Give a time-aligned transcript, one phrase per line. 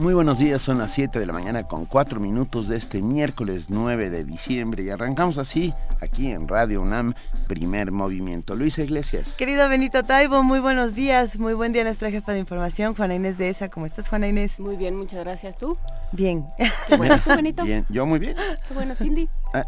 [0.00, 3.66] Muy buenos días, son las 7 de la mañana con 4 minutos de este miércoles
[3.68, 7.12] 9 de diciembre y arrancamos así aquí en Radio UNAM,
[7.46, 8.54] primer movimiento.
[8.54, 9.34] Luisa Iglesias.
[9.36, 13.36] Querido Benito Taibo, muy buenos días, muy buen día nuestra jefa de información, Juana Inés
[13.36, 13.68] de ESA.
[13.68, 14.58] ¿Cómo estás, Juana Inés?
[14.58, 15.58] Muy bien, muchas gracias.
[15.58, 15.76] ¿Tú?
[16.12, 16.46] Bien.
[16.88, 17.62] Qué bueno, ¿tú, Benito?
[17.64, 18.36] Bien, yo muy bien.
[18.66, 19.28] Qué bueno, Cindy.
[19.52, 19.64] Ah,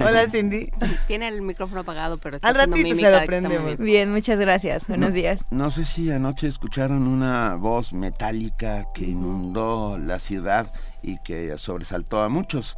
[0.00, 0.70] Hola, Cindy.
[1.06, 3.66] Tiene el micrófono apagado, pero está Al haciendo ratito se lo prendemos.
[3.66, 3.84] bien.
[3.84, 4.88] Bien, muchas gracias.
[4.88, 5.40] Buenos días.
[5.50, 12.22] No sé si anoche escucharon una voz metálica que inundó la ciudad y que sobresaltó
[12.22, 12.76] a muchos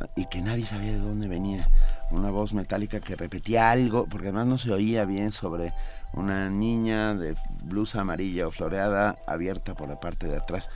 [0.00, 1.66] eh, y que nadie sabía de dónde venía.
[2.10, 5.72] Una voz metálica que repetía algo, porque además no se oía bien sobre
[6.12, 7.34] una niña de
[7.64, 10.68] blusa amarilla o floreada abierta por la parte de atrás.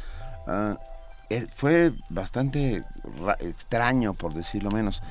[1.29, 2.83] Eh, fue bastante
[3.23, 5.03] ra- extraño, por decirlo menos.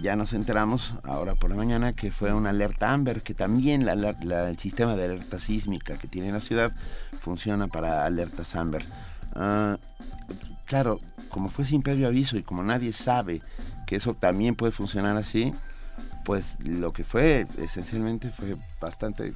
[0.00, 3.92] Ya nos enteramos ahora por la mañana que fue una alerta Amber, que también la
[3.92, 6.72] el sistema de alerta sísmica que tiene la ciudad
[7.20, 8.84] funciona para alertas Amber.
[9.34, 9.76] Ah,
[10.64, 13.42] claro, como fue sin previo aviso y como nadie sabe
[13.86, 15.52] que eso también puede funcionar así,
[16.24, 19.34] pues lo que fue esencialmente fue bastante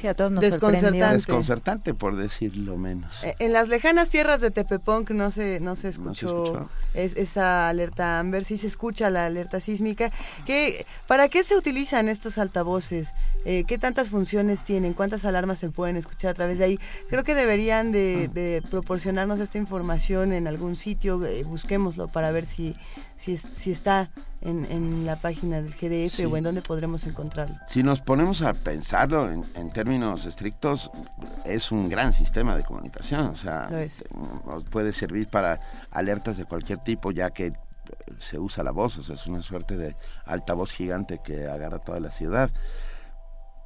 [0.00, 1.12] Sí, a todos nos Desconcertante.
[1.12, 3.22] desconcertante, por decirlo menos.
[3.22, 6.70] Eh, En las lejanas tierras de Tepeponc no se, no se No se escuchó, escuchó.
[6.94, 10.10] es- esa alerta Amber, sí se escucha la alerta sísmica.
[10.46, 13.08] ¿Qué, ¿Para qué se utilizan estos altavoces?
[13.44, 14.94] Eh, ¿Qué tantas funciones tienen?
[14.94, 16.80] ¿Cuántas alarmas se pueden escuchar a través de ahí?
[17.10, 22.46] Creo que deberían de, de proporcionarnos esta información en algún sitio, eh, busquémoslo para ver
[22.46, 22.74] si,
[23.20, 24.08] si, es- si está
[24.40, 26.24] en, en la página del GDF Sí.
[26.24, 27.54] o en dónde podremos encontrarlo.
[27.66, 30.90] Si nos ponemos a pensarlo en, en términos estrictos,
[31.44, 33.26] es un gran sistema de comunicación.
[33.28, 33.68] O sea,
[34.46, 37.54] nos puede servir para alertas de cualquier tipo, ya que eh,
[38.18, 38.96] se usa la voz.
[38.96, 42.50] O sea, es una suerte de altavoz gigante que agarra toda la ciudad.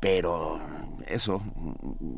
[0.04, 0.60] Pero
[1.06, 1.41] eso,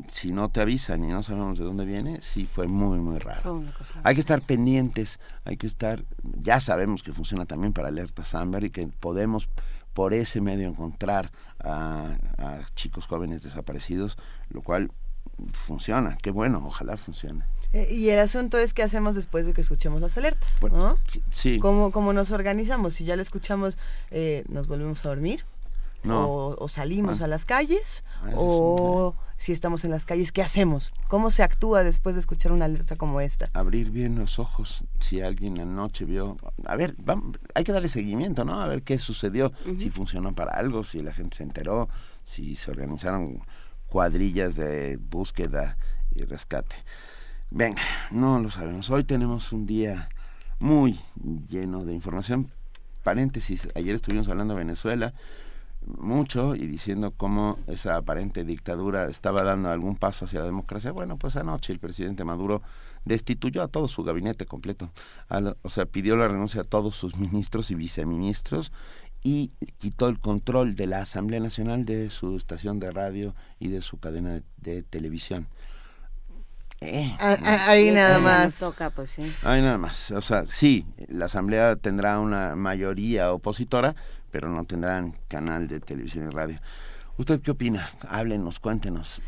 [0.09, 3.63] si no te avisan y no sabemos de dónde viene, sí fue muy, muy raro.
[4.03, 8.65] Hay que estar pendientes, hay que estar, ya sabemos que funciona también para alertas Amber
[8.65, 9.47] y que podemos
[9.93, 11.31] por ese medio encontrar
[11.63, 14.17] a, a chicos jóvenes desaparecidos,
[14.49, 14.91] lo cual
[15.53, 17.45] funciona, qué bueno, ojalá funcione.
[17.73, 20.97] Eh, y el asunto es qué hacemos después de que escuchemos las alertas, Bueno, ¿no?
[21.29, 22.95] Sí, ¿Cómo, cómo nos organizamos?
[22.95, 23.77] Si ya lo escuchamos,
[24.11, 25.43] eh, ¿nos volvemos a dormir?
[26.07, 27.25] No, O, o salimos Ah.
[27.25, 28.03] a las calles?
[28.23, 30.91] Ah, ¿O si estamos en las calles, qué hacemos?
[31.07, 33.49] ¿Cómo se actúa después de escuchar una alerta como esta?
[33.53, 36.95] abrir bien los ojos, si alguien anoche vio, a ver,
[37.53, 38.59] hay que darle seguimiento, ¿no?
[38.61, 41.87] A ver qué sucedió, si funcionó para algo, si la gente se enteró,
[42.23, 43.43] si se organizaron
[43.87, 45.77] cuadrillas de búsqueda
[46.15, 46.75] y rescate.
[47.51, 47.81] Venga,
[48.11, 48.89] no lo sabemos.
[48.89, 50.09] Hoy tenemos un día
[50.59, 50.99] muy
[51.47, 52.51] lleno de información.
[53.03, 55.13] Paréntesis, ayer estuvimos hablando de Venezuela
[55.97, 60.91] mucho y diciendo cómo esa aparente dictadura estaba dando algún paso hacia la democracia.
[60.91, 62.61] Bueno, pues anoche el presidente Maduro
[63.05, 64.91] destituyó a todo su gabinete completo.
[65.61, 68.71] O sea, pidió la renuncia a todos sus ministros y viceministros
[69.23, 73.81] y quitó el control de la Asamblea Nacional de su estación de radio y de
[73.81, 75.47] su cadena de, de televisión.
[76.81, 78.55] Eh, Ah, ah, ahí nada más.
[78.55, 79.23] Toca, pues sí.
[79.43, 80.11] Ay, nada más.
[80.11, 83.95] O sea, sí, la Asamblea tendrá una mayoría opositora,
[84.31, 86.59] pero no tendrán canal de televisión y radio.
[87.17, 87.89] ¿Usted qué opina?
[88.07, 89.21] Háblenos, cuéntenos.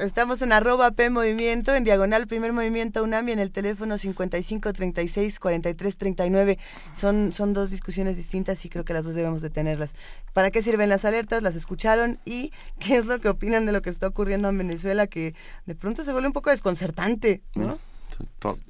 [0.00, 4.72] Estamos en arroba P Movimiento, en diagonal Primer Movimiento UNAM y en el teléfono 55
[4.72, 6.58] 36 43 39.
[6.96, 9.94] Son, son dos discusiones distintas y creo que las dos debemos de tenerlas.
[10.32, 11.42] ¿Para qué sirven las alertas?
[11.42, 12.18] ¿Las escucharon?
[12.24, 15.06] ¿Y qué es lo que opinan de lo que está ocurriendo en Venezuela?
[15.06, 15.34] Que
[15.66, 17.78] de pronto se vuelve un poco desconcertante, ¿no?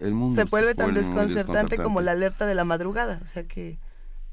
[0.01, 3.21] El mundo Se vuelve tan muy desconcertante como la alerta de la madrugada.
[3.23, 3.79] O sea que...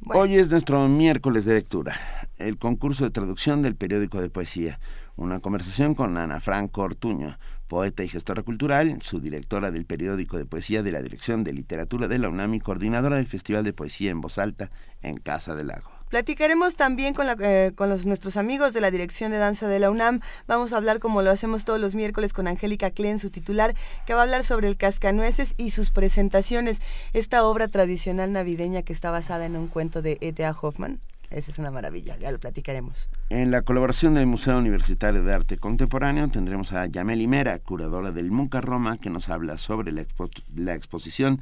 [0.08, 1.96] Hoy es nuestro miércoles de lectura,
[2.40, 4.80] el concurso de traducción del periódico de poesía.
[5.16, 10.46] Una conversación con Ana Franco Ortuño, poeta y gestora cultural, su directora del periódico de
[10.46, 14.10] poesía de la Dirección de Literatura de la UNAM y coordinadora del Festival de Poesía
[14.10, 14.72] en Voz Alta
[15.04, 15.91] en Casa del Lago.
[16.12, 20.20] Platicaremos también eh, con los, nuestros amigos de la Dirección de Danza de la UNAM.
[20.46, 23.76] Vamos a hablar, como lo hacemos todos los miércoles, con Angélica Klen, su titular,
[24.06, 26.82] que va a hablar sobre el Cascanueces y sus presentaciones.
[27.14, 30.52] Esta obra tradicional navideña que está basada en un cuento de E.T.A.
[30.52, 31.00] Hoffman.
[31.30, 33.08] Esa es una maravilla, ya lo platicaremos.
[33.30, 38.32] En la colaboración del Museo Universitario de Arte Contemporáneo tendremos a Yameli Mera, curadora del
[38.32, 41.40] MUCA Roma, que nos habla sobre la exposición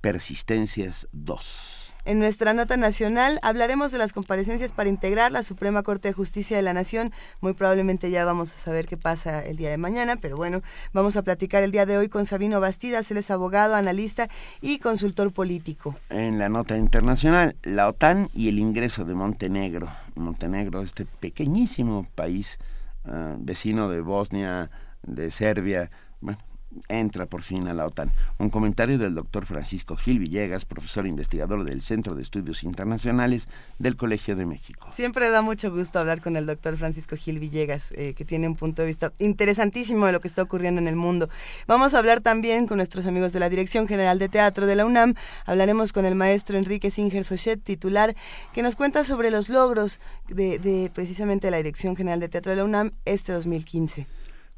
[0.00, 1.81] Persistencias 2.
[2.04, 6.56] En nuestra nota nacional hablaremos de las comparecencias para integrar la Suprema Corte de Justicia
[6.56, 7.12] de la Nación.
[7.40, 10.62] Muy probablemente ya vamos a saber qué pasa el día de mañana, pero bueno,
[10.92, 14.28] vamos a platicar el día de hoy con Sabino Bastidas, él es abogado, analista
[14.60, 15.94] y consultor político.
[16.10, 19.88] En la nota internacional, la OTAN y el ingreso de Montenegro.
[20.16, 22.58] Montenegro, este pequeñísimo país
[23.04, 24.70] uh, vecino de Bosnia,
[25.04, 25.88] de Serbia,
[26.20, 26.40] bueno,
[26.88, 28.10] entra por fin a la OTAN.
[28.38, 33.48] Un comentario del doctor Francisco Gil Villegas, profesor investigador del Centro de Estudios Internacionales
[33.78, 34.88] del Colegio de México.
[34.94, 38.56] Siempre da mucho gusto hablar con el doctor Francisco Gil Villegas, eh, que tiene un
[38.56, 41.28] punto de vista interesantísimo de lo que está ocurriendo en el mundo.
[41.66, 44.84] Vamos a hablar también con nuestros amigos de la Dirección General de Teatro de la
[44.84, 45.14] UNAM.
[45.46, 48.14] Hablaremos con el maestro Enrique Singer Sochet, titular,
[48.52, 52.56] que nos cuenta sobre los logros de, de precisamente la Dirección General de Teatro de
[52.56, 54.06] la UNAM este 2015.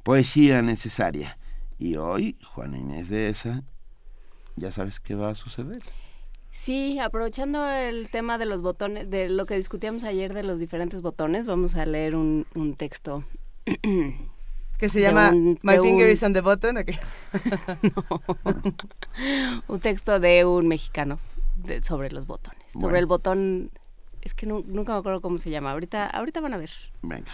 [0.03, 1.39] Poesía necesaria
[1.79, 3.63] y hoy, Juana Inés de esa,
[4.57, 5.83] ya sabes qué va a suceder.
[6.51, 11.03] Sí, aprovechando el tema de los botones, de lo que discutíamos ayer de los diferentes
[11.03, 13.25] botones, vamos a leer un, un texto.
[14.79, 16.13] que se llama un, My Finger un...
[16.13, 16.79] is on the Button.
[16.79, 16.97] Okay.
[17.83, 18.23] no.
[19.69, 21.19] un texto de un mexicano
[21.57, 22.63] de, sobre los botones.
[22.75, 22.87] Bueno.
[22.87, 23.71] Sobre el botón.
[24.23, 25.73] Es que nunca me acuerdo cómo se llama.
[25.73, 26.71] Ahorita, ahorita van a ver.
[27.03, 27.33] Venga.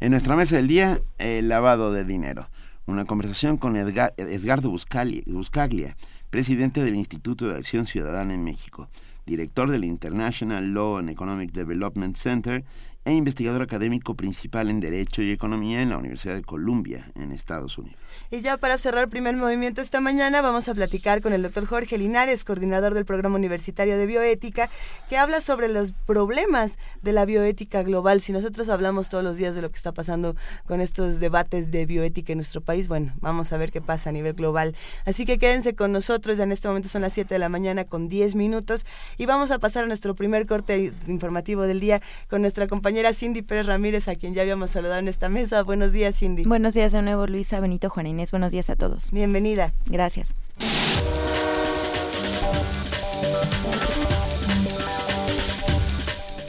[0.00, 2.48] En nuestra mesa del día, el lavado de dinero
[2.86, 5.96] una conversación con Edgar, Edgardo Buscaglia,
[6.30, 8.88] presidente del Instituto de Acción Ciudadana en México,
[9.26, 12.64] director del International Law and Economic Development Center
[13.04, 17.76] e investigador académico principal en Derecho y Economía en la Universidad de Columbia, en Estados
[17.76, 18.00] Unidos.
[18.30, 21.98] Y ya para cerrar primer movimiento esta mañana vamos a platicar con el doctor Jorge
[21.98, 24.70] Linares, coordinador del Programa Universitario de Bioética,
[25.10, 28.22] que habla sobre los problemas de la bioética global.
[28.22, 30.34] Si nosotros hablamos todos los días de lo que está pasando
[30.64, 34.12] con estos debates de bioética en nuestro país, bueno, vamos a ver qué pasa a
[34.14, 34.74] nivel global.
[35.04, 37.84] Así que quédense con nosotros, ya en este momento son las 7 de la mañana
[37.84, 38.86] con 10 minutos
[39.18, 42.00] y vamos a pasar a nuestro primer corte informativo del día
[42.30, 45.62] con nuestra compañera Cindy Pérez Ramírez, a quien ya habíamos saludado en esta mesa.
[45.62, 46.44] Buenos días, Cindy.
[46.44, 48.30] Buenos días de nuevo, Luisa, Benito, Juan Inés.
[48.30, 49.10] Buenos días a todos.
[49.10, 49.72] Bienvenida.
[49.86, 50.34] Gracias.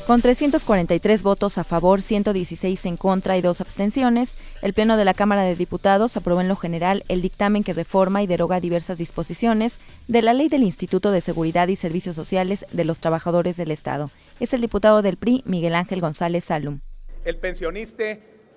[0.06, 5.16] Con 343 votos a favor, 116 en contra y dos abstenciones, el Pleno de la
[5.16, 9.80] Cámara de Diputados aprobó en lo general el dictamen que reforma y deroga diversas disposiciones
[10.07, 14.12] de la Ley del Instituto de Seguridad y Servicios Sociales de los Trabajadores del Estado.
[14.40, 16.81] Es el diputado del PRI, Miguel Ángel González Salum.
[17.24, 18.04] El pensionista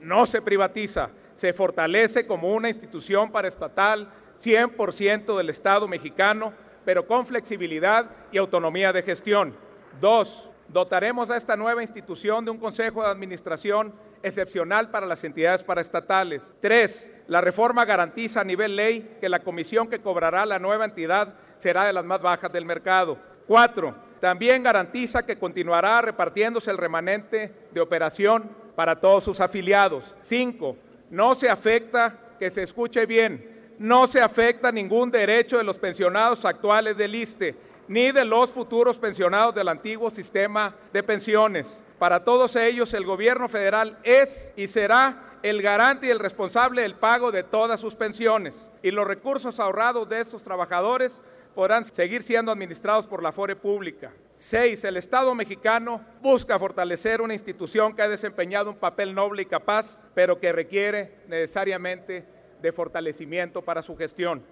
[0.02, 6.52] no se privatiza, se fortalece como una institución paraestatal 100% del Estado mexicano,
[6.84, 9.56] pero con flexibilidad y autonomía de gestión.
[9.98, 13.92] Dos, dotaremos a esta nueva institución de un Consejo de Administración
[14.22, 16.50] excepcional para las entidades paraestatales.
[16.60, 21.34] Tres, la reforma garantiza a nivel ley que la comisión que cobrará la nueva entidad
[21.56, 23.18] será de las más bajas del mercado.
[23.46, 30.14] Cuatro, también garantiza que continuará repartiéndose el remanente de operación para todos sus afiliados.
[30.22, 30.76] Cinco,
[31.10, 36.44] no se afecta, que se escuche bien, no se afecta ningún derecho de los pensionados
[36.44, 41.82] actuales del ISTE ni de los futuros pensionados del antiguo sistema de pensiones.
[41.98, 46.94] Para todos ellos, el gobierno federal es y será el garante y el responsable del
[46.94, 48.68] pago de todas sus pensiones.
[48.82, 51.20] Y los recursos ahorrados de estos trabajadores
[51.54, 54.12] podrán seguir siendo administrados por la FORE pública.
[54.36, 59.46] Seis, el Estado mexicano busca fortalecer una institución que ha desempeñado un papel noble y
[59.46, 62.24] capaz, pero que requiere necesariamente
[62.62, 64.44] de fortalecimiento para su gestión.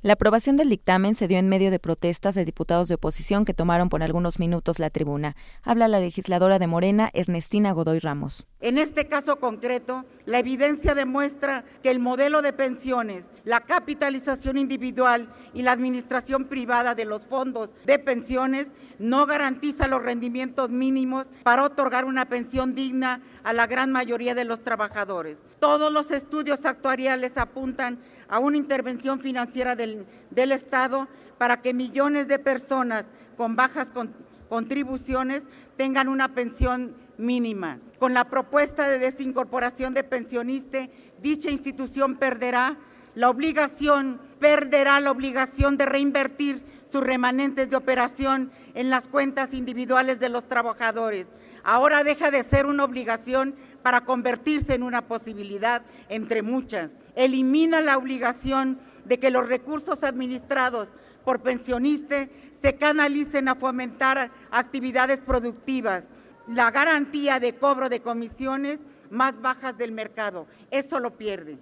[0.00, 3.52] La aprobación del dictamen se dio en medio de protestas de diputados de oposición que
[3.52, 5.34] tomaron por algunos minutos la tribuna.
[5.64, 8.46] Habla la legisladora de Morena, Ernestina Godoy Ramos.
[8.60, 15.32] En este caso concreto, la evidencia demuestra que el modelo de pensiones, la capitalización individual
[15.52, 18.68] y la administración privada de los fondos de pensiones
[19.00, 24.44] no garantiza los rendimientos mínimos para otorgar una pensión digna a la gran mayoría de
[24.44, 25.38] los trabajadores.
[25.58, 30.06] Todos los estudios actuariales apuntan a una intervención financiera del,
[30.52, 31.08] Estado
[31.38, 33.06] para que millones de personas
[33.36, 34.14] con bajas con,
[34.48, 35.42] contribuciones
[35.76, 37.78] tengan una pensión mínima.
[37.98, 40.88] Con la propuesta de desincorporación de pensionistas,
[41.20, 42.76] dicha institución perderá
[43.14, 50.20] la obligación, perderá la obligación de reinvertir sus remanentes de operación en las cuentas individuales
[50.20, 51.26] de los trabajadores.
[51.64, 57.98] Ahora deja de ser una obligación para convertirse en una posibilidad entre muchas elimina la
[57.98, 60.88] obligación de que los recursos administrados
[61.24, 62.28] por pensionistas
[62.62, 66.04] se canalicen a fomentar actividades productivas,
[66.46, 68.78] la garantía de cobro de comisiones
[69.10, 70.46] más bajas del mercado.
[70.70, 71.58] Eso lo pierde.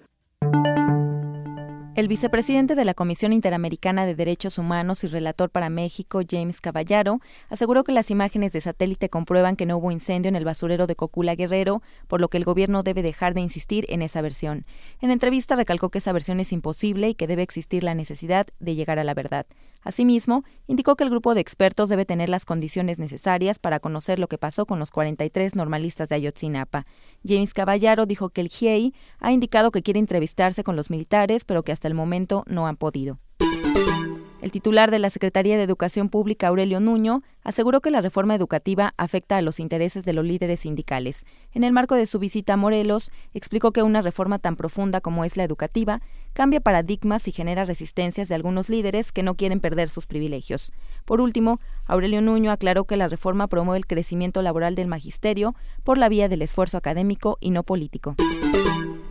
[1.97, 7.21] El vicepresidente de la Comisión Interamericana de Derechos Humanos y relator para México, James Caballaro,
[7.49, 10.95] aseguró que las imágenes de satélite comprueban que no hubo incendio en el basurero de
[10.95, 14.67] Cocula Guerrero, por lo que el gobierno debe dejar de insistir en esa versión.
[15.01, 18.75] En entrevista recalcó que esa versión es imposible y que debe existir la necesidad de
[18.75, 19.47] llegar a la verdad.
[19.87, 24.27] Asimismo, indicó que el grupo de expertos debe tener las condiciones necesarias para conocer lo
[24.27, 26.87] que pasó con los 43 normalistas de Ayotzinapa.
[27.25, 31.63] James Caballaro dijo que el GIEI ha indicado que quiere entrevistarse con los militares, pero
[31.63, 33.21] que hasta el momento no han podido.
[34.43, 38.93] El titular de la Secretaría de Educación Pública, Aurelio Nuño, aseguró que la reforma educativa
[38.99, 41.25] afecta a los intereses de los líderes sindicales.
[41.53, 45.25] En el marco de su visita a Morelos, explicó que una reforma tan profunda como
[45.25, 46.03] es la educativa
[46.35, 50.75] cambia paradigmas y genera resistencias de algunos líderes que no quieren perder sus privilegios.
[51.07, 55.97] Por último, Aurelio Nuño aclaró que la reforma promueve el crecimiento laboral del magisterio por
[55.97, 58.17] la vía del esfuerzo académico y no político.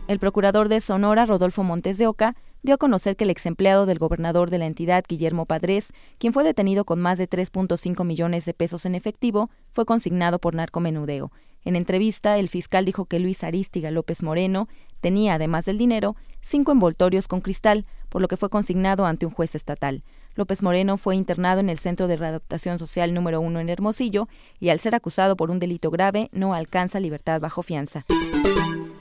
[0.06, 3.86] El procurador de Sonora, Rodolfo Montes de Oca, dio a conocer que el ex empleado
[3.86, 8.44] del gobernador de la entidad, Guillermo Padres, quien fue detenido con más de 3.5 millones
[8.44, 11.32] de pesos en efectivo, fue consignado por narcomenudeo.
[11.64, 14.68] En entrevista, el fiscal dijo que Luis Arístiga López Moreno
[15.00, 19.32] tenía, además del dinero, cinco envoltorios con cristal, por lo que fue consignado ante un
[19.32, 20.02] juez estatal.
[20.34, 24.28] López Moreno fue internado en el Centro de Readaptación Social número uno en Hermosillo
[24.60, 28.04] y al ser acusado por un delito grave no alcanza libertad bajo fianza.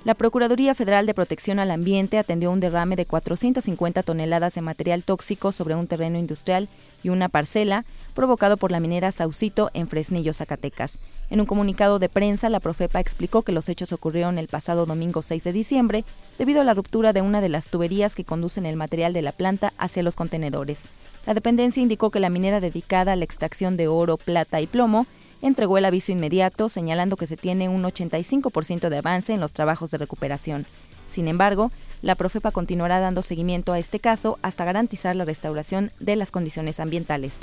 [0.05, 5.01] La Procuraduría Federal de Protección al Ambiente atendió un derrame de 450 toneladas de material
[5.01, 6.69] tóxico sobre un terreno industrial
[7.01, 10.99] y una parcela provocado por la minera Saucito en Fresnillo, Zacatecas.
[11.31, 15.23] En un comunicado de prensa, la Profepa explicó que los hechos ocurrieron el pasado domingo
[15.23, 16.03] 6 de diciembre
[16.37, 19.31] debido a la ruptura de una de las tuberías que conducen el material de la
[19.31, 20.83] planta hacia los contenedores.
[21.25, 25.07] La dependencia indicó que la minera dedicada a la extracción de oro, plata y plomo
[25.41, 29.91] entregó el aviso inmediato señalando que se tiene un 85% de avance en los trabajos
[29.91, 30.65] de recuperación.
[31.09, 31.71] Sin embargo,
[32.05, 36.79] la Profepa continuará dando seguimiento a este caso hasta garantizar la restauración de las condiciones
[36.79, 37.33] ambientales.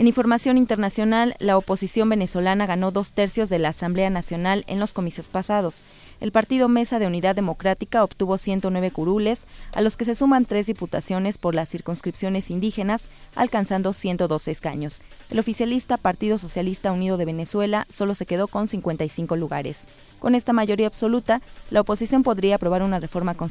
[0.00, 4.94] En información internacional, la oposición venezolana ganó dos tercios de la Asamblea Nacional en los
[4.94, 5.84] comicios pasados.
[6.20, 10.66] El partido Mesa de Unidad Democrática obtuvo 109 curules, a los que se suman tres
[10.66, 15.02] diputaciones por las circunscripciones indígenas, alcanzando 102 escaños.
[15.28, 19.86] El oficialista Partido Socialista Unido de Venezuela solo se quedó con 55 lugares.
[20.18, 23.49] Con esta mayoría absoluta, la oposición podría aprobar una reforma constitucional,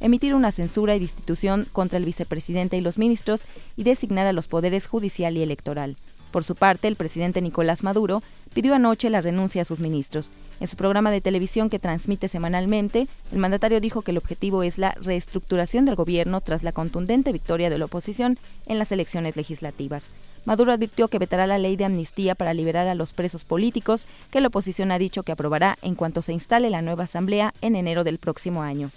[0.00, 3.44] emitir una censura y destitución contra el vicepresidente y los ministros
[3.76, 5.96] y designar a los poderes judicial y electoral.
[6.30, 8.22] Por su parte, el presidente Nicolás Maduro
[8.54, 10.30] pidió anoche la renuncia a sus ministros.
[10.60, 14.76] En su programa de televisión que transmite semanalmente, el mandatario dijo que el objetivo es
[14.76, 20.12] la reestructuración del gobierno tras la contundente victoria de la oposición en las elecciones legislativas.
[20.44, 24.42] Maduro advirtió que vetará la ley de amnistía para liberar a los presos políticos, que
[24.42, 28.04] la oposición ha dicho que aprobará en cuanto se instale la nueva asamblea en enero
[28.04, 28.90] del próximo año.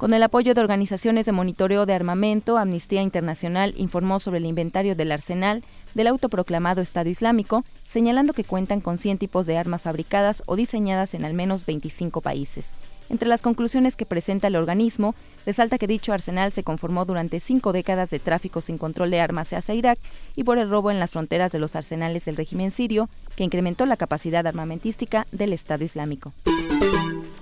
[0.00, 4.96] Con el apoyo de organizaciones de monitoreo de armamento, Amnistía Internacional informó sobre el inventario
[4.96, 5.62] del arsenal
[5.94, 11.14] del autoproclamado Estado Islámico, señalando que cuentan con 100 tipos de armas fabricadas o diseñadas
[11.14, 12.68] en al menos 25 países.
[13.10, 17.72] Entre las conclusiones que presenta el organismo, resalta que dicho arsenal se conformó durante cinco
[17.72, 19.98] décadas de tráfico sin control de armas hacia Irak
[20.36, 23.84] y por el robo en las fronteras de los arsenales del régimen sirio, que incrementó
[23.84, 26.32] la capacidad armamentística del Estado Islámico.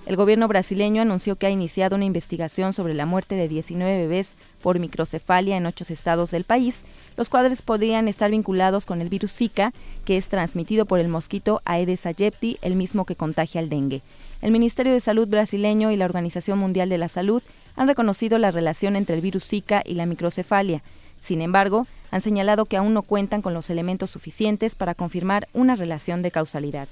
[0.09, 4.37] El gobierno brasileño anunció que ha iniciado una investigación sobre la muerte de 19 bebés
[4.62, 6.85] por microcefalia en ocho estados del país.
[7.19, 9.75] Los cuadros podrían estar vinculados con el virus Zika,
[10.07, 14.00] que es transmitido por el mosquito Aedes aegypti, el mismo que contagia el dengue.
[14.41, 17.43] El Ministerio de Salud brasileño y la Organización Mundial de la Salud
[17.77, 20.83] han reconocido la relación entre el virus Zika y la microcefalia.
[21.21, 25.77] Sin embargo, han señalado que aún no cuentan con los elementos suficientes para confirmar una
[25.77, 26.88] relación de causalidad.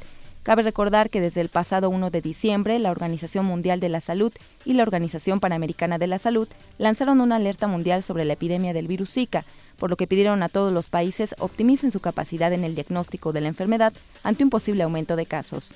[0.46, 4.32] Cabe recordar que desde el pasado 1 de diciembre, la Organización Mundial de la Salud
[4.64, 6.46] y la Organización Panamericana de la Salud
[6.78, 9.44] lanzaron una alerta mundial sobre la epidemia del virus Zika,
[9.76, 13.40] por lo que pidieron a todos los países optimicen su capacidad en el diagnóstico de
[13.40, 15.74] la enfermedad ante un posible aumento de casos.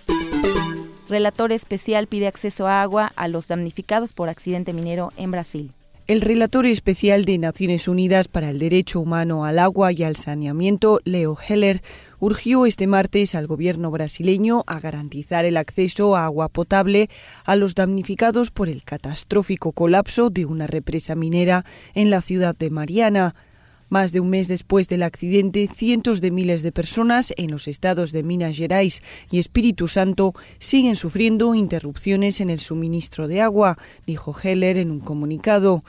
[1.09, 5.73] Relator especial pide acceso a agua a los damnificados por accidente minero en Brasil.
[6.11, 10.99] El relator especial de Naciones Unidas para el Derecho Humano al Agua y al Saneamiento,
[11.05, 11.83] Leo Heller,
[12.21, 17.11] urgió este martes al gobierno brasileño a garantizar el acceso a agua potable
[17.45, 22.71] a los damnificados por el catastrófico colapso de una represa minera en la ciudad de
[22.71, 23.35] Mariana.
[23.89, 28.13] Más de un mes después del accidente, cientos de miles de personas en los estados
[28.13, 34.37] de Minas Gerais y Espíritu Santo siguen sufriendo interrupciones en el suministro de agua, dijo
[34.41, 35.83] Heller en un comunicado.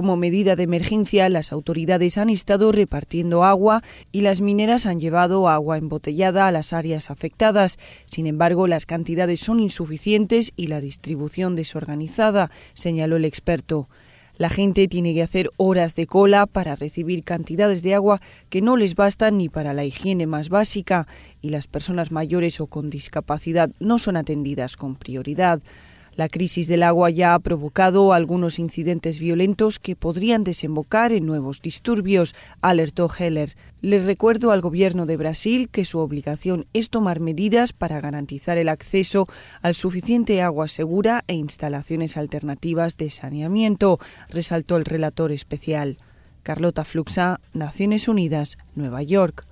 [0.00, 5.46] Como medida de emergencia, las autoridades han estado repartiendo agua y las mineras han llevado
[5.46, 7.78] agua embotellada a las áreas afectadas.
[8.06, 13.90] Sin embargo, las cantidades son insuficientes y la distribución desorganizada, señaló el experto.
[14.38, 18.78] La gente tiene que hacer horas de cola para recibir cantidades de agua que no
[18.78, 21.08] les bastan ni para la higiene más básica
[21.42, 25.60] y las personas mayores o con discapacidad no son atendidas con prioridad.
[26.20, 31.62] La crisis del agua ya ha provocado algunos incidentes violentos que podrían desembocar en nuevos
[31.62, 33.56] disturbios, alertó Heller.
[33.80, 38.68] Les recuerdo al gobierno de Brasil que su obligación es tomar medidas para garantizar el
[38.68, 39.28] acceso
[39.62, 43.98] al suficiente agua segura e instalaciones alternativas de saneamiento,
[44.28, 45.96] resaltó el relator especial.
[46.42, 49.46] Carlota Fluxa, Naciones Unidas, Nueva York.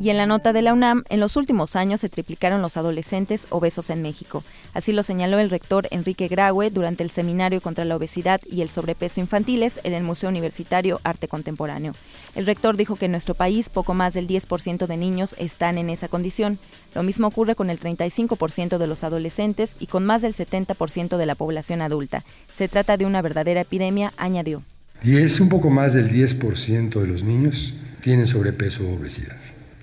[0.00, 3.48] Y en la nota de la UNAM, en los últimos años se triplicaron los adolescentes
[3.50, 4.44] obesos en México.
[4.72, 8.68] Así lo señaló el rector Enrique Graue durante el seminario contra la obesidad y el
[8.68, 11.94] sobrepeso infantiles en el Museo Universitario Arte Contemporáneo.
[12.36, 15.90] El rector dijo que en nuestro país poco más del 10% de niños están en
[15.90, 16.60] esa condición.
[16.94, 21.26] Lo mismo ocurre con el 35% de los adolescentes y con más del 70% de
[21.26, 22.22] la población adulta.
[22.54, 24.62] Se trata de una verdadera epidemia, añadió.
[25.04, 29.36] Un poco más del 10% de los niños tienen sobrepeso o obesidad.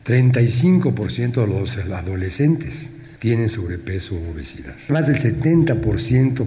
[0.06, 4.76] 35% de los adolescentes tienen sobrepeso o obesidad.
[4.90, 6.46] Más del 70%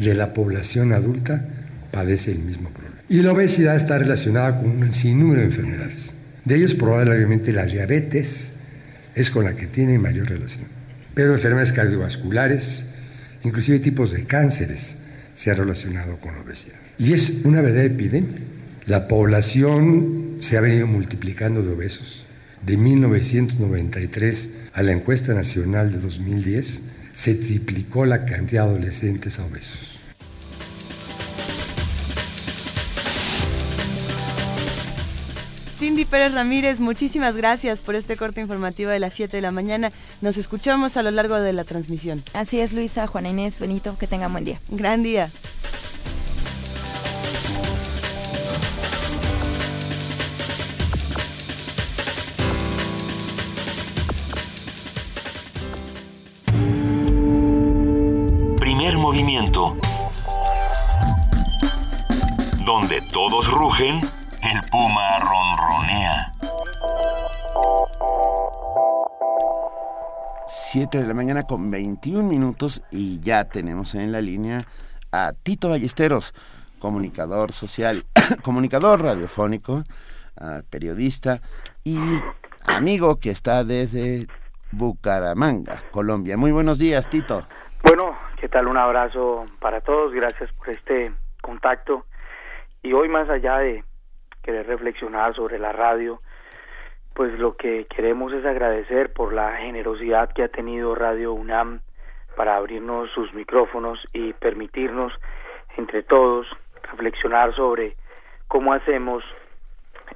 [0.00, 1.46] de la población adulta
[1.92, 2.96] padece el mismo problema.
[3.08, 6.12] Y la obesidad está relacionada con un sinnúmero de enfermedades.
[6.44, 8.52] De ellos probablemente la diabetes
[9.14, 10.66] es con la que tiene mayor relación.
[11.14, 12.86] Pero enfermedades cardiovasculares,
[13.44, 14.96] inclusive tipos de cánceres,
[15.36, 16.78] se han relacionado con la obesidad.
[16.98, 18.38] Y es una verdadera epidemia.
[18.86, 22.21] La población se ha venido multiplicando de obesos
[22.64, 26.80] de 1993 a la encuesta nacional de 2010,
[27.12, 29.98] se triplicó la cantidad de adolescentes obesos.
[35.82, 39.90] Cindy Pérez Ramírez, muchísimas gracias por este corte informativo de las 7 de la mañana.
[40.20, 42.22] Nos escuchamos a lo largo de la transmisión.
[42.34, 44.60] Así es, Luisa, Juana Inés, Benito, que tengan buen día.
[44.68, 45.28] Gran día.
[63.90, 66.32] El puma ronronea.
[70.46, 74.66] 7 de la mañana con 21 minutos y ya tenemos en la línea
[75.10, 76.32] a Tito Ballesteros,
[76.78, 78.04] comunicador social,
[78.44, 79.82] comunicador radiofónico,
[80.40, 81.40] ah, periodista
[81.82, 81.98] y
[82.64, 84.28] amigo que está desde
[84.70, 86.36] Bucaramanga, Colombia.
[86.36, 87.42] Muy buenos días, Tito.
[87.82, 88.68] Bueno, ¿qué tal?
[88.68, 92.06] Un abrazo para todos, gracias por este contacto.
[92.84, 93.84] Y hoy más allá de
[94.42, 96.20] querer reflexionar sobre la radio,
[97.14, 101.80] pues lo que queremos es agradecer por la generosidad que ha tenido Radio UNAM
[102.36, 105.12] para abrirnos sus micrófonos y permitirnos
[105.76, 106.48] entre todos
[106.90, 107.96] reflexionar sobre
[108.48, 109.22] cómo hacemos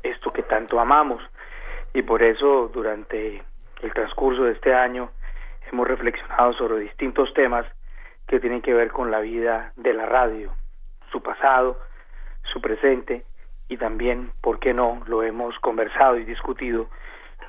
[0.02, 1.22] esto que tanto amamos.
[1.94, 3.44] Y por eso durante
[3.81, 5.11] el transcurso de este año
[5.70, 7.64] hemos reflexionado sobre distintos temas
[8.26, 10.52] que tienen que ver con la vida de la radio,
[11.12, 11.79] su pasado,
[12.52, 13.24] su presente
[13.68, 16.88] y también, ¿por qué no?, lo hemos conversado y discutido,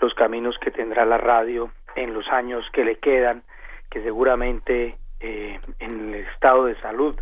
[0.01, 3.43] los caminos que tendrá la radio en los años que le quedan,
[3.89, 7.15] que seguramente eh, en el estado de salud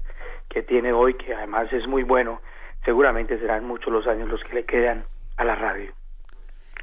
[0.50, 2.42] que tiene hoy, que además es muy bueno,
[2.84, 5.06] seguramente serán muchos los años los que le quedan
[5.38, 5.92] a la radio.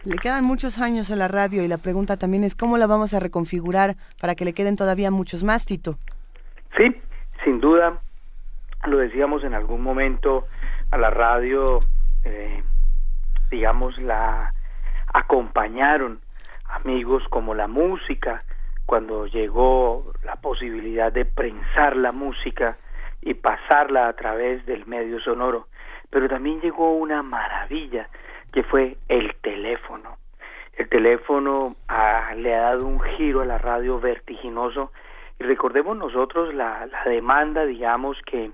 [0.05, 3.15] Le quedan muchos años a la radio y la pregunta también es cómo la vamos
[3.15, 5.97] a reconfigurar para que le queden todavía muchos más, Tito.
[6.77, 7.01] Sí,
[7.45, 8.01] sin duda,
[8.89, 10.47] lo decíamos en algún momento,
[10.91, 11.81] a la radio,
[12.25, 12.63] eh,
[13.51, 14.53] digamos, la
[15.13, 16.21] acompañaron
[16.69, 18.43] amigos como la música,
[18.87, 22.77] cuando llegó la posibilidad de prensar la música
[23.21, 25.69] y pasarla a través del medio sonoro,
[26.11, 28.09] pero también llegó una maravilla
[28.53, 30.17] que fue el teléfono.
[30.77, 34.91] El teléfono ah, le ha dado un giro a la radio vertiginoso
[35.39, 38.51] y recordemos nosotros la, la demanda, digamos, que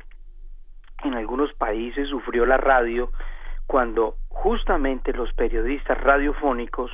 [1.04, 3.10] en algunos países sufrió la radio
[3.66, 6.90] cuando justamente los periodistas radiofónicos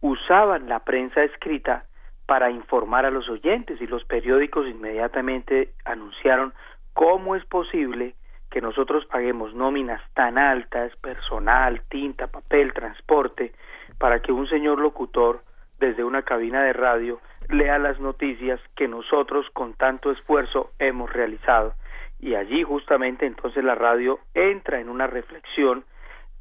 [0.00, 1.84] usaban la prensa escrita
[2.26, 6.52] para informar a los oyentes y los periódicos inmediatamente anunciaron
[6.92, 8.14] cómo es posible
[8.50, 13.52] que nosotros paguemos nóminas tan altas, personal, tinta, papel, transporte,
[13.98, 15.42] para que un señor locutor
[15.78, 21.74] desde una cabina de radio lea las noticias que nosotros con tanto esfuerzo hemos realizado.
[22.20, 25.84] Y allí justamente entonces la radio entra en una reflexión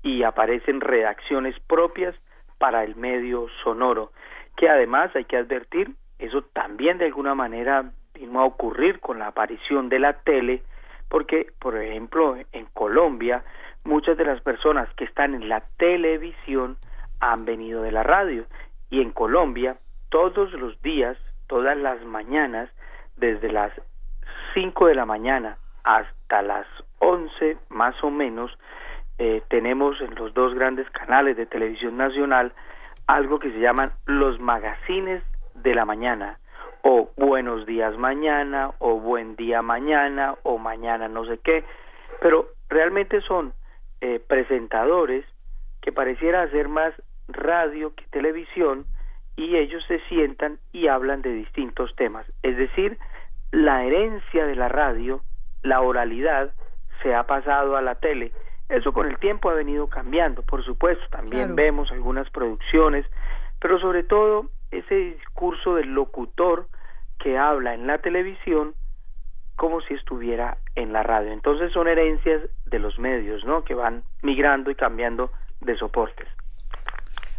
[0.01, 2.15] y aparecen redacciones propias
[2.57, 4.11] para el medio sonoro,
[4.55, 9.27] que además hay que advertir, eso también de alguna manera vino a ocurrir con la
[9.27, 10.63] aparición de la tele,
[11.09, 13.43] porque, por ejemplo, en Colombia,
[13.83, 16.77] muchas de las personas que están en la televisión
[17.19, 18.45] han venido de la radio
[18.89, 19.77] y en Colombia
[20.09, 22.69] todos los días, todas las mañanas,
[23.17, 23.71] desde las
[24.53, 25.57] 5 de la mañana
[25.87, 26.67] hasta las
[26.99, 28.51] 11 más o menos,
[29.19, 32.51] eh, tenemos en los dos grandes canales de televisión nacional
[33.07, 35.23] algo que se llaman los magazines
[35.55, 36.39] de la mañana
[36.81, 41.63] o buenos días mañana o buen día mañana o mañana no sé qué,
[42.21, 43.53] pero realmente son
[44.01, 45.25] eh, presentadores
[45.81, 46.93] que pareciera hacer más
[47.29, 48.85] radio que televisión
[49.37, 52.25] y ellos se sientan y hablan de distintos temas.
[52.43, 52.97] Es decir,
[53.51, 55.21] la herencia de la radio,
[55.63, 56.53] la oralidad,
[57.01, 58.31] se ha pasado a la tele.
[58.69, 63.05] Eso con el tiempo ha venido cambiando, por supuesto, también vemos algunas producciones,
[63.59, 66.67] pero sobre todo ese discurso del locutor
[67.19, 68.75] que habla en la televisión
[69.55, 71.31] como si estuviera en la radio.
[71.31, 73.63] Entonces son herencias de los medios, ¿no?
[73.63, 76.27] Que van migrando y cambiando de soportes.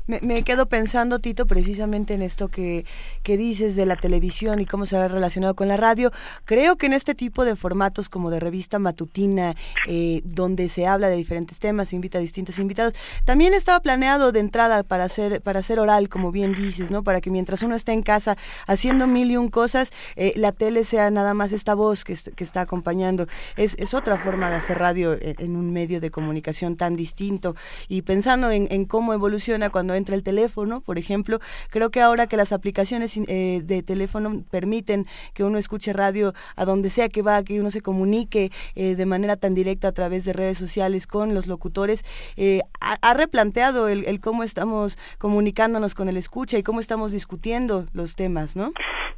[0.09, 2.87] Me, quedo pensando, Tito, precisamente en esto que,
[3.23, 6.11] que dices de la televisión y cómo se ha relacionado con la radio.
[6.47, 9.55] Creo que en este tipo de formatos como de revista matutina,
[9.87, 12.95] eh, donde se habla de diferentes temas, se invita a distintos invitados,
[13.27, 17.03] también estaba planeado de entrada para hacer, para hacer oral, como bien dices, ¿no?
[17.03, 20.85] Para que mientras uno esté en casa haciendo mil y un cosas, eh, la tele
[20.85, 23.27] sea nada más esta voz que, que está acompañando.
[23.59, 27.57] Es, es otra forma de hacer radio en, en, un medio de comunicación tan distinto.
[27.89, 31.39] Y pensando en, en cómo evoluciona cuando entra el teléfono, por ejemplo.
[31.71, 36.65] Creo que ahora que las aplicaciones eh, de teléfono permiten que uno escuche radio a
[36.65, 40.25] donde sea que va, que uno se comunique eh, de manera tan directa a través
[40.25, 42.05] de redes sociales con los locutores,
[42.37, 47.87] eh, ha, replanteado el, el, cómo estamos comunicándonos con el escucha y cómo estamos discutiendo
[47.93, 48.73] los temas, ¿no?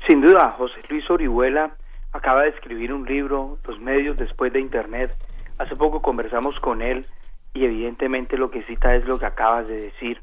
[0.09, 1.77] Sin duda, José Luis Orihuela
[2.13, 5.13] acaba de escribir un libro, Los medios después de Internet.
[5.59, 7.07] Hace poco conversamos con él
[7.53, 10.21] y evidentemente lo que cita es lo que acabas de decir.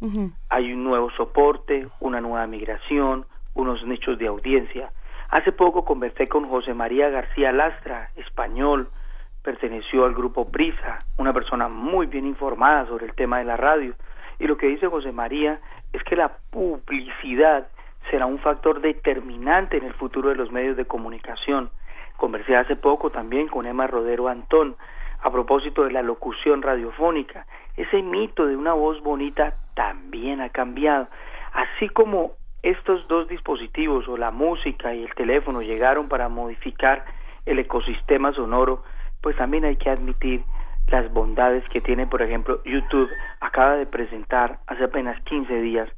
[0.49, 4.91] Hay un nuevo soporte, una nueva migración, unos nichos de audiencia.
[5.29, 8.89] Hace poco conversé con José María García Lastra, español,
[9.43, 13.93] perteneció al grupo Prisa, una persona muy bien informada sobre el tema de la radio.
[14.39, 15.59] Y lo que dice José María
[15.93, 17.67] es que la publicidad
[18.09, 21.69] será un factor determinante en el futuro de los medios de comunicación.
[22.15, 24.75] Conversé hace poco también con Emma Rodero Antón,
[25.21, 27.45] a propósito de la locución radiofónica.
[27.75, 31.07] Ese mito de una voz bonita también ha cambiado.
[31.53, 37.05] Así como estos dos dispositivos, o la música y el teléfono, llegaron para modificar
[37.45, 38.83] el ecosistema sonoro,
[39.21, 40.43] pues también hay que admitir
[40.87, 43.09] las bondades que tiene, por ejemplo, YouTube
[43.41, 45.89] acaba de presentar hace apenas 15 días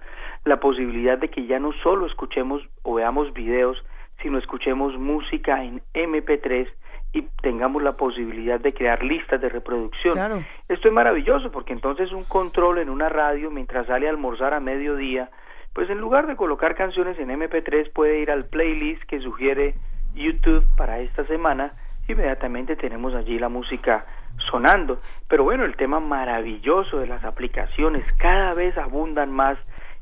[0.45, 3.77] la posibilidad de que ya no solo escuchemos o veamos videos,
[4.21, 6.67] sino escuchemos música en MP3
[7.13, 10.45] y tengamos la posibilidad de crear listas de reproducción.
[10.67, 14.59] Esto es maravilloso porque entonces un control en una radio mientras sale a almorzar a
[14.59, 15.29] mediodía,
[15.73, 19.75] pues en lugar de colocar canciones en MP3 puede ir al playlist que sugiere
[20.13, 21.73] YouTube para esta semana,
[22.07, 24.05] inmediatamente tenemos allí la música
[24.49, 24.99] sonando.
[25.27, 29.57] Pero bueno, el tema maravilloso de las aplicaciones cada vez abundan más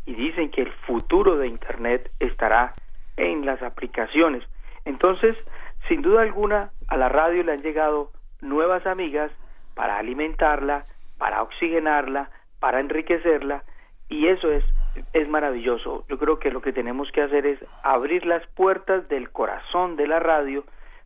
[0.06, 2.74] y dicen que el futuro de Internet estará
[3.18, 4.44] en las aplicaciones.
[4.86, 5.36] Entonces,
[5.88, 9.32] sin duda alguna, a la radio le han llegado nuevas amigas
[9.76, 10.86] para alimentarla,
[11.18, 13.64] para oxigenarla, para enriquecerla,
[14.10, 14.64] y eso es,
[15.14, 16.06] es maravilloso.
[16.08, 20.08] Yo creo que lo que tenemos que hacer es abrir las puertas del corazón de
[20.08, 20.64] la radio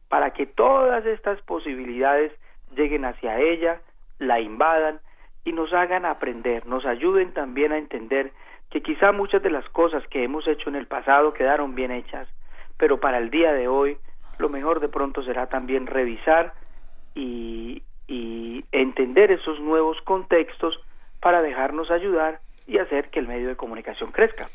[0.08, 2.32] para que todas estas posibilidades
[2.76, 3.82] lleguen hacia ella,
[4.20, 5.00] la invadan
[5.44, 8.32] y nos hagan aprender, nos ayuden también a entender
[8.70, 12.28] que quizá muchas de las cosas que hemos hecho en el pasado quedaron bien hechas,
[12.78, 13.98] pero para el día de hoy
[14.38, 16.54] lo mejor de pronto será también revisar
[17.16, 17.84] y,
[18.74, 20.78] entender esos nuevos contextos
[21.22, 24.48] para dejarnos ayudar y hacer que el medio de comunicación crezca.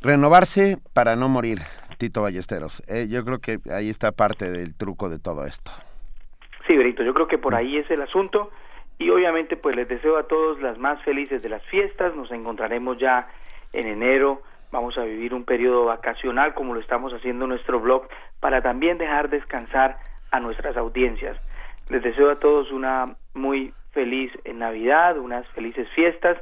[0.00, 1.58] Renovarse para no morir,
[1.98, 2.82] Tito Ballesteros.
[2.88, 5.70] Eh, yo creo que ahí está parte del truco de todo esto.
[6.66, 8.50] Sí, Brito, yo creo que por ahí es el asunto
[8.98, 12.14] y obviamente pues les deseo a todos las más felices de las fiestas.
[12.14, 13.28] Nos encontraremos ya
[13.72, 14.42] en enero
[14.74, 18.08] vamos a vivir un periodo vacacional como lo estamos haciendo en nuestro blog
[18.40, 19.98] para también dejar descansar
[20.32, 21.38] a nuestras audiencias.
[21.90, 26.38] Les deseo a todos una muy feliz Navidad, unas felices fiestas,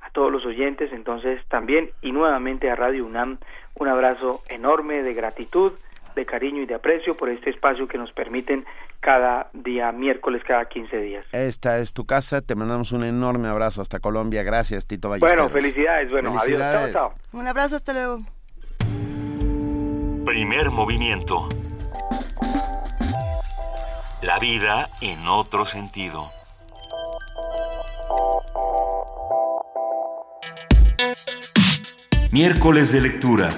[0.00, 3.36] a todos los oyentes entonces también y nuevamente a Radio UNAM
[3.74, 5.72] un abrazo enorme de gratitud
[6.14, 8.64] de cariño y de aprecio por este espacio que nos permiten
[9.00, 11.26] cada día miércoles, cada 15 días.
[11.32, 15.50] Esta es tu casa, te mandamos un enorme abrazo hasta Colombia, gracias Tito Ballesteros.
[15.50, 17.14] Bueno, felicidades, bueno, adiós, chao, chao.
[17.32, 18.20] Un abrazo, hasta luego.
[20.24, 21.48] Primer movimiento.
[24.22, 26.30] La vida en otro sentido.
[32.32, 33.50] Miércoles de lectura.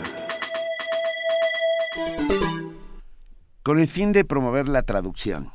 [3.63, 5.51] Con el fin de promover la traducción,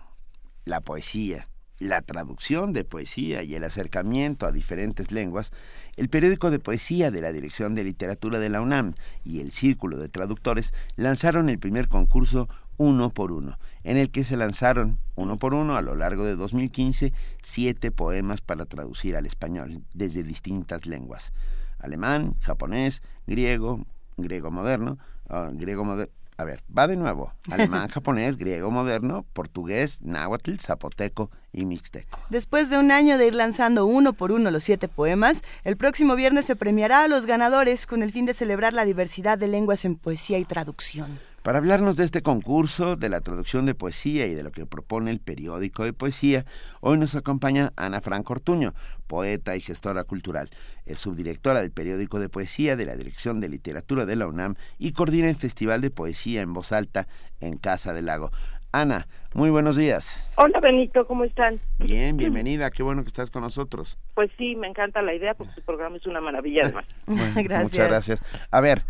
[0.65, 1.47] la poesía,
[1.79, 5.51] la traducción de poesía y el acercamiento a diferentes lenguas,
[5.95, 9.97] el periódico de poesía de la Dirección de Literatura de la UNAM y el Círculo
[9.97, 15.37] de Traductores lanzaron el primer concurso Uno por Uno, en el que se lanzaron uno
[15.37, 20.85] por uno a lo largo de 2015 siete poemas para traducir al español desde distintas
[20.85, 21.33] lenguas,
[21.79, 23.85] alemán, japonés, griego,
[24.17, 27.33] griego moderno, ah, griego moderno, a ver, va de nuevo.
[27.49, 32.19] Alemán, japonés, griego moderno, portugués, náhuatl, zapoteco y mixteco.
[32.29, 36.15] Después de un año de ir lanzando uno por uno los siete poemas, el próximo
[36.15, 39.85] viernes se premiará a los ganadores con el fin de celebrar la diversidad de lenguas
[39.85, 41.19] en poesía y traducción.
[41.43, 45.09] Para hablarnos de este concurso, de la traducción de poesía y de lo que propone
[45.09, 46.45] el periódico de poesía,
[46.81, 48.73] hoy nos acompaña Ana Franco Ortuño,
[49.07, 50.51] poeta y gestora cultural.
[50.85, 54.91] Es subdirectora del periódico de poesía de la Dirección de Literatura de la UNAM y
[54.91, 57.07] coordina el Festival de Poesía en Voz Alta
[57.39, 58.29] en Casa del Lago.
[58.71, 60.31] Ana, muy buenos días.
[60.37, 61.59] Hola Benito, ¿cómo están?
[61.79, 63.97] Bien, bienvenida, qué bueno que estás con nosotros.
[64.13, 66.85] Pues sí, me encanta la idea porque tu programa es una maravilla además.
[67.07, 67.63] gracias.
[67.63, 68.23] Muchas gracias.
[68.51, 68.83] A ver,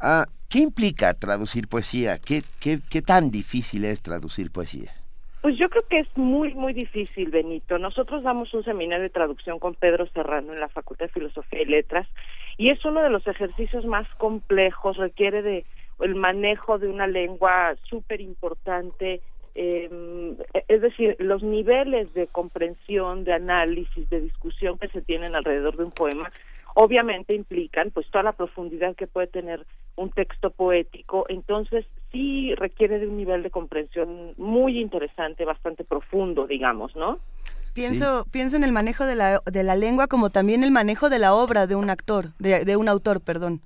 [0.00, 2.18] Ah, ¿Qué implica traducir poesía?
[2.18, 4.92] ¿Qué, ¿Qué, qué, tan difícil es traducir poesía?
[5.42, 7.78] Pues yo creo que es muy, muy difícil, Benito.
[7.78, 11.66] Nosotros damos un seminario de traducción con Pedro Serrano en la Facultad de Filosofía y
[11.66, 12.06] Letras
[12.58, 15.64] y es uno de los ejercicios más complejos, requiere de
[16.00, 19.20] el manejo de una lengua súper importante,
[19.54, 20.36] eh,
[20.68, 25.84] es decir, los niveles de comprensión, de análisis, de discusión que se tienen alrededor de
[25.84, 26.30] un poema
[26.78, 32.98] obviamente implican pues toda la profundidad que puede tener un texto poético, entonces sí requiere
[32.98, 37.18] de un nivel de comprensión muy interesante, bastante profundo, digamos, ¿no?
[37.72, 41.18] Pienso, pienso en el manejo de la, de la lengua como también el manejo de
[41.18, 43.62] la obra de un actor, de, de un autor, perdón.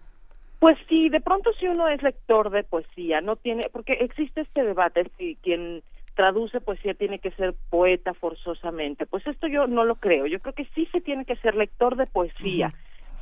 [0.60, 4.62] Pues sí, de pronto si uno es lector de poesía, no tiene, porque existe este
[4.62, 5.82] debate si quien
[6.14, 9.06] traduce poesía tiene que ser poeta forzosamente.
[9.06, 10.26] Pues esto yo no lo creo.
[10.26, 12.72] Yo creo que sí se tiene que ser lector de poesía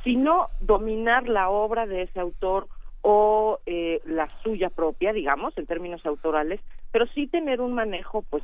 [0.03, 2.67] sino dominar la obra de ese autor
[3.01, 6.59] o eh, la suya propia, digamos, en términos autorales,
[6.91, 8.43] pero sí tener un manejo, pues,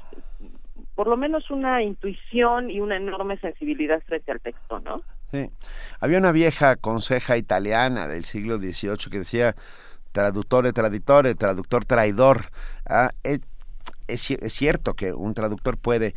[0.96, 5.02] por lo menos una intuición y una enorme sensibilidad frente al texto, ¿no?
[5.32, 5.50] Sí.
[6.00, 9.56] Había una vieja conseja italiana del siglo XVIII que decía
[10.14, 12.46] traductore traditore, traductor traidor.
[12.88, 13.42] Ah, es,
[14.08, 16.14] es, cierto que un traductor puede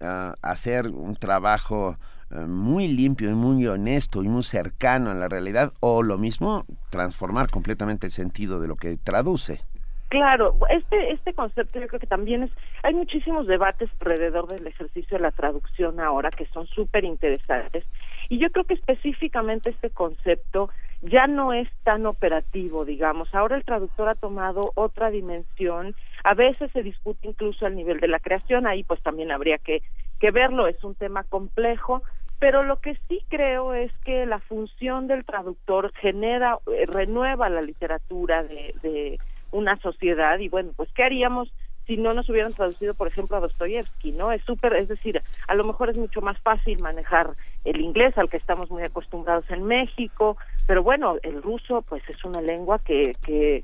[0.00, 1.98] ah, hacer un trabajo
[2.46, 7.50] muy limpio y muy honesto y muy cercano a la realidad o lo mismo transformar
[7.50, 9.60] completamente el sentido de lo que traduce.
[10.08, 12.50] Claro, este este concepto yo creo que también es
[12.82, 17.84] hay muchísimos debates alrededor del ejercicio de la traducción ahora que son súper interesantes
[18.28, 20.70] y yo creo que específicamente este concepto
[21.02, 23.34] ya no es tan operativo, digamos.
[23.34, 25.96] Ahora el traductor ha tomado otra dimensión.
[26.22, 28.66] A veces se discute incluso al nivel de la creación.
[28.66, 29.82] Ahí pues también habría que,
[30.20, 30.68] que verlo.
[30.68, 32.02] Es un tema complejo
[32.42, 37.62] pero lo que sí creo es que la función del traductor genera, eh, renueva la
[37.62, 39.20] literatura de, de,
[39.52, 41.52] una sociedad y bueno, pues ¿qué haríamos
[41.86, 44.32] si no nos hubieran traducido, por ejemplo, a Dostoyevsky, ¿no?
[44.32, 47.30] Es súper, es decir, a lo mejor es mucho más fácil manejar
[47.64, 52.24] el inglés al que estamos muy acostumbrados en México, pero bueno, el ruso pues es
[52.24, 53.62] una lengua que, que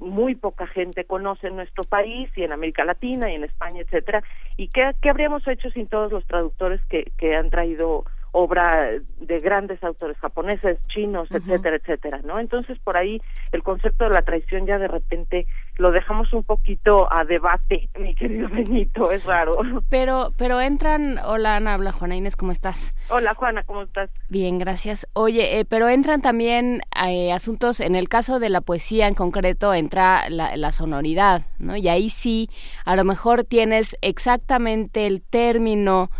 [0.00, 4.24] muy poca gente conoce en nuestro país y en América Latina y en España, etcétera.
[4.56, 8.04] ¿Y qué, qué habríamos hecho sin todos los traductores que, que han traído
[8.38, 12.38] obra de grandes autores japoneses, chinos, etcétera, etcétera, ¿no?
[12.38, 13.18] Entonces por ahí
[13.50, 15.46] el concepto de la traición ya de repente
[15.78, 19.56] lo dejamos un poquito a debate, mi querido Benito, es raro.
[19.88, 22.94] Pero pero entran, hola Ana, habla Juana Inés, ¿cómo estás?
[23.08, 24.10] Hola Juana, ¿cómo estás?
[24.28, 25.08] Bien, gracias.
[25.14, 29.72] Oye, eh, pero entran también eh, asuntos, en el caso de la poesía en concreto
[29.72, 31.74] entra la, la sonoridad, ¿no?
[31.74, 32.50] Y ahí sí,
[32.84, 36.10] a lo mejor tienes exactamente el término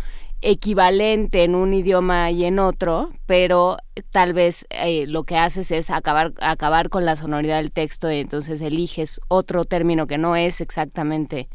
[0.41, 3.77] equivalente en un idioma y en otro, pero
[4.11, 8.19] tal vez eh, lo que haces es acabar, acabar con la sonoridad del texto y
[8.19, 11.49] entonces eliges otro término que no es exactamente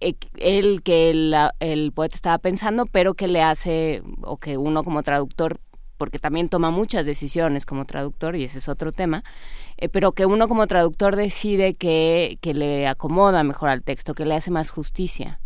[0.00, 5.02] eh, el que el, poeta estaba pensando, pero que le hace, o que uno como
[5.02, 5.60] traductor,
[5.96, 9.24] porque también toma muchas decisiones como traductor, y ese es otro tema,
[9.76, 14.24] eh, pero que uno como traductor decide que, que le acomoda mejor al texto, que
[14.24, 15.40] le hace más justicia.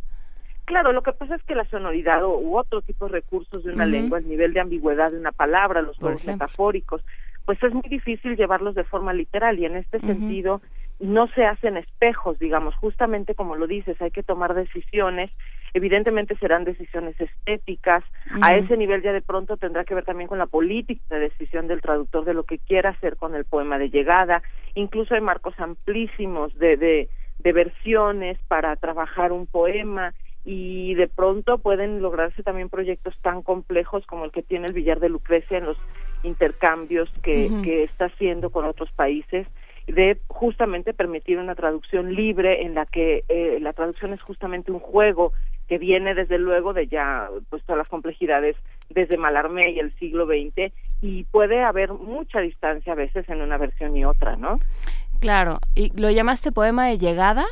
[0.68, 3.72] Claro, lo que pasa es que la sonoridad o, u otro tipo de recursos de
[3.72, 7.02] una lengua, el nivel de ambigüedad de una palabra, los juegos metafóricos,
[7.46, 10.60] pues es muy difícil llevarlos de forma literal y en este sentido
[10.98, 15.30] no se hacen espejos, digamos, justamente como lo dices, hay que tomar decisiones,
[15.72, 18.04] evidentemente serán decisiones estéticas,
[18.42, 21.66] a ese nivel ya de pronto tendrá que ver también con la política de decisión
[21.66, 24.42] del traductor de lo que quiera hacer con el poema de llegada,
[24.74, 30.12] incluso hay marcos amplísimos de, de, de versiones para trabajar un poema,
[30.50, 34.98] y de pronto pueden lograrse también proyectos tan complejos como el que tiene el Villar
[34.98, 35.76] de Lucrecia en los
[36.22, 39.46] intercambios que, que está haciendo con otros países
[39.86, 44.78] de justamente permitir una traducción libre en la que eh, la traducción es justamente un
[44.78, 45.34] juego
[45.68, 48.56] que viene desde luego de ya pues todas las complejidades
[48.88, 53.58] desde Malarmé y el siglo XX y puede haber mucha distancia a veces en una
[53.58, 54.60] versión y otra, ¿no?
[55.20, 57.44] Claro, ¿y lo llamaste poema de llegada?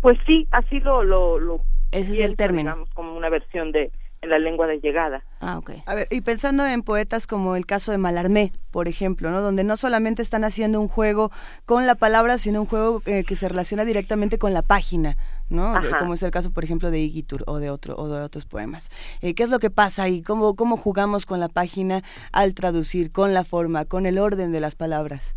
[0.00, 1.60] Pues sí, así lo lo, lo
[1.92, 5.24] ese es el término, digamos, como una versión de en la lengua de llegada.
[5.40, 5.72] Ah, ok.
[5.84, 9.40] A ver, y pensando en poetas como el caso de Malarmé, por ejemplo, ¿no?
[9.40, 11.32] Donde no solamente están haciendo un juego
[11.66, 15.16] con la palabra, sino un juego eh, que se relaciona directamente con la página,
[15.50, 15.74] ¿no?
[15.74, 15.98] Ajá.
[15.98, 18.90] Como es el caso, por ejemplo, de Igitur o de otro o de otros poemas.
[19.22, 23.10] Eh, ¿Qué es lo que pasa y cómo cómo jugamos con la página al traducir,
[23.10, 25.34] con la forma, con el orden de las palabras?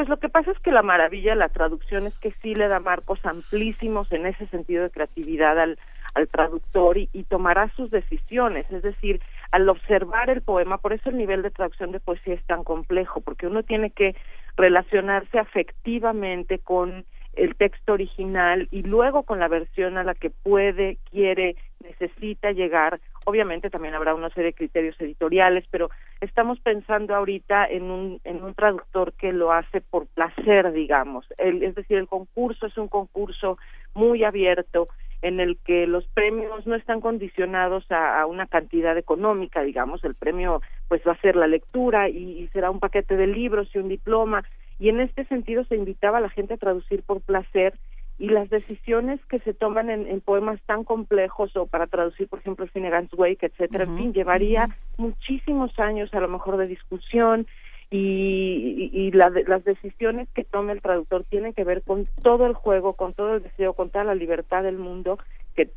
[0.00, 2.68] Pues lo que pasa es que la maravilla de la traducción es que sí le
[2.68, 5.78] da marcos amplísimos en ese sentido de creatividad al,
[6.14, 11.10] al traductor y, y, tomará sus decisiones, es decir, al observar el poema, por eso
[11.10, 14.16] el nivel de traducción de poesía es tan complejo, porque uno tiene que
[14.56, 20.96] relacionarse afectivamente con el texto original y luego con la versión a la que puede,
[21.10, 23.00] quiere, necesita llegar.
[23.26, 28.42] Obviamente también habrá una serie de criterios editoriales, pero estamos pensando ahorita en un, en
[28.42, 31.26] un traductor que lo hace por placer, digamos.
[31.36, 33.58] El, es decir, el concurso es un concurso
[33.94, 34.88] muy abierto
[35.22, 40.62] en el que los premios no están condicionados a, una cantidad económica, digamos, el premio
[40.88, 43.88] pues va a ser la lectura y, y será un paquete de libros y un
[43.88, 44.44] diploma,
[44.78, 47.74] y en este sentido se invitaba a la gente a traducir por placer
[48.20, 52.38] y las decisiones que se toman en, en poemas tan complejos o para traducir por
[52.40, 54.74] ejemplo Finnegan's Wake etcétera, uh -huh, en fin, llevaría uh -huh.
[54.98, 57.46] muchísimos años a lo mejor de discusión
[57.90, 62.46] y, y, y la, las decisiones que tome el traductor tienen que ver con todo
[62.46, 65.18] el juego, con todo el deseo, con toda la libertad del mundo
[65.56, 65.70] que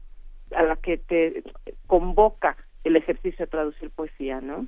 [0.53, 1.43] a la que te
[1.88, 4.67] convoca el ejercicio de traducir poesía, ¿no?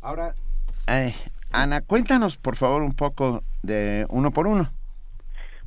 [0.00, 0.34] Ahora,
[0.88, 1.12] eh,
[1.52, 4.70] Ana, cuéntanos por favor un poco de uno por uno.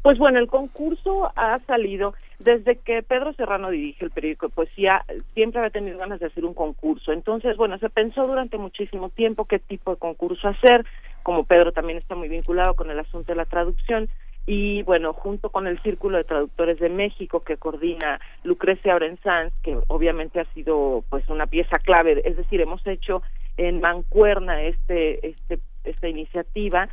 [0.04, 5.06] Pues bueno, el concurso ha salido desde que Pedro Serrano dirige el periódico de poesía,
[5.34, 7.14] siempre había tenido ganas de hacer un concurso.
[7.14, 10.86] Entonces, bueno, se pensó durante muchísimo tiempo qué tipo de concurso hacer,
[11.24, 14.10] como Pedro también está muy vinculado con el asunto de la traducción,
[14.46, 19.78] y bueno, junto con el Círculo de Traductores de México que coordina Lucrecia Orensanz, que
[19.88, 23.24] obviamente ha sido pues una pieza clave, es decir, hemos hecho
[23.56, 26.90] en mancuerna este este esta iniciativa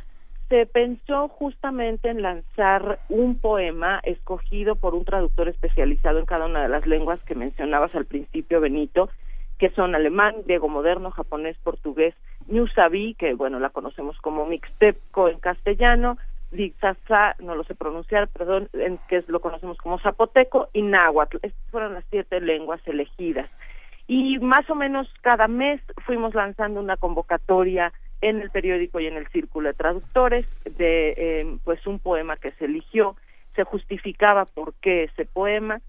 [0.51, 6.61] se pensó justamente en lanzar un poema escogido por un traductor especializado en cada una
[6.61, 9.09] de las lenguas que mencionabas al principio, Benito,
[9.57, 12.15] que son alemán, griego moderno, japonés, portugués,
[12.75, 16.17] Sabi, que bueno, la conocemos como Mixteco en castellano,
[16.51, 21.37] Dixaza, no lo sé pronunciar, perdón, en, que lo conocemos como zapoteco, y náhuatl.
[21.43, 23.49] Estas fueron las siete lenguas elegidas.
[24.05, 29.17] Y más o menos cada mes fuimos lanzando una convocatoria en el periódico y en
[29.17, 33.15] el círculo de traductores de eh, pues un poema que se eligió
[33.55, 35.81] se justificaba por qué ese poema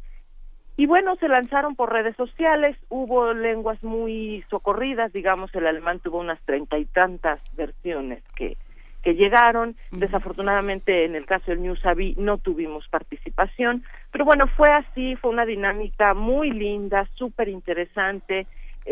[0.76, 6.18] y bueno se lanzaron por redes sociales hubo lenguas muy socorridas digamos el alemán tuvo
[6.18, 8.56] unas treinta y tantas versiones que
[9.02, 15.16] que llegaron desafortunadamente en el caso del Newsabi no tuvimos participación pero bueno fue así
[15.16, 18.46] fue una dinámica muy linda súper interesante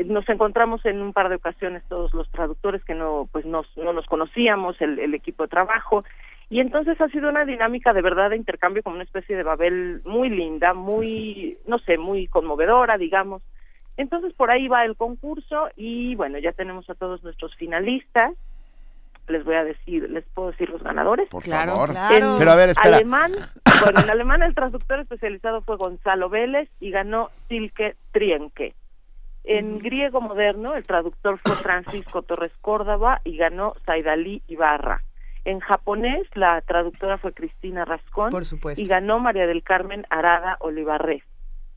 [0.07, 3.93] nos encontramos en un par de ocasiones todos los traductores que no pues nos, no
[3.93, 6.05] nos conocíamos el, el, equipo de trabajo
[6.49, 10.03] y entonces ha sido una dinámica de verdad de intercambio como una especie de Babel
[10.05, 13.43] muy linda muy no sé muy conmovedora digamos
[13.97, 18.35] entonces por ahí va el concurso y bueno ya tenemos a todos nuestros finalistas
[19.31, 21.29] les voy a decir, les puedo decir los ganadores.
[21.29, 21.91] Por claro, favor.
[21.91, 22.37] Claro.
[22.39, 22.97] Pero a ver, espera.
[22.97, 23.33] Alemán,
[23.81, 28.75] bueno, en alemán el traductor especializado fue Gonzalo Vélez y ganó Silke Trienke.
[29.45, 35.03] En griego moderno, el traductor fue Francisco Torres Córdoba y ganó Saidalí Ibarra.
[35.45, 38.45] En japonés, la traductora fue Cristina Rascón Por
[38.77, 41.23] y ganó María del Carmen Arada Olivarrés.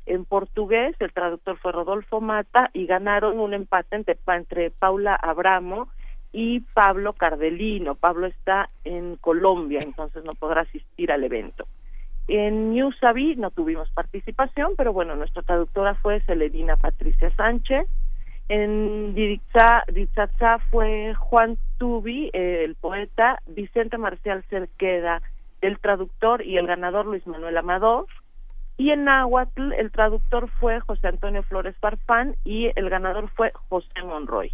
[0.05, 5.87] En portugués, el traductor fue Rodolfo Mata y ganaron un empate entre, entre Paula Abramo
[6.33, 7.95] y Pablo Cardelino.
[7.95, 11.65] Pablo está en Colombia, entonces no podrá asistir al evento.
[12.27, 17.87] En Newsabi no tuvimos participación, pero bueno, nuestra traductora fue Celedina Patricia Sánchez.
[18.49, 19.83] En Diritza
[20.69, 25.21] fue Juan Tubi, eh, el poeta, Vicente Marcial Cerqueda,
[25.61, 28.05] el traductor y el ganador Luis Manuel Amador,
[28.77, 34.01] y en náhuatl el traductor fue José Antonio Flores Farfán y el ganador fue José
[34.03, 34.51] Monroy.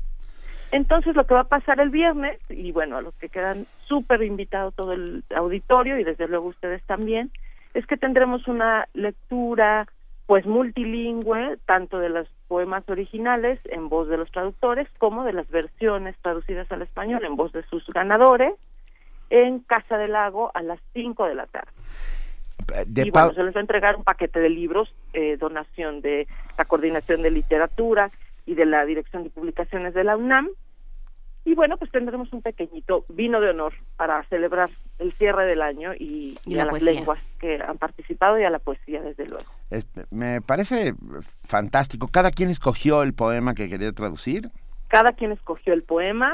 [0.71, 4.21] Entonces lo que va a pasar el viernes, y bueno, a los que quedan súper
[4.21, 7.31] invitados todo el auditorio y desde luego ustedes también,
[7.73, 9.87] es que tendremos una lectura
[10.25, 15.49] pues multilingüe, tanto de los poemas originales en voz de los traductores como de las
[15.49, 18.53] versiones traducidas al español en voz de sus ganadores
[19.31, 21.71] en Casa del Lago a las 5 de la tarde.
[22.95, 26.65] y bueno, se les va a entregar un paquete de libros, eh, donación de la
[26.65, 28.11] Coordinación de Literatura
[28.45, 30.49] y de la Dirección de Publicaciones de la UNAM.
[31.49, 34.69] Y bueno, pues tendremos un pequeñito vino de honor para celebrar
[34.99, 39.01] el cierre del año y, a las lenguas que han participado y a la poesía,
[39.01, 39.45] desde luego.
[40.11, 40.93] me parece
[41.47, 42.07] fantástico.
[42.07, 44.51] ¿Cada quien escogió el poema que quería traducir?
[44.89, 46.33] Cada quien escogió el poema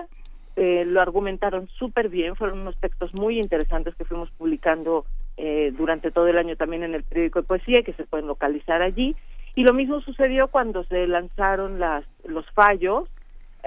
[0.58, 5.06] eh, lo argumentaron súper bien, fueron unos textos muy interesantes que fuimos publicando
[5.38, 8.82] eh, durante todo el año también en el periódico de poesía que se pueden localizar
[8.82, 9.16] allí.
[9.56, 13.08] Y lo mismo sucedió cuando se lanzaron las, los fallos.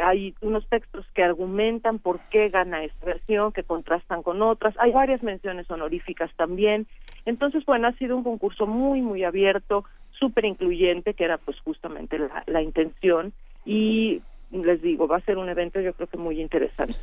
[0.03, 4.75] Hay unos textos que argumentan por qué gana esta versión, que contrastan con otras.
[4.79, 6.87] Hay varias menciones honoríficas también.
[7.25, 12.19] Entonces, bueno, ha sido un concurso muy, muy abierto, súper incluyente, que era pues justamente
[12.19, 13.33] la, la intención.
[13.65, 16.95] Y les digo, va a ser un evento yo creo que muy interesante.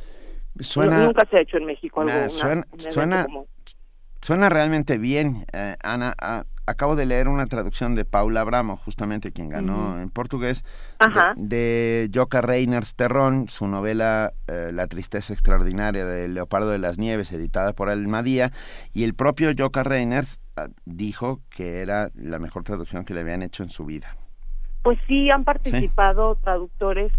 [0.60, 3.26] Suena, Nunca se ha hecho en México algo suena,
[4.20, 6.14] suena, realmente bien, eh, Ana.
[6.66, 10.64] Acabo de leer una traducción de Paula Abramo, justamente quien ganó en portugués,
[11.36, 17.32] de, Joca Reiners Terrón, su novela eh, La tristeza extraordinaria de Leopardo de las Nieves,
[17.32, 18.52] editada por Almadía,
[18.92, 23.42] y el propio Joca Reiners ah, dijo que era la mejor traducción que le habían
[23.42, 24.16] hecho en su vida.
[24.82, 27.12] Pues sí, han participado traductores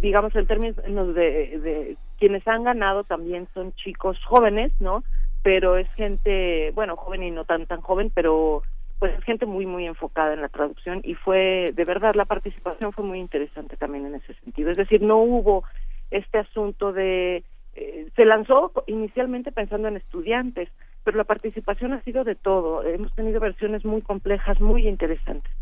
[0.00, 5.04] digamos en términos de, de quienes han ganado también son chicos jóvenes, ¿no?
[5.42, 8.62] Pero es gente, bueno, joven y no tan tan joven, pero
[9.04, 12.90] pues es gente muy muy enfocada en la traducción y fue de verdad la participación
[12.94, 14.70] fue muy interesante también en ese sentido.
[14.70, 15.62] Es decir, no hubo
[16.10, 17.44] este asunto de
[17.74, 20.70] eh, se lanzó inicialmente pensando en estudiantes,
[21.02, 22.82] pero la participación ha sido de todo.
[22.82, 25.52] Hemos tenido versiones muy complejas, muy interesantes.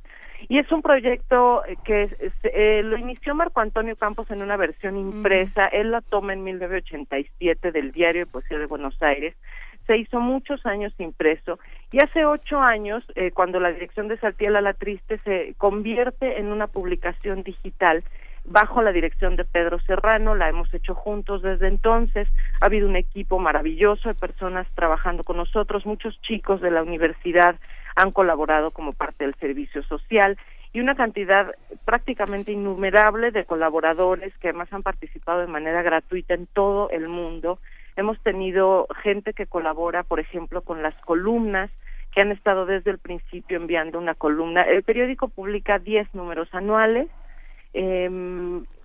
[0.47, 2.09] y es un proyecto eh, que
[2.43, 7.71] eh, lo inició Marco Antonio Campos en una versión impresa, él la toma en 1987
[7.71, 9.35] del Diario de Poesía de Buenos Aires,
[9.89, 11.57] se hizo muchos años impreso
[11.91, 16.51] y hace ocho años, eh, cuando la dirección de Saltiel la Triste se convierte en
[16.51, 18.03] una publicación digital
[18.45, 22.27] bajo la dirección de Pedro Serrano, la hemos hecho juntos desde entonces,
[22.61, 27.55] ha habido un equipo maravilloso de personas trabajando con nosotros, muchos chicos de la universidad
[27.95, 30.37] han colaborado como parte del servicio social
[30.71, 31.51] y una cantidad
[31.83, 37.57] prácticamente innumerable de colaboradores que además han participado de manera gratuita en todo el mundo.
[37.99, 41.69] Hemos tenido gente que colabora, por ejemplo, con las columnas,
[42.13, 44.61] que han estado desde el principio enviando una columna.
[44.61, 47.09] El periódico publica 10 números anuales.
[47.73, 48.09] Eh,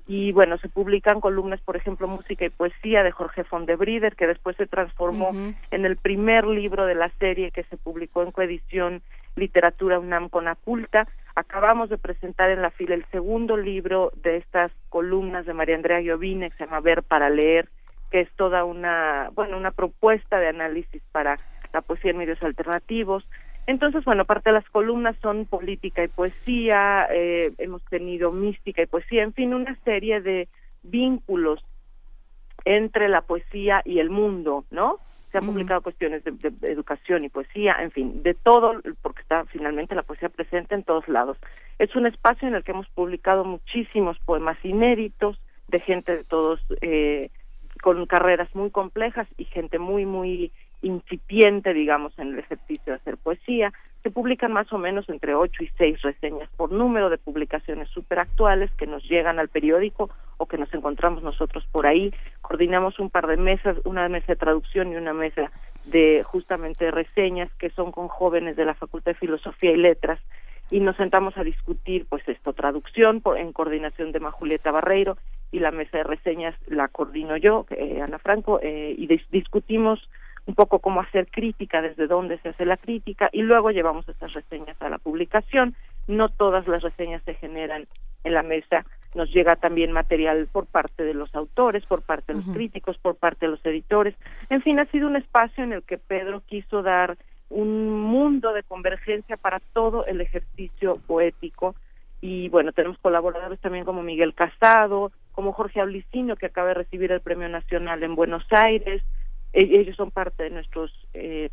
[0.09, 4.17] y bueno, se publican columnas, por ejemplo, Música y Poesía de Jorge von de Brieder,
[4.17, 5.31] que después se transformó
[5.71, 9.01] en el primer libro de la serie que se publicó en coedición
[9.37, 11.07] Literatura UNAM con Aculta.
[11.37, 16.03] Acabamos de presentar en la fila el segundo libro de estas columnas de María Andrea
[16.03, 17.69] Giovine, que se llama Ver para Leer,
[18.15, 21.37] que es toda una, bueno, una propuesta de análisis para
[21.73, 23.29] la poesía en medios alternativos.
[23.67, 28.87] Entonces, bueno, parte de las columnas son política y poesía, eh, hemos tenido mística y
[28.87, 30.47] poesía, en fin, una serie de
[30.85, 31.65] vínculos
[32.65, 35.01] entre la poesía y el mundo, ¿no?
[35.33, 39.97] Se han publicado cuestiones de, educación y poesía, en fin, de todo, porque está finalmente
[39.97, 41.37] la poesía presente en todos lados.
[41.81, 45.37] Es un espacio en el que hemos publicado muchísimos poemas inéditos
[45.67, 47.33] de gente de todos, eh,
[47.85, 53.19] con carreras muy complejas y gente muy, muy incipiente, digamos, en el ejercicio de hacer
[53.19, 53.75] poesía.
[54.03, 58.21] se publican más o menos entre ocho y seis reseñas por número de publicaciones súper
[58.21, 60.09] actuales que nos llegan al periódico
[60.39, 62.15] o que nos encontramos nosotros por ahí.
[62.41, 65.51] Coordinamos un par de mesas, una mesa de traducción y una mesa
[65.85, 70.23] de justamente reseñas que son con jóvenes de la Facultad de Filosofía y Letras
[70.71, 75.19] y nos sentamos a discutir pues esto traducción en coordinación de Majulieta Barreiro
[75.55, 80.11] y la mesa de reseñas la coordino yo eh, Ana Franco eh, y discutimos
[80.47, 84.33] un poco cómo hacer crítica, desde dónde se hace la crítica y luego llevamos estas
[84.33, 85.77] reseñas a la publicación.
[86.09, 87.87] No todas las reseñas se generan
[88.25, 88.85] en la mesa,
[89.15, 93.15] nos llega también material por parte de los autores, por parte de los críticos, por
[93.15, 94.17] parte de los editores.
[94.51, 97.17] En fin, ha sido un espacio en el que Pedro quiso dar
[97.49, 101.77] un mundo de convergencia para todo el ejercicio poético
[102.21, 107.13] y bueno, tenemos colaboradores también como Miguel Casado, como Jorge Ablicino que acaba de recibir
[107.13, 109.03] el Premio Nacional en Buenos Aires,
[109.53, 111.51] ellos son parte de nuestros eh,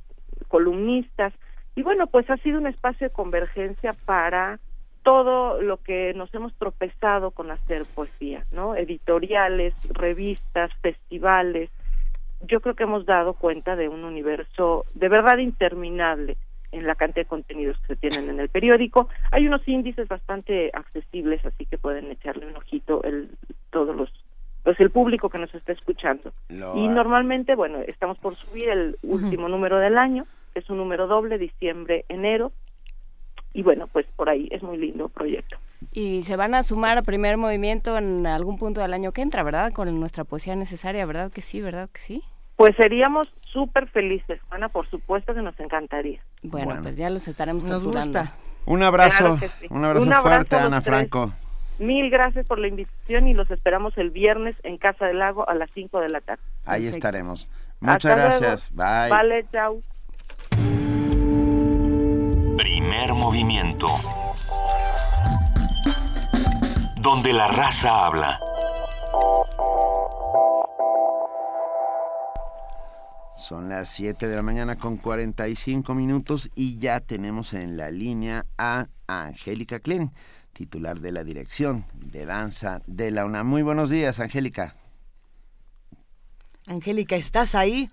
[0.47, 1.33] columnistas.
[1.75, 4.59] Y bueno pues ha sido un espacio de convergencia para
[5.03, 11.69] todo lo que nos hemos tropezado con hacer poesía no editoriales revistas festivales.
[12.41, 16.37] Yo creo que hemos dado cuenta de un universo de verdad interminable
[16.71, 19.09] en la cantidad de contenidos que se tienen en el periódico.
[19.31, 23.29] Hay unos índices bastante accesibles, así que pueden echarle un ojito el,
[23.69, 24.11] todos los
[24.63, 26.33] pues el público que nos está escuchando.
[26.49, 31.07] y normalmente, bueno, estamos por subir el último número del año, que es un número
[31.07, 32.51] doble, diciembre, enero,
[33.53, 35.57] y bueno, pues por ahí es muy lindo el proyecto.
[35.91, 39.43] Y se van a sumar a primer movimiento en algún punto del año que entra,
[39.43, 39.73] ¿verdad?
[39.73, 41.59] Con nuestra poesía necesaria, ¿verdad que sí?
[41.59, 42.21] ¿Verdad que sí?
[42.55, 46.21] Pues seríamos súper felices, Ana, por supuesto que nos encantaría.
[46.43, 48.33] Bueno, pues ya los estaremos nos gusta.
[48.65, 49.39] Un abrazo,
[49.69, 51.31] un abrazo, fuerte, Ana Franco.
[51.79, 55.55] Mil gracias por la invitación y los esperamos el viernes en Casa del Lago a
[55.55, 56.43] las 5 de la tarde.
[56.65, 57.49] Ahí estaremos.
[57.79, 58.71] Muchas gracias.
[58.75, 59.09] Bye.
[59.09, 59.81] Vale, chao.
[62.57, 63.87] Primer movimiento.
[67.01, 68.37] Donde la raza habla.
[73.41, 78.45] Son las 7 de la mañana con 45 minutos y ya tenemos en la línea
[78.55, 80.11] a Angélica Klein
[80.53, 83.47] titular de la Dirección de Danza de la UNAM.
[83.47, 84.75] Muy buenos días, Angélica.
[86.67, 87.89] Angélica, ¿estás ahí?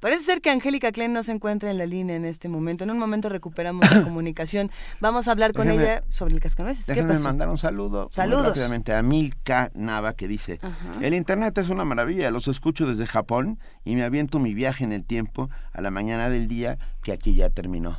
[0.00, 2.84] Parece ser que Angélica Klein no se encuentra en la línea en este momento.
[2.84, 4.70] En un momento recuperamos la comunicación.
[5.00, 6.84] Vamos a hablar con ella sobre el cascanueces.
[6.84, 8.46] ¿Qué Déjame mandar un saludo Saludos.
[8.46, 10.60] rápidamente a Milka Nava que dice,
[11.00, 14.92] el internet es una maravilla, los escucho desde Japón y me aviento mi viaje en
[14.92, 17.98] el tiempo a la mañana del día que aquí ya terminó.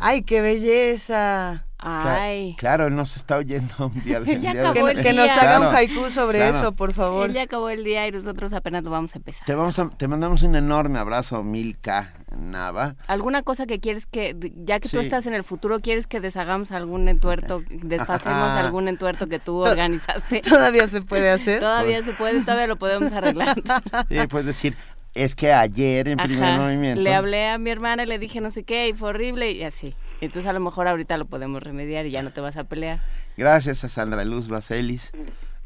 [0.00, 1.64] ¡Ay, qué belleza!
[1.82, 2.56] Ay.
[2.58, 6.48] Claro, él nos está oyendo un día de, que, que, nos haga un haiku sobre
[6.48, 7.30] eso, por favor.
[7.30, 9.46] Él ya acabó el día y nosotros apenas lo vamos a empezar.
[9.46, 12.96] Te, vamos te mandamos un enorme abrazo, Milka Nava.
[13.06, 16.70] ¿Alguna cosa que quieres que, ya que tú estás en el futuro, quieres que deshagamos
[16.72, 20.42] algún entuerto, desfacemos algún entuerto que tú organizaste?
[20.42, 21.60] ¿Todavía se puede hacer?
[21.60, 23.56] Todavía se puede, todavía lo podemos arreglar.
[24.08, 24.76] Sí, puedes decir,
[25.14, 27.02] es que ayer en primer movimiento.
[27.02, 29.64] Le hablé a mi hermana y le dije no sé qué y fue horrible y
[29.64, 29.94] así.
[30.20, 33.00] Entonces a lo mejor ahorita lo podemos remediar y ya no te vas a pelear.
[33.36, 35.12] Gracias a Sandra Luz Baselis.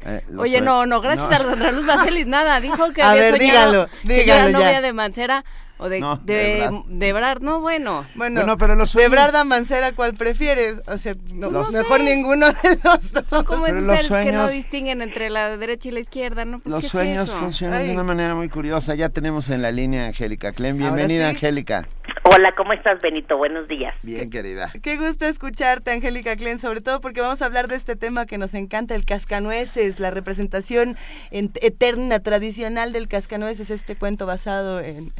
[0.05, 2.59] Eh, Oye, no, no, gracias a Sandra Luz Baselis, nada.
[2.59, 5.45] Dijo que había soñado dígalo, que dígalo era novia de Mancera
[5.77, 7.39] o de, no, de, de, Brad.
[7.39, 8.05] no, bueno.
[8.15, 9.11] Bueno, pero los sueños...
[9.11, 10.79] de Brad a Mancera, ¿cuál prefieres?
[10.87, 13.25] O sea, no, mejor ninguno de los dos.
[13.27, 16.59] Son como esos seres que no distinguen entre la derecha y la izquierda, ¿no?
[16.59, 18.95] Pues, los sueños funcionan de una manera muy curiosa.
[18.95, 20.77] Ya tenemos en la línea Angélica Clem.
[20.77, 21.87] Bienvenida, Angélica.
[22.23, 23.37] Hola, ¿cómo estás, Benito?
[23.37, 23.95] Buenos días.
[24.03, 24.71] Bien, querida.
[24.83, 28.37] Qué gusto escucharte, Angélica Klen, sobre todo porque vamos a hablar de este tema que
[28.37, 30.97] nos encanta, el cascanueces, la representación
[31.31, 35.11] eterna, tradicional del cascanueces, este cuento basado en,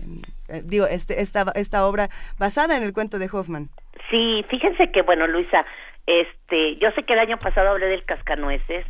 [0.49, 3.69] eh, digo, este, esta, esta obra basada en el cuento de Hoffman.
[4.09, 5.65] Sí, fíjense que, bueno, Luisa,
[6.07, 8.85] este, yo sé que el año pasado hablé del cascanueces,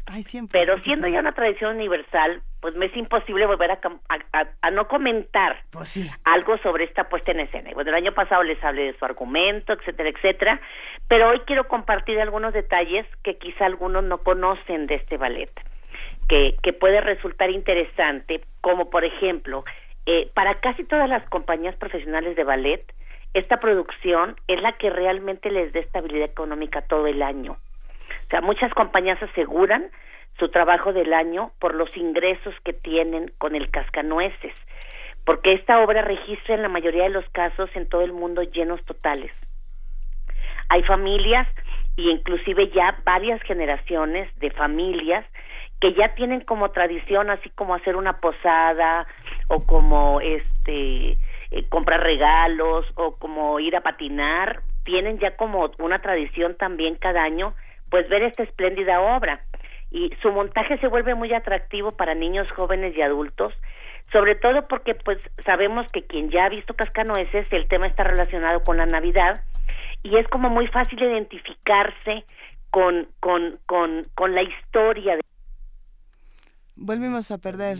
[0.52, 3.80] pero siendo ya una tradición universal, pues me es imposible volver a,
[4.62, 7.72] a, no comentar pues algo sobre esta puesta en escena.
[7.74, 10.62] Bueno, el año pasado les hablé de su argumento, etcétera, etcétera,
[11.08, 15.52] pero hoy quiero compartir algunos detalles que quizá algunos no conocen de este ballet,
[16.28, 19.64] que, que puede resultar interesante, como por ejemplo,
[20.06, 22.84] eh, para casi todas las compañías profesionales de ballet,
[23.36, 27.52] esta producción es la que realmente les da estabilidad económica todo el año.
[27.52, 29.90] O sea, muchas compañías aseguran
[30.40, 34.54] su trabajo del año por los ingresos que tienen con el cascanueces,
[35.26, 38.84] porque esta obra registra en la mayoría de los casos en todo el mundo llenos
[38.86, 39.32] totales.
[40.70, 41.46] Hay familias
[41.98, 45.26] y inclusive ya varias generaciones de familias
[45.82, 49.06] que ya tienen como tradición así como hacer una posada
[49.50, 51.18] o como este
[51.52, 57.24] eh, comprar regalos o como ir a patinar tienen ya como una tradición también cada
[57.24, 57.54] año,
[57.90, 59.42] pues ver esta espléndida obra.
[59.92, 63.54] Y su montaje se vuelve muy atractivo para niños, jóvenes y adultos,
[64.12, 68.64] sobre todo porque pues sabemos que quien ya ha visto Cascanueces, el tema está relacionado
[68.64, 69.44] con la Navidad
[70.04, 72.26] y es como muy fácil identificarse
[72.70, 75.16] con, con, con, con la historia.
[75.16, 75.22] De...
[76.76, 77.78] Volvimos a perder.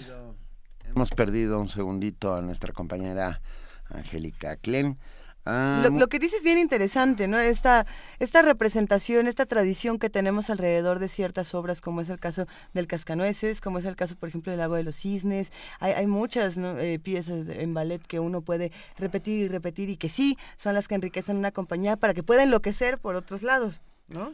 [0.96, 3.42] Hemos perdido un segundito a nuestra compañera
[3.90, 4.98] Angélica Klen.
[5.46, 7.38] Ah, lo, que dices es bien interesante, ¿no?
[7.38, 7.86] Esta,
[8.18, 12.88] esta representación, esta tradición que tenemos alrededor de ciertas obras, como es el caso del
[12.88, 15.52] Cascanueces, como es el caso, por ejemplo, del Lago de los Cisnes.
[15.82, 20.08] Hay, hay muchas eh, piezas en ballet que uno puede repetir y repetir y que
[20.08, 24.34] sí son las que enriquecen una compañía para que pueda enloquecer por otros lados, ¿no?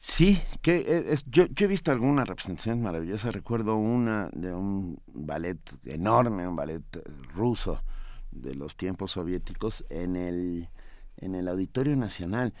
[0.00, 3.30] Sí, que eh, yo, yo, he visto alguna representación maravillosa.
[3.30, 6.82] Recuerdo una de un ballet enorme, un ballet
[7.34, 7.82] ruso
[8.30, 10.68] de los tiempos soviéticos en el,
[11.16, 12.54] en el Auditorio Nacional.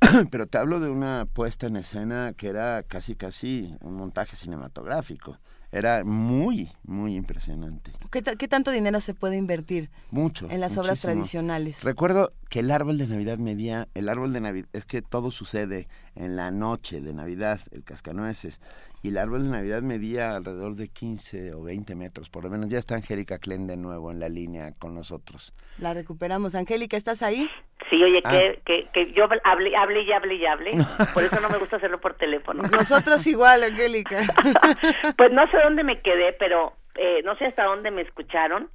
[0.30, 5.38] Pero te hablo de una puesta en escena que era casi, casi un montaje cinematográfico.
[5.72, 7.92] Era muy, muy impresionante.
[8.10, 9.88] ¿Qué, ¿Qué, tanto dinero se puede invertir?
[10.10, 10.50] Mucho.
[10.50, 11.84] En las obras tradicionales.
[11.84, 15.86] Recuerdo que el árbol de Navidad medía, el árbol de Navidad, es que todo sucede
[16.14, 18.60] en la noche de Navidad, el cascanueces,
[19.02, 22.68] y el árbol de Navidad medía alrededor de 15 o 20 metros, por lo menos.
[22.68, 25.54] Ya está Angélica Klen de nuevo en la línea con nosotros.
[25.78, 26.54] La recuperamos.
[26.54, 27.48] Angélica, ¿estás ahí?
[27.88, 28.30] Sí, oye, ah.
[28.64, 30.70] que, que, yo hable, hable y hable y hable.
[31.14, 32.62] Por eso no me gusta hacerlo por teléfono.
[32.64, 34.20] Nosotros igual, Angélica.
[35.16, 38.68] pues no sé dónde me quedé, pero eh, no sé hasta dónde me escucharon.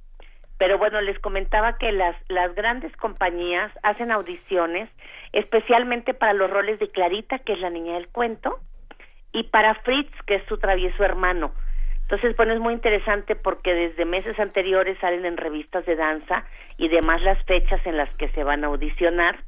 [0.58, 4.88] Pero bueno, les comentaba que las, las grandes compañías hacen audiciones
[5.36, 8.58] especialmente para los roles de Clarita, que es la niña del cuento,
[9.32, 11.52] y para Fritz, que es su travieso hermano.
[12.02, 16.44] Entonces, bueno, es muy interesante porque desde meses anteriores salen en revistas de danza
[16.78, 19.40] y demás las fechas en las que se van a audicionar.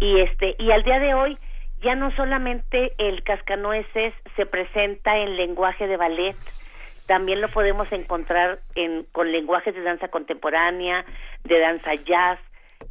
[0.00, 1.38] Y este y al día de hoy
[1.80, 6.36] ya no solamente el cascanueces se presenta en lenguaje de ballet,
[7.06, 11.06] también lo podemos encontrar en con lenguajes de danza contemporánea,
[11.44, 12.38] de danza jazz,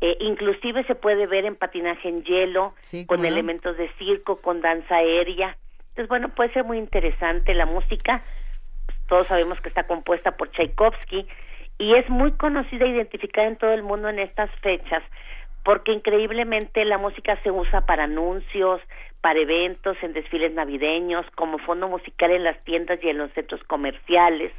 [0.02, 2.74] eh, inclusive se puede ver en patinaje en hielo,
[3.08, 5.58] con elementos de circo, con danza aérea.
[5.90, 8.24] Entonces, bueno, puede ser muy interesante la música.
[9.08, 11.28] Todos sabemos que está compuesta por Tchaikovsky
[11.78, 15.04] y es muy conocida e identificada en todo el mundo en estas fechas
[15.64, 18.82] porque increíblemente la música se usa para anuncios,
[19.22, 23.64] para eventos, en desfiles navideños, como fondo musical en las tiendas y en los centros
[23.64, 24.54] comerciales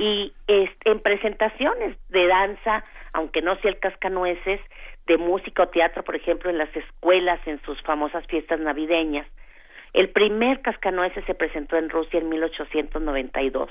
[0.00, 2.82] y en presentaciones de danza,
[3.12, 4.58] aunque no sea el cascanueces,
[5.06, 9.26] de música o teatro, por ejemplo, en las escuelas, en sus famosas fiestas navideñas.
[9.92, 13.70] El primer cascanueces se presentó en Rusia en 1892.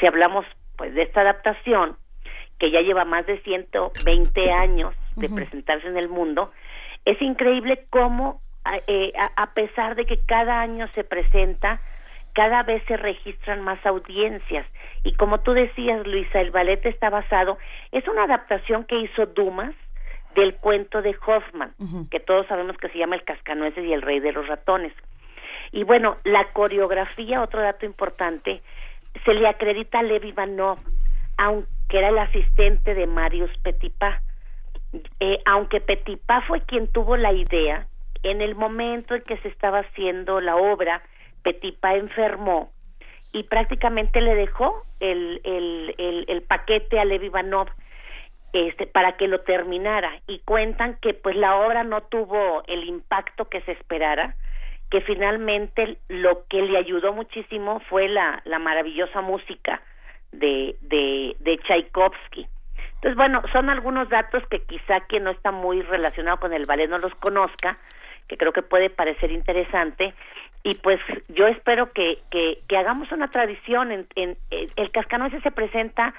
[0.00, 0.44] Si hablamos
[0.76, 1.96] pues de esta adaptación
[2.58, 6.50] que ya lleva más de 120 años de presentarse en el mundo,
[7.04, 8.40] es increíble cómo
[8.88, 11.80] eh, a pesar de que cada año se presenta,
[12.34, 14.66] cada vez se registran más audiencias.
[15.04, 17.58] Y como tú decías, Luisa, el ballet está basado,
[17.92, 19.74] es una adaptación que hizo Dumas
[20.34, 21.74] del cuento de Hoffman,
[22.10, 24.92] que todos sabemos que se llama El Cascanueces y el Rey de los Ratones.
[25.72, 28.62] Y bueno, la coreografía, otro dato importante,
[29.24, 30.78] se le acredita a Levi Ivanov,
[31.36, 34.22] aunque era el asistente de Marius Petipa.
[35.20, 37.86] Eh, aunque Petipa fue quien tuvo la idea,
[38.22, 41.02] en el momento en que se estaba haciendo la obra,
[41.42, 42.70] Petipa enfermó
[43.32, 47.68] y prácticamente le dejó el, el, el, paquete a Levi Ivanov
[48.52, 53.48] este, para que lo terminara y cuentan que pues la obra no tuvo el impacto
[53.48, 54.34] que se esperara
[54.90, 59.80] que finalmente lo que le ayudó muchísimo fue la, la maravillosa música
[60.32, 62.48] de, de, de Tchaikovsky.
[62.96, 66.88] Entonces, bueno, son algunos datos que quizá quien no está muy relacionado con el ballet
[66.88, 67.78] no los conozca,
[68.28, 70.12] que creo que puede parecer interesante.
[70.62, 73.92] Y pues yo espero que, que, hagamos una tradición.
[73.92, 76.14] En, en, el cascanueces se presenta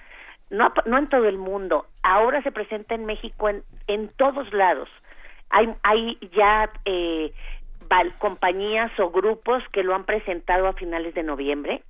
[0.52, 4.90] no, no en todo el mundo, ahora se presenta en México en, en todos lados.
[5.50, 7.34] Hay, hay ya eh,
[8.20, 11.84] compañías o grupos que lo han presentado a finales de noviembre,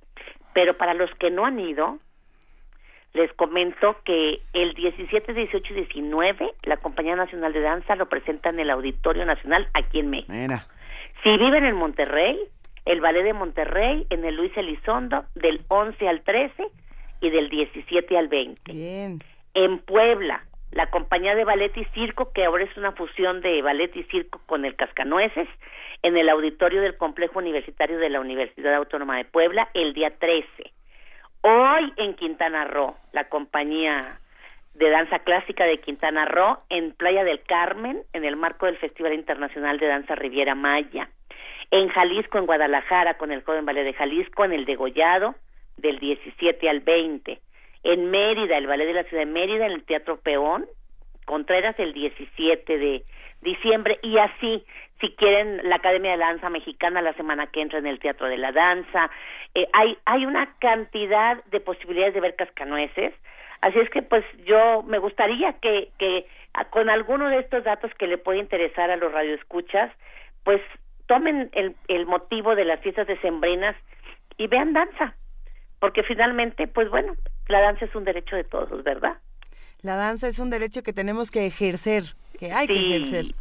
[0.52, 1.98] pero para los que no han ido,
[3.14, 8.48] les comento que el 17, 18 y 19 la Compañía Nacional de Danza lo presenta
[8.48, 10.32] en el Auditorio Nacional aquí en México.
[11.22, 12.38] Si viven en Monterrey,
[12.84, 16.66] el Ballet de Monterrey en el Luis Elizondo del 11 al 13
[17.20, 18.72] y del 17 al 20.
[18.72, 19.22] Bien.
[19.54, 23.94] En Puebla, la compañía de ballet y circo, que ahora es una fusión de ballet
[23.94, 25.48] y circo con el Cascanueces,
[26.02, 30.46] en el auditorio del Complejo Universitario de la Universidad Autónoma de Puebla el día 13.
[31.42, 34.18] Hoy en Quintana Roo, la compañía
[34.74, 39.12] de Danza Clásica de Quintana Roo en Playa del Carmen, en el marco del Festival
[39.12, 41.08] Internacional de Danza Riviera Maya.
[41.70, 45.34] En Jalisco, en Guadalajara, con el Joven Ballet de Jalisco, en el Degollado,
[45.76, 47.38] del 17 al 20.
[47.84, 50.66] En Mérida, el Ballet de la Ciudad de Mérida, en el Teatro Peón,
[51.24, 53.04] Contreras, el 17 de
[53.42, 53.98] diciembre.
[54.02, 54.64] Y así,
[55.00, 58.38] si quieren, la Academia de Danza Mexicana la semana que entra en el Teatro de
[58.38, 59.10] la Danza.
[59.54, 63.14] Eh, hay, hay una cantidad de posibilidades de ver cascanueces.
[63.62, 66.26] Así es que, pues, yo me gustaría que, que
[66.70, 69.90] con alguno de estos datos que le puede interesar a los radioescuchas,
[70.44, 70.60] pues
[71.06, 73.76] tomen el, el motivo de las fiestas decembrinas
[74.36, 75.14] y vean danza,
[75.78, 77.14] porque finalmente, pues bueno,
[77.48, 79.18] la danza es un derecho de todos, ¿verdad?
[79.80, 82.04] La danza es un derecho que tenemos que ejercer,
[82.38, 83.34] que hay que ejercer.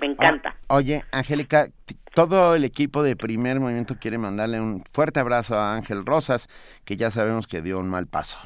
[0.00, 0.56] Me encanta.
[0.68, 1.68] Ah, oye, Angélica,
[2.14, 6.48] todo el equipo de Primer Movimiento quiere mandarle un fuerte abrazo a Ángel Rosas,
[6.84, 8.38] que ya sabemos que dio un mal paso.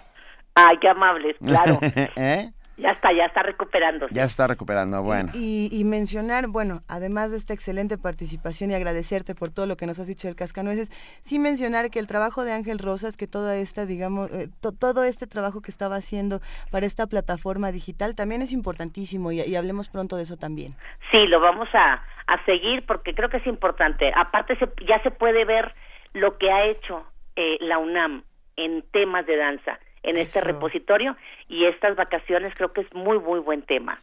[0.54, 1.78] Ay, qué amables, claro.
[2.16, 2.52] ¿Eh?
[2.78, 4.06] Ya está, ya está recuperando.
[4.10, 5.30] Ya está recuperando, bueno.
[5.34, 9.86] Y, y, mencionar, bueno, además de esta excelente participación y agradecerte por todo lo que
[9.86, 10.90] nos has dicho del Cascanueces,
[11.22, 14.48] sí mencionar que el trabajo de Ángel Rosas, que toda esta, digamos, eh,
[14.80, 16.40] todo este trabajo que estaba haciendo
[16.70, 20.72] para esta plataforma digital también es importantísimo y, y hablemos pronto de eso también.
[21.12, 24.10] Sí, lo vamos a, a seguir porque creo que es importante.
[24.16, 25.74] Aparte, se, ya se puede ver
[26.14, 27.04] lo que ha hecho
[27.36, 28.24] eh, la UNAM
[28.56, 31.16] en temas de danza en este repositorio
[31.48, 33.98] y estas vacaciones creo que es muy muy buen tema.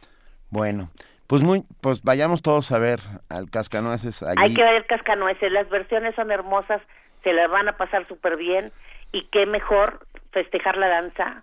[0.50, 0.90] Bueno,
[1.26, 4.36] pues muy pues vayamos todos a ver al Cascanueces allí.
[4.38, 6.82] Hay que ver el Cascanueces, las versiones son hermosas,
[7.22, 8.72] se las van a pasar súper bien
[9.12, 11.42] y qué mejor festejar la danza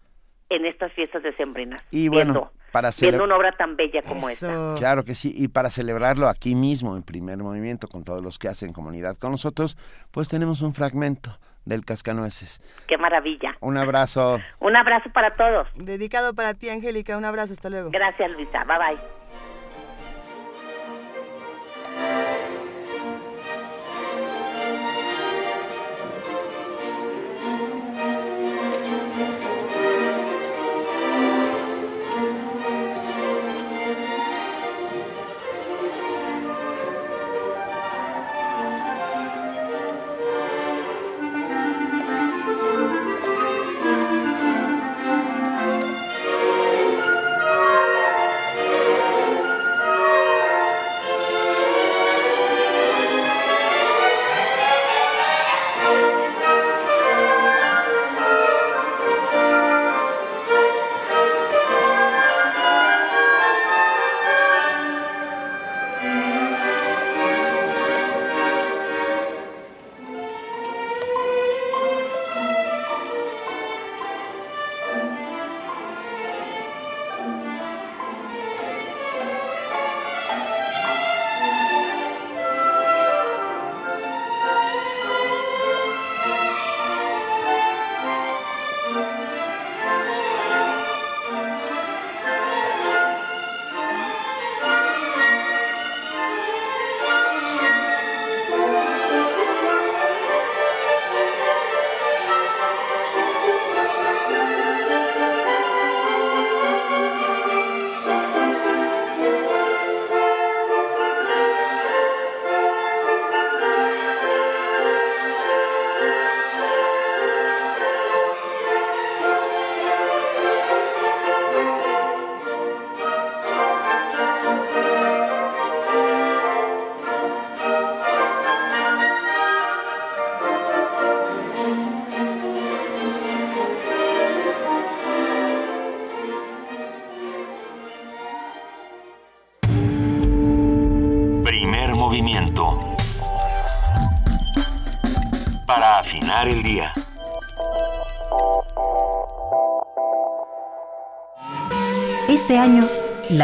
[0.50, 1.82] en estas fiestas decembrinas.
[1.92, 4.76] Y bueno, viendo, para viendo una obra tan bella como esta.
[4.78, 8.48] Claro que sí, y para celebrarlo aquí mismo en primer movimiento con todos los que
[8.48, 9.78] hacen comunidad con nosotros,
[10.12, 11.38] pues tenemos un fragmento
[11.68, 12.62] del Cascanueces.
[12.88, 13.56] Qué maravilla.
[13.60, 14.40] Un abrazo.
[14.60, 15.68] Un abrazo para todos.
[15.76, 17.18] Dedicado para ti, Angélica.
[17.18, 17.54] Un abrazo.
[17.54, 17.92] Hasta luego.
[17.92, 18.64] Gracias, Luisa.
[18.64, 19.27] Bye bye.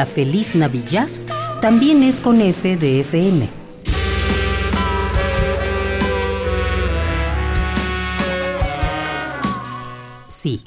[0.04, 1.08] La Feliz Navidad
[1.62, 3.50] también es con F de FM.
[10.28, 10.60] Sí,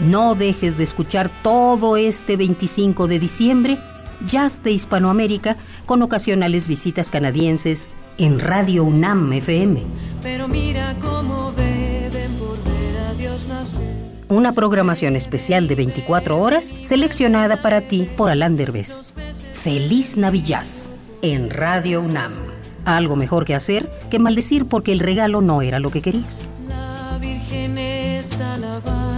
[0.00, 3.78] no dejes de escuchar todo este 25 de diciembre
[4.26, 5.56] Jazz de Hispanoamérica
[5.86, 9.82] con ocasionales visitas canadienses en Radio UNAM FM.
[14.38, 19.12] Una programación especial de 24 horas seleccionada para ti por Alain Derbez.
[19.52, 20.90] Feliz Navillaz
[21.22, 22.30] en Radio UNAM.
[22.84, 26.46] Algo mejor que hacer que maldecir porque el regalo no era lo que querías.
[26.68, 29.17] La Virgen está lavando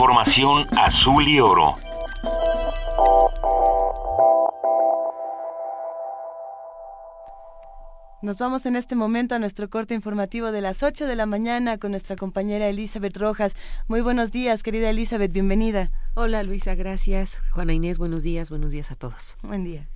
[0.00, 1.74] Información azul y oro.
[8.22, 11.76] Nos vamos en este momento a nuestro corte informativo de las 8 de la mañana
[11.76, 13.54] con nuestra compañera Elizabeth Rojas.
[13.88, 15.90] Muy buenos días, querida Elizabeth, bienvenida.
[16.14, 17.36] Hola Luisa, gracias.
[17.50, 19.36] Juana Inés, buenos días, buenos días a todos.
[19.42, 19.86] Buen día.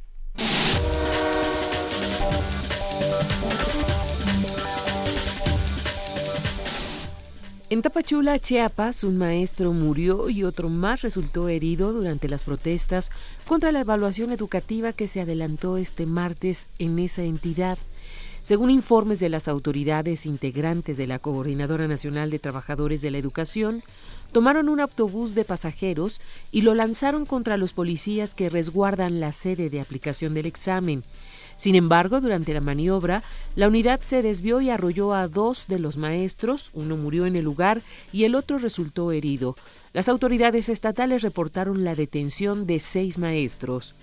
[7.74, 13.10] En Tapachula, Chiapas, un maestro murió y otro más resultó herido durante las protestas
[13.48, 17.76] contra la evaluación educativa que se adelantó este martes en esa entidad.
[18.44, 23.82] Según informes de las autoridades integrantes de la Coordinadora Nacional de Trabajadores de la Educación,
[24.30, 26.20] tomaron un autobús de pasajeros
[26.52, 31.02] y lo lanzaron contra los policías que resguardan la sede de aplicación del examen.
[31.56, 33.22] Sin embargo, durante la maniobra,
[33.56, 37.44] la unidad se desvió y arrolló a dos de los maestros, uno murió en el
[37.44, 37.82] lugar
[38.12, 39.56] y el otro resultó herido.
[39.92, 43.94] Las autoridades estatales reportaron la detención de seis maestros.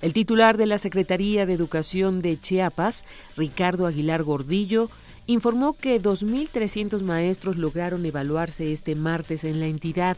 [0.00, 3.04] El titular de la Secretaría de Educación de Chiapas,
[3.36, 4.90] Ricardo Aguilar Gordillo,
[5.26, 10.16] informó que 2.300 maestros lograron evaluarse este martes en la entidad.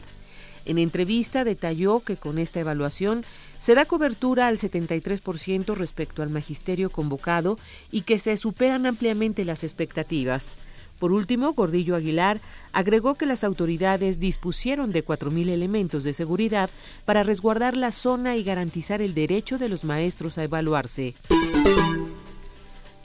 [0.65, 3.23] En entrevista detalló que con esta evaluación
[3.59, 7.57] se da cobertura al 73% respecto al magisterio convocado
[7.91, 10.57] y que se superan ampliamente las expectativas.
[11.01, 12.39] Por último, Gordillo Aguilar
[12.73, 16.69] agregó que las autoridades dispusieron de 4.000 elementos de seguridad
[17.05, 21.15] para resguardar la zona y garantizar el derecho de los maestros a evaluarse.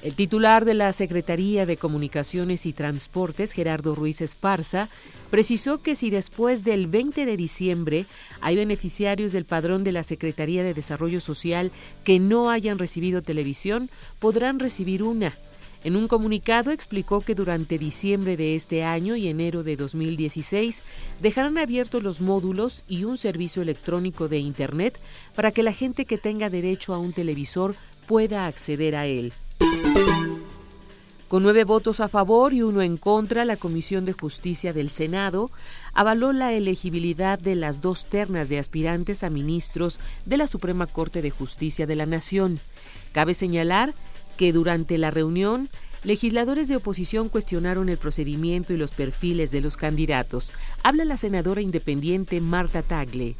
[0.02, 4.90] El titular de la Secretaría de Comunicaciones y Transportes, Gerardo Ruiz Esparza,
[5.30, 8.04] precisó que si después del 20 de diciembre
[8.42, 11.72] hay beneficiarios del padrón de la Secretaría de Desarrollo Social
[12.04, 13.88] que no hayan recibido televisión,
[14.18, 15.34] podrán recibir una.
[15.82, 20.82] En un comunicado explicó que durante diciembre de este año y enero de 2016
[21.22, 25.00] dejarán abiertos los módulos y un servicio electrónico de Internet
[25.34, 27.74] para que la gente que tenga derecho a un televisor
[28.06, 29.32] pueda acceder a él.
[31.28, 35.50] Con nueve votos a favor y uno en contra, la Comisión de Justicia del Senado
[35.92, 41.22] avaló la elegibilidad de las dos ternas de aspirantes a ministros de la Suprema Corte
[41.22, 42.60] de Justicia de la Nación.
[43.12, 43.92] Cabe señalar
[44.36, 45.68] que durante la reunión,
[46.04, 50.52] legisladores de oposición cuestionaron el procedimiento y los perfiles de los candidatos.
[50.84, 53.34] Habla la senadora independiente Marta Tagle.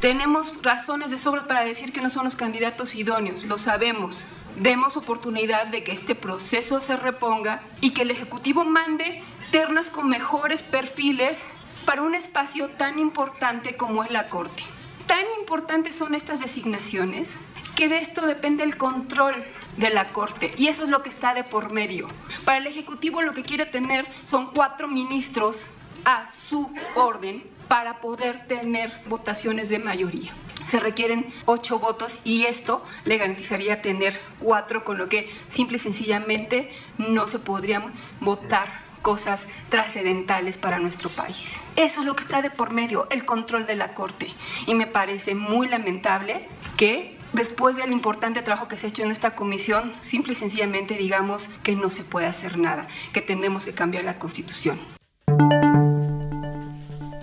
[0.00, 4.22] Tenemos razones de sobra para decir que no son los candidatos idóneos, lo sabemos.
[4.56, 10.08] Demos oportunidad de que este proceso se reponga y que el Ejecutivo mande ternas con
[10.08, 11.44] mejores perfiles
[11.84, 14.62] para un espacio tan importante como es la Corte.
[15.06, 17.34] Tan importantes son estas designaciones
[17.74, 19.44] que de esto depende el control
[19.76, 22.08] de la Corte y eso es lo que está de por medio.
[22.46, 25.68] Para el Ejecutivo lo que quiere tener son cuatro ministros
[26.06, 30.32] a su orden para poder tener votaciones de mayoría.
[30.68, 35.80] Se requieren ocho votos y esto le garantizaría tener cuatro, con lo que simple y
[35.80, 41.52] sencillamente no se podrían votar cosas trascendentales para nuestro país.
[41.76, 44.28] Eso es lo que está de por medio, el control de la Corte.
[44.66, 49.12] Y me parece muy lamentable que después del importante trabajo que se ha hecho en
[49.12, 53.72] esta comisión, simple y sencillamente digamos que no se puede hacer nada, que tenemos que
[53.72, 54.80] cambiar la Constitución.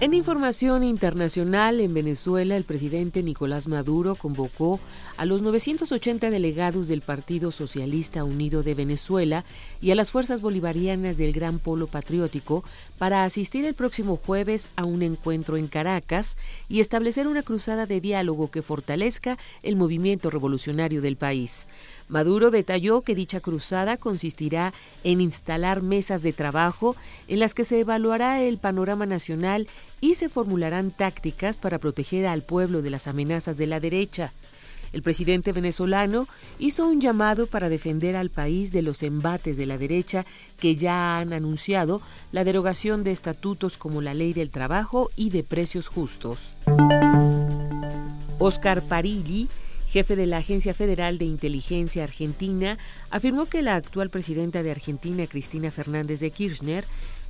[0.04, 4.82] En información internacional, en Venezuela, el presidente Nicolás Maduro convocó
[5.16, 9.46] a los 980 delegados del Partido Socialista Unido de Venezuela
[9.80, 12.66] y a las fuerzas bolivarianas del Gran Polo Patriótico
[12.98, 16.38] para asistir el próximo jueves a un encuentro en Caracas
[16.68, 21.66] y establecer una cruzada de diálogo que fortalezca el movimiento revolucionario del país.
[22.14, 24.72] Maduro detalló que dicha cruzada consistirá
[25.04, 26.96] en instalar mesas de trabajo
[27.28, 29.68] en las que se evaluará el panorama nacional
[30.00, 34.32] y se formularán tácticas para proteger al pueblo de las amenazas de la derecha.
[34.92, 36.28] El presidente venezolano
[36.60, 40.24] hizo un llamado para defender al país de los embates de la derecha
[40.60, 42.00] que ya han anunciado
[42.32, 46.54] la derogación de estatutos como la ley del trabajo y de precios justos.
[48.38, 49.50] Oscar Parilli
[49.94, 52.80] jefe de la Agencia Federal de Inteligencia Argentina,
[53.12, 56.84] afirmó que la actual presidenta de Argentina, Cristina Fernández de Kirchner,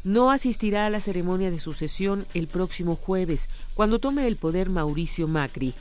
[0.05, 5.28] no asistirá a la ceremonia de sucesión el próximo jueves, cuando tome el poder Mauricio
[5.28, 5.74] Macri.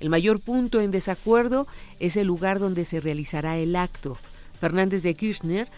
[0.00, 1.68] El mayor punto en desacuerdo
[2.00, 4.18] es el lugar donde se realizará el acto.
[4.60, 5.68] Fernández de Kirchner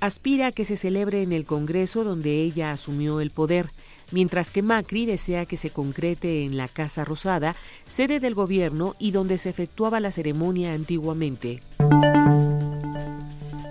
[0.00, 3.68] aspira a que se celebre en el Congreso donde ella asumió el poder
[4.10, 9.10] mientras que Macri desea que se concrete en la Casa Rosada, sede del gobierno y
[9.10, 11.60] donde se efectuaba la ceremonia antiguamente.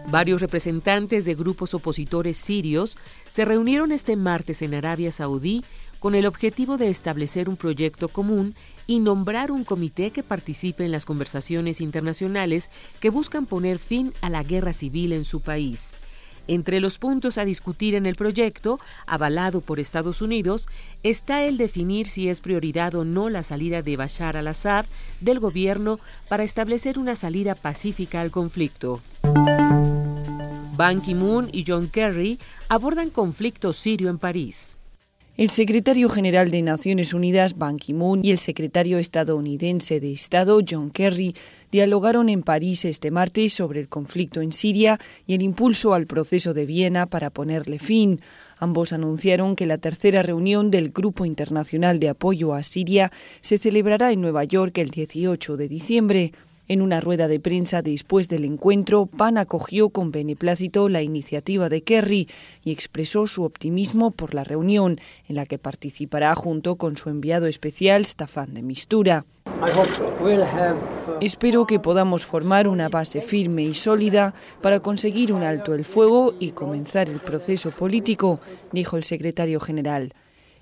[0.10, 2.98] Varios representantes de grupos opositores sirios
[3.32, 5.64] se reunieron este martes en Arabia Saudí
[6.00, 8.56] con el objetivo de establecer un proyecto común
[8.88, 12.70] y nombrar un comité que participe en las conversaciones internacionales
[13.00, 15.94] que buscan poner fin a la guerra civil en su país.
[16.48, 20.68] Entre los puntos a discutir en el proyecto, avalado por Estados Unidos,
[21.04, 24.86] está el definir si es prioridad o no la salida de Bashar al-Assad
[25.22, 29.02] del gobierno para establecer una salida pacífica al conflicto.
[30.78, 32.38] Ban Ki-moon y John Kerry
[32.70, 34.78] abordan conflicto sirio en París.
[35.38, 40.92] El secretario general de Naciones Unidas, Ban Ki-moon, y el secretario estadounidense de Estado, John
[40.92, 41.36] Kerry,
[41.76, 44.98] dialogaron en París este martes sobre el conflicto en Siria
[45.28, 48.22] y el impulso al proceso de Viena para ponerle fin.
[48.60, 53.12] Ambos anunciaron que la tercera reunión del Grupo Internacional de Apoyo a Siria
[53.42, 56.32] se celebrará en Nueva York el 18 de diciembre.
[56.68, 61.84] En una rueda de prensa después del encuentro, Pan acogió con beneplácito la iniciativa de
[61.84, 62.28] Kerry
[62.64, 67.46] y expresó su optimismo por la reunión, en la que participará junto con su enviado
[67.46, 69.26] especial Staffan de Mistura.
[71.22, 76.34] Espero que podamos formar una base firme y sólida para conseguir un alto el fuego
[76.40, 78.40] y comenzar el proceso político,
[78.72, 80.14] dijo el secretario general.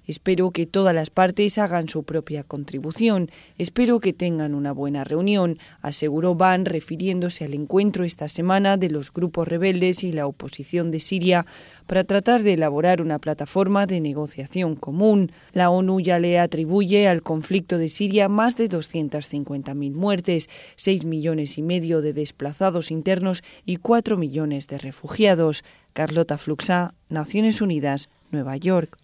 [0.05, 3.31] Espero que todas las partes hagan su propia contribución.
[3.57, 9.13] Espero que tengan una buena reunión, aseguró Ban refiriéndose al encuentro esta semana de los
[9.13, 11.45] grupos rebeldes y la oposición de Siria
[11.87, 15.31] para tratar de elaborar una plataforma de negociación común.
[15.53, 21.57] La ONU ya le atribuye al conflicto de Siria más de 250.000 muertes, 6 millones
[21.57, 25.63] y medio de desplazados internos y 4 millones de refugiados.
[25.93, 28.97] Carlota Fluxá, Naciones Unidas, Nueva York.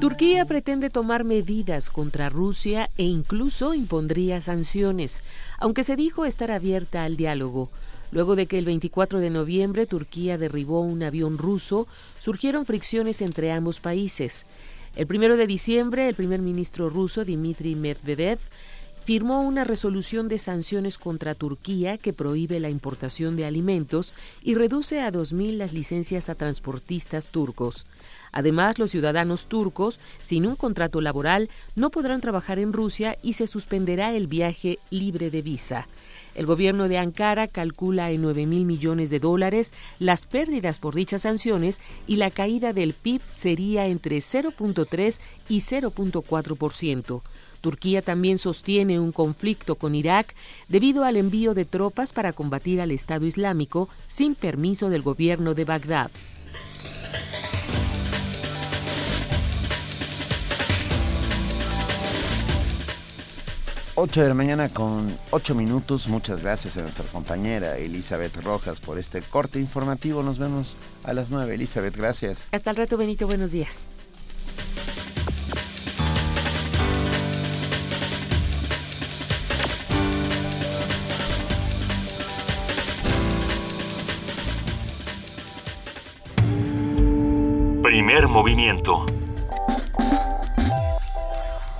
[0.00, 5.20] Turquía pretende tomar medidas contra Rusia e incluso impondría sanciones,
[5.58, 7.68] aunque se dijo estar abierta al diálogo.
[8.10, 11.86] Luego de que el 24 de noviembre Turquía derribó un avión ruso,
[12.18, 14.46] surgieron fricciones entre ambos países.
[14.96, 18.38] El 1 de diciembre, el primer ministro ruso Dmitry Medvedev
[19.04, 25.02] firmó una resolución de sanciones contra Turquía que prohíbe la importación de alimentos y reduce
[25.02, 27.86] a 2.000 las licencias a transportistas turcos.
[28.32, 33.46] Además, los ciudadanos turcos, sin un contrato laboral, no podrán trabajar en Rusia y se
[33.46, 35.88] suspenderá el viaje libre de visa.
[36.34, 41.22] El gobierno de Ankara calcula en 9 mil millones de dólares las pérdidas por dichas
[41.22, 45.18] sanciones y la caída del PIB sería entre 0.3
[45.48, 47.22] y 0.4%.
[47.60, 50.34] Turquía también sostiene un conflicto con Irak
[50.68, 55.64] debido al envío de tropas para combatir al Estado Islámico sin permiso del gobierno de
[55.64, 56.10] Bagdad.
[63.94, 66.08] 8 de la mañana con 8 minutos.
[66.08, 70.22] Muchas gracias a nuestra compañera Elizabeth Rojas por este corte informativo.
[70.22, 71.54] Nos vemos a las 9.
[71.54, 72.46] Elizabeth, gracias.
[72.52, 73.26] Hasta el rato, Benito.
[73.26, 73.90] Buenos días.
[87.82, 89.04] Primer movimiento.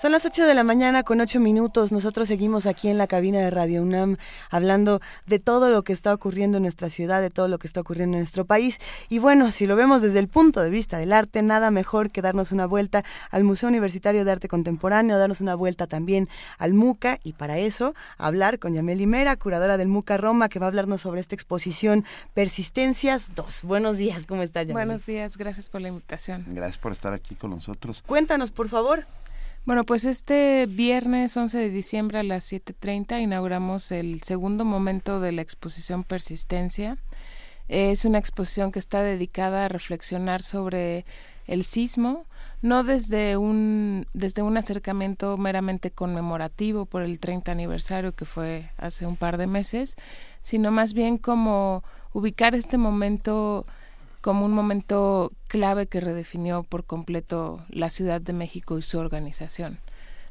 [0.00, 1.92] Son las 8 de la mañana con 8 minutos.
[1.92, 4.16] Nosotros seguimos aquí en la cabina de Radio UNAM
[4.48, 7.82] hablando de todo lo que está ocurriendo en nuestra ciudad, de todo lo que está
[7.82, 8.78] ocurriendo en nuestro país.
[9.10, 12.22] Y bueno, si lo vemos desde el punto de vista del arte, nada mejor que
[12.22, 17.18] darnos una vuelta al Museo Universitario de Arte Contemporáneo, darnos una vuelta también al MUCA
[17.22, 21.02] y para eso hablar con Yameli Mera, curadora del MUCA Roma, que va a hablarnos
[21.02, 23.64] sobre esta exposición Persistencias 2.
[23.64, 24.72] Buenos días, ¿cómo está Yameli?
[24.72, 26.46] Buenos días, gracias por la invitación.
[26.48, 28.02] Gracias por estar aquí con nosotros.
[28.06, 29.04] Cuéntanos, por favor.
[29.66, 35.32] Bueno, pues este viernes 11 de diciembre a las 7.30 inauguramos el segundo momento de
[35.32, 36.96] la exposición Persistencia.
[37.68, 41.04] Es una exposición que está dedicada a reflexionar sobre
[41.46, 42.24] el sismo,
[42.62, 49.06] no desde un, desde un acercamiento meramente conmemorativo por el 30 aniversario que fue hace
[49.06, 49.96] un par de meses,
[50.42, 51.84] sino más bien como
[52.14, 53.66] ubicar este momento
[54.20, 59.78] como un momento clave que redefinió por completo la Ciudad de México y su organización.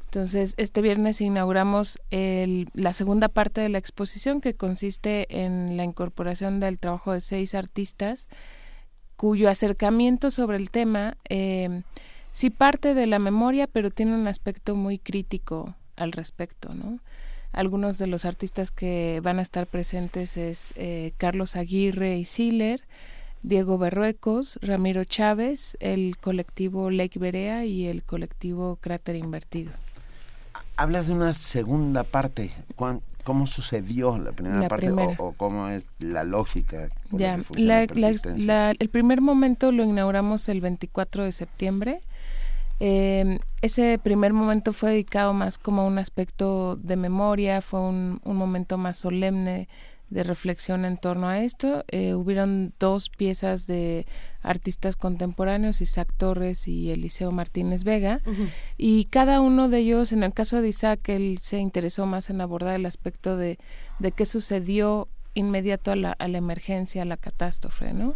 [0.04, 6.58] Entonces, este viernes inauguramos la segunda parte de la exposición que consiste en la incorporación
[6.58, 8.28] del trabajo de seis artistas
[9.20, 11.82] cuyo acercamiento sobre el tema eh,
[12.32, 17.00] sí parte de la memoria, pero tiene un aspecto muy crítico al respecto, ¿no?
[17.52, 22.80] Algunos de los artistas que van a estar presentes es eh, Carlos Aguirre y Siller,
[23.42, 29.72] Diego Berruecos, Ramiro Chávez, el colectivo Lake Berea y el colectivo Cráter Invertido.
[30.76, 32.50] Hablas de una segunda parte.
[33.24, 36.88] ¿Cómo sucedió la primera parte O, cómo es la lógica?
[37.12, 37.38] Ya,
[38.78, 42.00] el primer momento lo inauguramos el 24 de septiembre.
[42.82, 48.20] Eh, ese primer momento fue dedicado más como a un aspecto de memoria, fue un,
[48.24, 49.68] un momento más solemne
[50.10, 51.84] de reflexión en torno a esto.
[51.88, 54.06] Eh, hubieron dos piezas de
[54.42, 58.20] artistas contemporáneos, Isaac Torres y Eliseo Martínez Vega,
[58.76, 62.40] y cada uno de ellos, en el caso de Isaac, él se interesó más en
[62.40, 63.58] abordar el aspecto de,
[63.98, 68.14] de qué sucedió inmediato a la, a la emergencia, a la catástrofe, ¿no?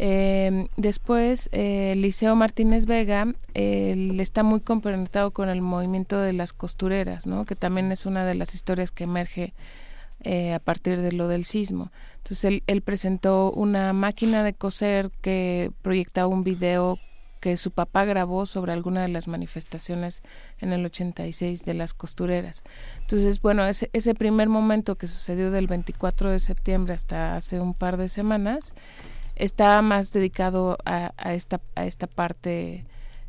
[0.00, 6.52] Eh, después, eh, Eliseo Martínez Vega él está muy compenetrado con el movimiento de las
[6.52, 7.44] costureras, ¿no?
[7.44, 9.54] que también es una de las historias que emerge
[10.22, 11.92] eh, a partir de lo del sismo.
[12.16, 16.98] Entonces él, presentó una máquina de coser que proyectaba un video
[17.40, 20.22] que su papá grabó sobre alguna de las manifestaciones
[20.58, 22.64] en el 86 de las costureras.
[23.00, 27.96] Entonces, bueno, ese, primer momento que sucedió del 24 de septiembre hasta hace un par
[27.96, 28.74] de semanas
[29.36, 32.84] está más dedicado a esta parte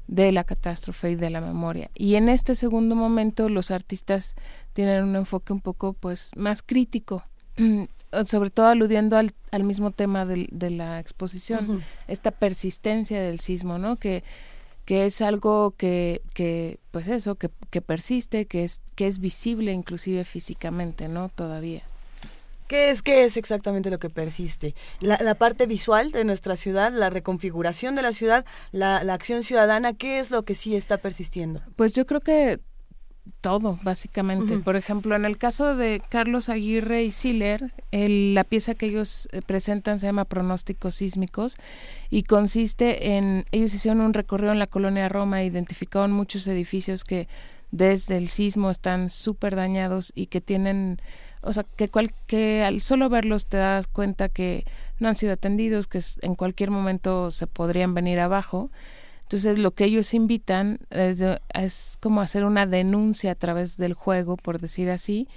[0.09, 1.91] de la catástrofe y de la memoria.
[1.93, 4.35] Y en este segundo momento los artistas
[4.73, 7.23] tienen un enfoque un poco pues más crítico,
[8.25, 13.77] sobre todo aludiendo al, al mismo tema de, de la exposición, esta persistencia del sismo,
[13.77, 13.97] ¿no?
[13.97, 14.23] Que,
[14.83, 19.71] que es algo que, que pues eso, que, que persiste, que es, que es visible
[19.71, 21.29] inclusive físicamente, ¿no?
[21.29, 21.83] Todavía.
[22.69, 24.75] ¿Qué es, ¿Qué es exactamente lo que persiste?
[24.99, 29.41] La, la, parte visual de nuestra ciudad, la reconfiguración de la ciudad, la, la, acción
[29.41, 31.61] ciudadana, ¿qué es lo que sí está persistiendo?
[31.75, 32.59] Pues yo creo que
[33.41, 34.59] todo, básicamente.
[34.59, 39.41] Por ejemplo, en el caso de Carlos Aguirre y Siller, la pieza que ellos eh,
[39.41, 41.57] presentan se llama Pronósticos Sísmicos
[42.11, 47.27] y consiste en, ellos hicieron un recorrido en la colonia Roma, identificaron muchos edificios que
[47.71, 50.99] desde el sismo están súper dañados y que tienen
[51.41, 54.65] o sea, que, cual, que al solo verlos te das cuenta que
[54.99, 58.69] no han sido atendidos, que en cualquier momento se podrían venir abajo.
[59.23, 64.37] Entonces lo que ellos invitan es, es como hacer una denuncia a través del juego,
[64.37, 65.27] por decir así.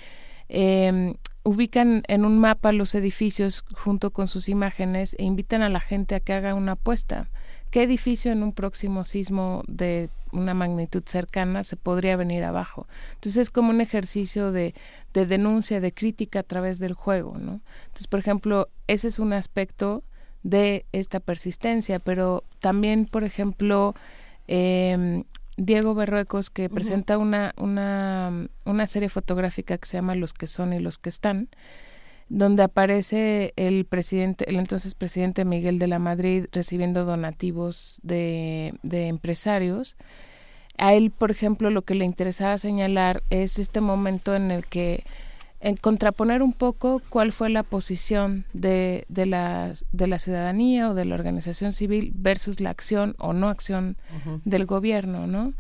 [0.49, 1.15] Eh,
[1.45, 6.15] ubican en un mapa los edificios junto con sus imágenes e invitan a la gente
[6.15, 7.29] a que haga una apuesta.
[7.73, 12.87] ¿Qué edificio en un próximo sismo de una magnitud cercana se podría venir abajo?
[13.15, 14.75] Entonces es como un ejercicio de,
[15.15, 17.63] de denuncia, de crítica a través del juego, ¿no?
[17.85, 20.05] Entonces, por ejemplo, ese es un aspecto
[20.43, 23.95] de esta persistencia, pero también, por ejemplo,
[24.49, 25.25] eh,
[25.57, 30.75] Diego Berruecos, que presenta una, una, una serie fotográfica que se llama Los que son
[30.75, 31.49] y los que están,
[32.33, 39.09] donde aparece el presidente, el entonces presidente Miguel de la Madrid recibiendo donativos de, de
[39.09, 39.97] empresarios.
[40.79, 45.05] A él, por ejemplo, lo que le interesaba señalar es este momento en el que
[45.61, 50.95] en contraponer un poco cuál fue la posición de, de, la, de la ciudadanía o
[50.95, 53.99] de la organización civil versus la acción o no acción
[54.47, 55.53] del gobierno, ¿no?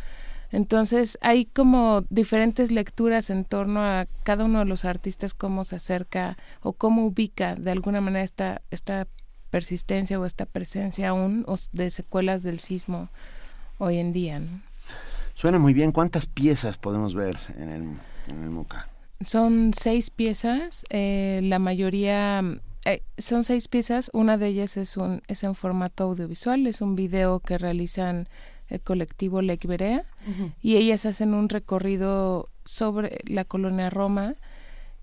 [0.52, 5.76] Entonces hay como diferentes lecturas en torno a cada uno de los artistas, cómo se
[5.76, 9.08] acerca o cómo ubica de alguna manera esta, esta
[9.50, 13.08] persistencia o esta presencia aún de secuelas del sismo
[13.78, 14.38] hoy en día.
[14.38, 14.60] ¿no?
[15.34, 15.90] Suena muy bien.
[15.92, 17.82] ¿Cuántas piezas podemos ver en el,
[18.28, 18.88] en el MUCA?
[19.22, 22.42] Son seis piezas, eh, la mayoría
[22.84, 26.96] eh, son seis piezas, una de ellas es un es en formato audiovisual, es un
[26.96, 28.28] video que realizan
[28.72, 30.04] el colectivo Lake Berea
[30.60, 34.34] y ellas hacen un recorrido sobre la colonia Roma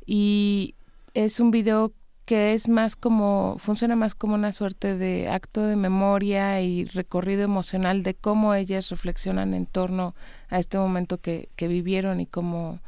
[0.06, 0.76] y
[1.14, 1.94] es un video
[2.26, 7.42] que es más como, funciona más como una suerte de acto de memoria y recorrido
[7.42, 10.14] emocional de cómo ellas reflexionan en torno
[10.50, 12.82] a este momento que, que vivieron y cómo,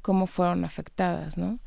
[0.00, 1.58] cómo fueron afectadas, ¿no?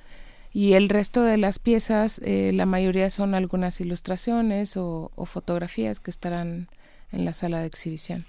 [0.52, 6.00] Y el resto de las piezas, eh, la mayoría son algunas ilustraciones o, o fotografías
[6.00, 6.68] que estarán
[7.12, 8.26] en la sala de exhibición.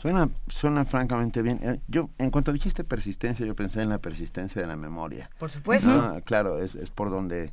[0.00, 1.60] Suena, suena francamente bien.
[1.62, 5.30] Eh, Yo, en cuanto dijiste persistencia, yo pensé en la persistencia de la memoria.
[5.38, 5.90] Por supuesto.
[5.90, 7.52] Ah, claro, es, es por donde,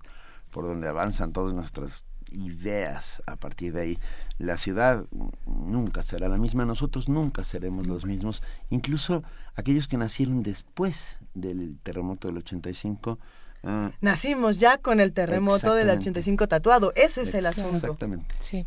[0.52, 4.00] por donde avanzan todas nuestras ideas a partir de ahí.
[4.38, 5.06] La ciudad
[5.46, 8.42] nunca será la misma, nosotros nunca seremos los mismos.
[8.70, 9.24] Incluso
[9.56, 13.20] aquellos que nacieron después del terremoto del 85.
[13.64, 16.20] ah, Nacimos ya con el terremoto del Exactamente.
[16.20, 17.76] 85 tatuado, ese es el asunto.
[17.76, 18.36] Exactamente.
[18.40, 18.66] Sí.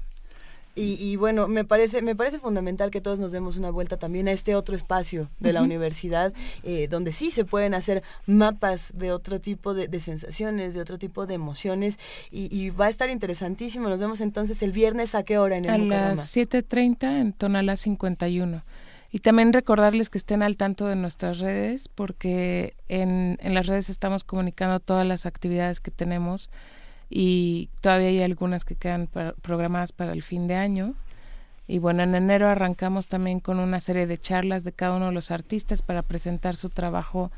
[0.80, 4.28] Y, y bueno, me parece, me parece fundamental que todos nos demos una vuelta también
[4.28, 6.32] a este otro espacio de la universidad,
[6.62, 10.96] eh, donde sí se pueden hacer mapas de otro tipo de, de sensaciones, de otro
[10.96, 11.98] tipo de emociones,
[12.30, 13.90] y, y va a estar interesantísimo.
[13.90, 16.14] Nos vemos entonces el viernes a qué hora en el A Mucarama?
[16.14, 18.64] las 7.30 en Tonalá 51.
[19.12, 23.90] Y también recordarles que estén al tanto de nuestras redes, porque en, en las redes
[23.90, 26.48] estamos comunicando todas las actividades que tenemos
[27.10, 29.08] y todavía hay algunas que quedan
[29.42, 30.94] programadas para el fin de año.
[31.66, 35.12] Y bueno, en enero arrancamos también con una serie de charlas de cada uno de
[35.12, 37.30] los artistas para presentar su trabajo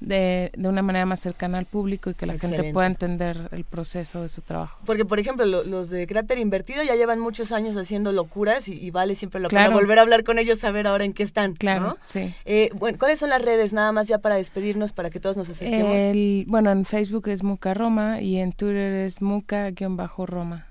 [0.00, 3.64] de, de una manera más cercana al público y que la gente pueda entender el
[3.64, 4.78] proceso de su trabajo.
[4.84, 8.74] Porque, por ejemplo, lo- los de Cráter Invertido ya llevan muchos años haciendo locuras y,
[8.74, 9.72] y vale siempre pena Claro.
[9.72, 11.54] volver a hablar con ellos, saber ahora en qué están.
[11.54, 11.96] Claro, ¿no?
[12.04, 12.34] sí.
[12.44, 15.48] Eh, bueno, ¿cuáles son las redes nada más ya para despedirnos, para que todos nos
[15.48, 15.90] acerquemos?
[15.94, 20.66] El, bueno, en Facebook es Muca Roma y en Twitter es Muca-Roma.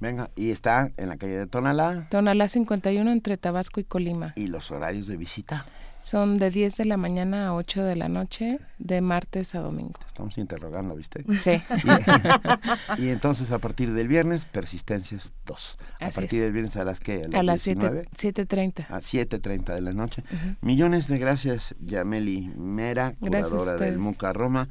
[0.00, 2.06] venga, y está en la calle de Tonalá.
[2.10, 4.32] Tonalá 51 entre Tabasco y Colima.
[4.36, 5.64] ¿Y los horarios de visita?
[6.04, 9.98] Son de 10 de la mañana a 8 de la noche, de martes a domingo.
[10.06, 11.24] Estamos interrogando, ¿viste?
[11.38, 11.62] Sí.
[12.98, 15.78] Y, y entonces a partir del viernes, Persistencias 2.
[16.00, 16.44] A Así partir es.
[16.44, 18.08] del viernes a las que A las 7 19?
[18.14, 18.86] 7.30.
[18.90, 20.22] a 7.30 de la noche.
[20.60, 23.98] Millones de gracias, Yameli Mera, curadora del.
[23.98, 24.68] MUCA Roma,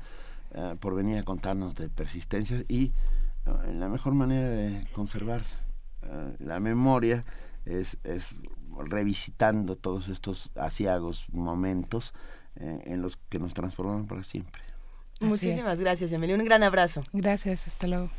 [0.54, 2.92] eh, por venir a contarnos de persistencias y
[3.48, 5.42] eh, la mejor manera de conservar
[6.04, 7.26] eh, la memoria
[7.66, 8.38] es, es
[8.86, 12.14] revisitando todos estos asiagos momentos
[12.56, 14.62] eh, en los que nos transformaron para siempre.
[15.20, 16.34] Muchísimas gracias, Emily.
[16.34, 17.04] Un gran abrazo.
[17.14, 18.10] Gracias, hasta luego.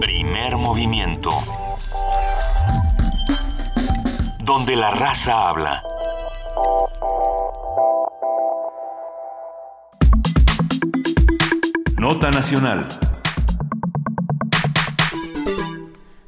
[0.00, 1.30] Primer movimiento.
[4.44, 5.82] Donde la raza habla.
[11.98, 12.86] Nota Nacional.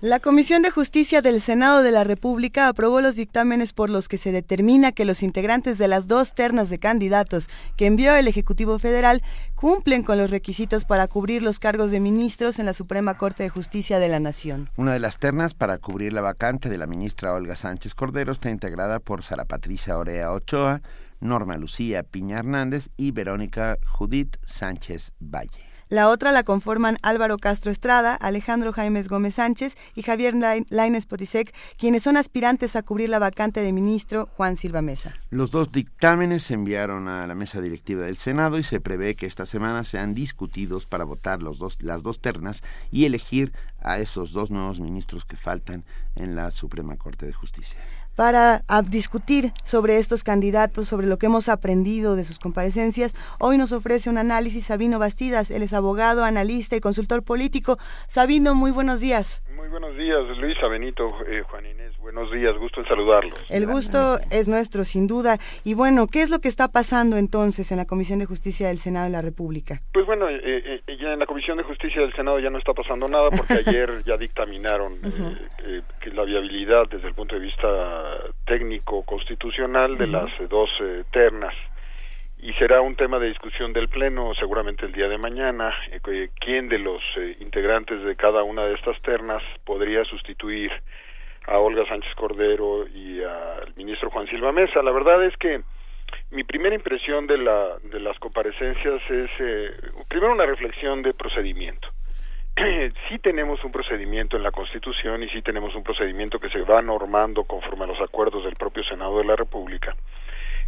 [0.03, 4.19] La Comisión de Justicia del Senado de la República aprobó los dictámenes por los que
[4.19, 8.79] se determina que los integrantes de las dos ternas de candidatos que envió el Ejecutivo
[8.79, 9.23] Federal
[9.55, 13.49] cumplen con los requisitos para cubrir los cargos de ministros en la Suprema Corte de
[13.49, 14.69] Justicia de la Nación.
[14.77, 18.51] Una de las ternas para cubrir la vacante de la ministra Olga Sánchez Cordero está
[18.51, 20.83] integrada por Sara Patricia Orea Ochoa,
[21.21, 25.66] Norma Lucía Piña Hernández y Verónica Judith Sánchez Valle.
[25.89, 31.07] La otra la conforman Álvaro Castro Estrada, Alejandro Jaimes Gómez Sánchez y Javier Lain- Lainez
[31.07, 35.15] Potisek, quienes son aspirantes a cubrir la vacante de ministro Juan Silva Mesa.
[35.31, 39.27] Los dos dictámenes se enviaron a la mesa directiva del Senado y se prevé que
[39.27, 44.33] esta semana sean discutidos para votar los dos, las dos ternas y elegir a esos
[44.33, 45.85] dos nuevos ministros que faltan
[46.17, 47.79] en la Suprema Corte de Justicia.
[48.17, 53.73] Para discutir sobre estos candidatos, sobre lo que hemos aprendido de sus comparecencias, hoy nos
[53.73, 55.51] ofrece un análisis Sabino Bastidas.
[55.51, 57.77] Él es abogado, analista y consultor político.
[58.09, 59.43] Sabino, muy buenos días.
[59.55, 61.93] Muy buenos días, Luisa, Benito, eh, Juan Inés.
[61.99, 63.39] Buenos días, gusto en saludarlos.
[63.51, 65.39] El gusto es nuestro, sin duda.
[65.65, 68.79] Y bueno, ¿qué es lo que está pasando entonces en la Comisión de Justicia del
[68.79, 69.83] Senado de la República?
[69.93, 72.73] Pues bueno, eh, eh, ya en la Comisión de Justicia del Senado ya no está
[72.73, 77.41] pasando nada porque ayer ya dictaminaron eh, eh, que la viabilidad desde el punto de
[77.41, 81.55] vista técnico constitucional de las eh, dos eh, ternas
[82.39, 86.69] y será un tema de discusión del Pleno seguramente el día de mañana eh, quién
[86.69, 90.71] de los eh, integrantes de cada una de estas ternas podría sustituir
[91.47, 94.83] a Olga Sánchez Cordero y al ministro Juan Silva Mesa.
[94.83, 95.61] La verdad es que
[96.31, 99.71] mi primera impresión de, la, de las comparecencias es, eh,
[100.09, 101.89] primero, una reflexión de procedimiento.
[103.09, 106.81] sí tenemos un procedimiento en la Constitución y sí tenemos un procedimiento que se va
[106.83, 109.95] normando conforme a los acuerdos del propio Senado de la República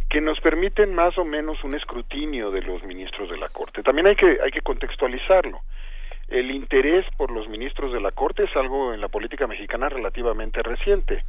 [0.09, 3.83] que nos permiten más o menos un escrutinio de los ministros de la Corte.
[3.83, 5.59] También hay que hay que contextualizarlo.
[6.27, 10.63] El interés por los ministros de la Corte es algo en la política mexicana relativamente
[10.63, 11.23] reciente.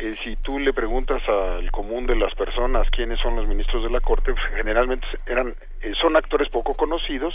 [0.00, 3.90] Eh, si tú le preguntas al común de las personas quiénes son los ministros de
[3.90, 7.34] la Corte, pues, generalmente eran eh, son actores poco conocidos,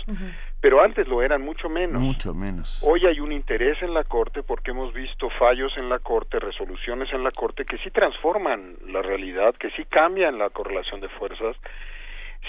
[0.62, 2.02] pero antes lo eran mucho menos.
[2.02, 2.82] Mucho menos.
[2.82, 7.12] Hoy hay un interés en la Corte porque hemos visto fallos en la Corte, resoluciones
[7.12, 11.58] en la Corte que sí transforman la realidad, que sí cambian la correlación de fuerzas.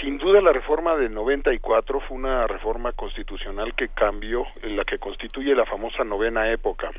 [0.01, 4.99] Sin duda la reforma del 94 fue una reforma constitucional que cambió, en la que
[4.99, 6.93] constituye la famosa novena época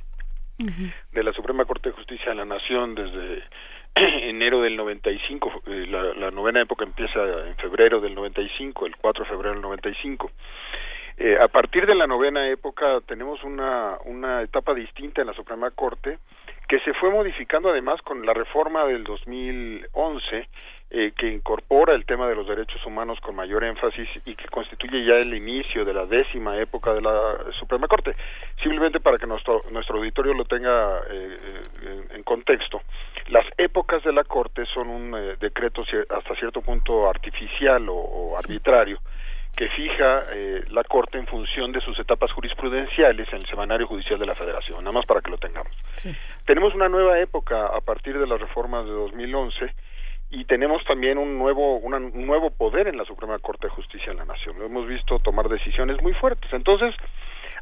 [0.58, 3.44] de la Suprema Corte de Justicia de la Nación desde
[3.96, 9.24] enero del 95, eh, la, la novena época empieza en febrero del 95, el 4
[9.24, 10.32] de febrero del 95.
[11.18, 15.72] Eh, a partir de la novena época tenemos una, una etapa distinta en la Suprema
[15.72, 16.20] Corte
[16.68, 20.48] que se fue modificando además con la reforma del 2011
[20.98, 25.04] eh, que incorpora el tema de los derechos humanos con mayor énfasis y que constituye
[25.04, 28.16] ya el inicio de la décima época de la Suprema Corte.
[28.64, 31.38] Simplemente para que nuestro, nuestro auditorio lo tenga eh,
[31.82, 32.82] eh, en contexto,
[33.28, 38.38] las épocas de la Corte son un eh, decreto hasta cierto punto artificial o, o
[38.38, 39.02] arbitrario
[39.56, 44.20] que fija eh, la Corte en función de sus etapas jurisprudenciales en el Semanario Judicial
[44.20, 45.72] de la Federación, nada más para que lo tengamos.
[46.46, 49.74] Tenemos una nueva época a partir de las reformas de 2011
[50.36, 54.12] y tenemos también un nuevo una- un nuevo poder en la Suprema Corte de Justicia
[54.12, 54.60] de la Nación.
[54.60, 56.52] Lo hemos visto tomar decisiones muy fuertes.
[56.52, 56.94] Entonces,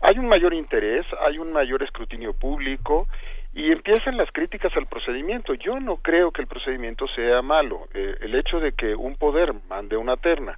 [0.02, 3.08] hay un mayor interés, hay un mayor escrutinio público
[3.54, 5.54] y empiezan las críticas al procedimiento.
[5.54, 7.88] Yo no creo que el procedimiento sea malo.
[7.94, 10.58] Eh, el hecho de que un poder mande una terna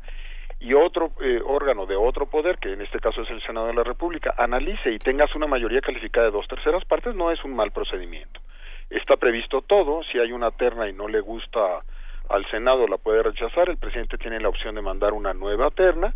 [0.61, 3.73] y otro eh, órgano de otro poder, que en este caso es el Senado de
[3.73, 7.53] la República, analice y tengas una mayoría calificada de dos terceras partes, no es un
[7.53, 8.39] mal procedimiento.
[8.89, 11.81] Está previsto todo, si hay una terna y no le gusta
[12.29, 16.13] al Senado la puede rechazar, el presidente tiene la opción de mandar una nueva terna,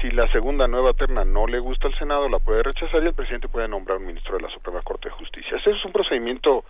[0.00, 3.14] si la segunda nueva terna no le gusta al Senado la puede rechazar y el
[3.14, 5.56] presidente puede nombrar un ministro de la Suprema Corte de Justicia.
[5.56, 6.64] Ese es un procedimiento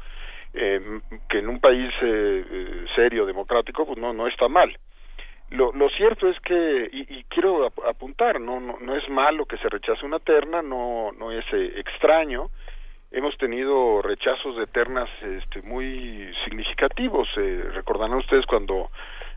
[0.55, 4.77] eh, que en un país eh, eh, serio, democrático, pues no, no está mal.
[5.51, 9.45] Lo, lo cierto es que, y, y quiero ap- apuntar, no, no, no es malo
[9.47, 12.51] que se rechace una terna, no, no es eh, extraño.
[13.13, 17.29] Hemos tenido rechazos de ternas este, muy significativos.
[17.37, 18.91] Eh, recordarán ustedes cuando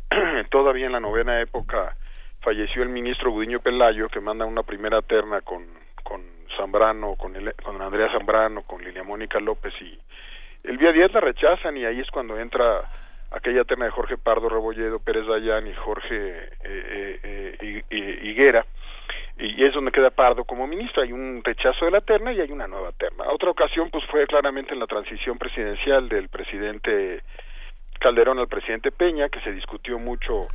[0.50, 1.96] todavía en la novena época
[2.41, 5.66] falleció el ministro Gudiño Pelayo, que manda una primera terna con,
[6.04, 6.22] con
[6.58, 9.98] Zambrano, con, el, con Andrea Zambrano, con Lilia Mónica López y
[10.64, 12.82] el día 10 la rechazan y ahí es cuando entra
[13.32, 18.30] aquella terna de Jorge Pardo Rebolledo, Pérez Dayán y Jorge eh, eh, eh, Hi- Hi-
[18.30, 18.66] Higuera
[19.40, 21.02] y es donde queda Pardo como ministro.
[21.02, 23.24] Hay un rechazo de la terna y hay una nueva terna.
[23.32, 27.24] Otra ocasión pues fue claramente en la transición presidencial del presidente
[27.99, 30.48] Calderón al presidente Peña, que se discutió mucho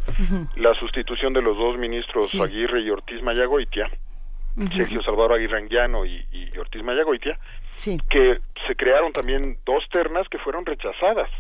[0.57, 2.41] la sustitución de los dos ministros Sí.
[2.41, 3.91] Aguirre y Ortiz Mayagoitia,
[4.77, 7.39] Sergio Salvador Aguirre Anguiano y, y Ortiz Mayagoitia,
[8.09, 11.31] que se crearon también dos ternas que fueron rechazadas.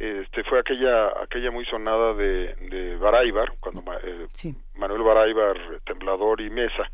[0.00, 4.26] Este fue aquella aquella muy sonada de, de Baráibar, cuando eh,
[4.74, 6.90] Manuel Baráibar, Temblador y Mesa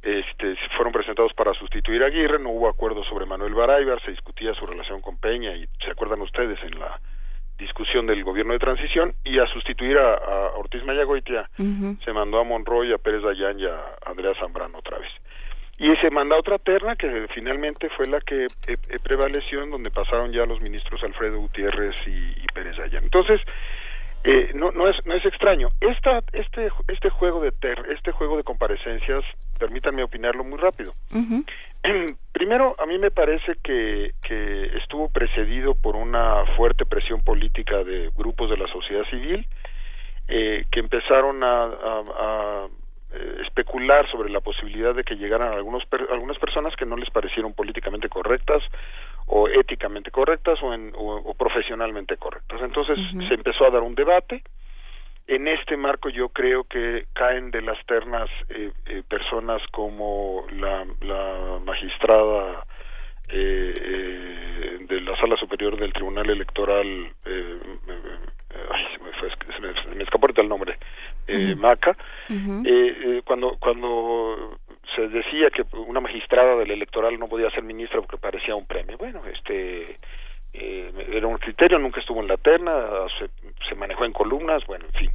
[0.00, 4.54] este, fueron presentados para sustituir a Aguirre, no hubo acuerdo sobre Manuel Baráibar, se discutía
[4.54, 6.98] su relación con Peña y se acuerdan ustedes en la
[7.58, 11.50] discusión del gobierno de transición y a sustituir a, a Ortiz Mayagoitia
[12.02, 15.10] se mandó a Monroy, a Pérez Dayán y a Andrea Zambrano otra vez.
[15.78, 19.90] Y se manda otra terna que finalmente fue la que eh, eh, prevaleció en donde
[19.90, 23.04] pasaron ya los ministros Alfredo Gutiérrez y, y Pérez Dayán.
[23.04, 23.40] Entonces,
[24.24, 25.68] eh, no, no es no es extraño.
[25.80, 29.22] Esta este este juego de ter, este juego de comparecencias,
[29.60, 30.94] permítanme opinarlo muy rápido.
[32.32, 38.10] Primero, a mí me parece que, que estuvo precedido por una fuerte presión política de
[38.16, 39.46] grupos de la sociedad civil
[40.26, 42.66] eh, que empezaron a, a- a,
[43.12, 47.10] eh, especular sobre la posibilidad de que llegaran algunos per- algunas personas que no les
[47.10, 48.62] parecieron políticamente correctas
[49.26, 52.60] o éticamente correctas o, en- o- o profesionalmente correctas.
[52.62, 52.98] Entonces
[53.28, 54.42] se empezó a dar un debate.
[55.26, 60.86] En este marco yo creo que caen de las ternas eh, eh, personas como la,
[61.02, 62.64] la magistrada
[63.28, 66.86] eh, eh, de la Sala Superior del Tribunal Electoral,
[67.26, 67.58] eh,
[68.70, 70.78] ay, se me, fue- se me- se me escapó ahorita el nombre,
[71.28, 71.96] eh, Maca,
[72.30, 74.58] eh, eh, cuando cuando
[74.96, 78.96] se decía que una magistrada del electoral no podía ser ministra porque parecía un premio.
[78.98, 79.98] Bueno, este
[80.54, 82.72] eh, era un criterio, nunca estuvo en la terna,
[83.18, 83.28] se,
[83.68, 85.10] se manejó en columnas, bueno, en fin.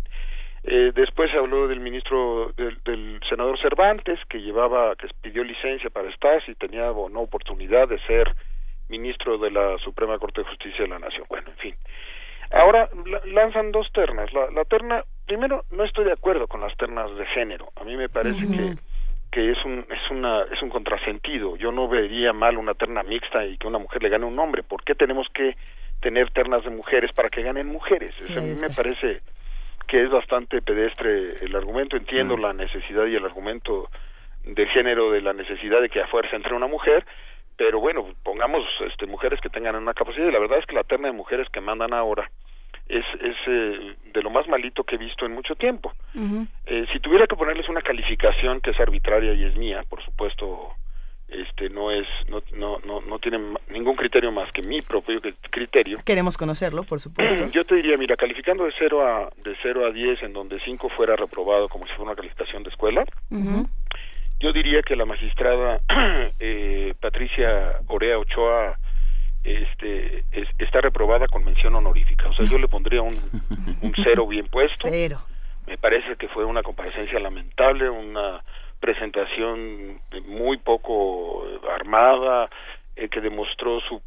[0.65, 5.89] Eh, después se habló del ministro, del, del senador Cervantes, que llevaba, que pidió licencia
[5.89, 8.33] para estar, si tenía o no oportunidad de ser
[8.87, 11.25] ministro de la Suprema Corte de Justicia de la Nación.
[11.27, 11.75] Bueno, en fin.
[12.51, 14.31] Ahora la- lanzan dos ternas.
[14.31, 17.69] La, la terna, primero, no estoy de acuerdo con las ternas de género.
[17.75, 18.75] A mí me parece que
[19.33, 21.55] que es un es una es un contrasentido.
[21.57, 24.37] Yo no vería mal una terna mixta y que una mujer le gane a un
[24.37, 24.61] hombre.
[24.61, 25.55] ¿Por qué tenemos que
[26.01, 28.13] tener ternas de mujeres para que ganen mujeres?
[28.17, 29.21] Sí, Eso a mí me parece
[29.87, 31.97] que es bastante pedestre el argumento.
[31.97, 33.89] Entiendo la necesidad y el argumento
[34.43, 37.03] de género de la necesidad de que a fuerza entre una mujer,
[37.57, 40.27] pero bueno, pongamos este, mujeres que tengan una capacidad.
[40.27, 42.29] Y la verdad es que la terna de mujeres que mandan ahora
[42.87, 45.93] es, es eh, de lo más malito que he visto en mucho tiempo.
[46.65, 50.73] Eh, si tuviera que ponerles una calificación que es arbitraria y es mía, por supuesto,
[51.27, 53.39] este no es no no no, no tiene
[53.69, 55.99] ningún criterio más que mi propio cri- criterio.
[56.05, 57.49] Queremos conocerlo, por supuesto.
[57.53, 60.89] Yo te diría, mira, calificando de 0 a de 0 a 10 en donde 5
[60.89, 63.03] fuera reprobado como si fuera una calificación de escuela,
[64.39, 65.79] yo diría que la magistrada
[66.39, 68.77] eh, Patricia Orea Ochoa
[69.43, 72.29] este es- está reprobada con mención honorífica.
[72.29, 73.13] O sea, yo le pondría un,
[73.81, 74.87] un cero bien puesto.
[74.89, 75.19] Cero.
[75.67, 78.43] Me parece que fue una comparecencia lamentable, una
[78.79, 82.49] presentación muy poco armada,
[82.95, 84.01] eh, que demostró su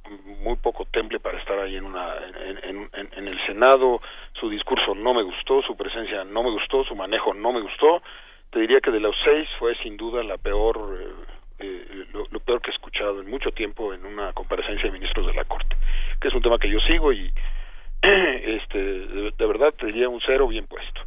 [0.44, 2.14] muy poco temple para estar ahí en, una,
[2.44, 4.00] en, en- en- en el Senado.
[4.34, 8.02] Su discurso no me gustó, su presencia no me gustó, su manejo no me gustó.
[8.50, 11.08] Te diría que de los seis fue sin duda la peor, eh,
[11.58, 15.26] eh, lo, lo peor que he escuchado en mucho tiempo en una comparecencia de ministros
[15.26, 15.76] de la Corte,
[16.20, 17.30] que es un tema que yo sigo y
[18.02, 21.00] este de, de verdad te diría un cero bien puesto.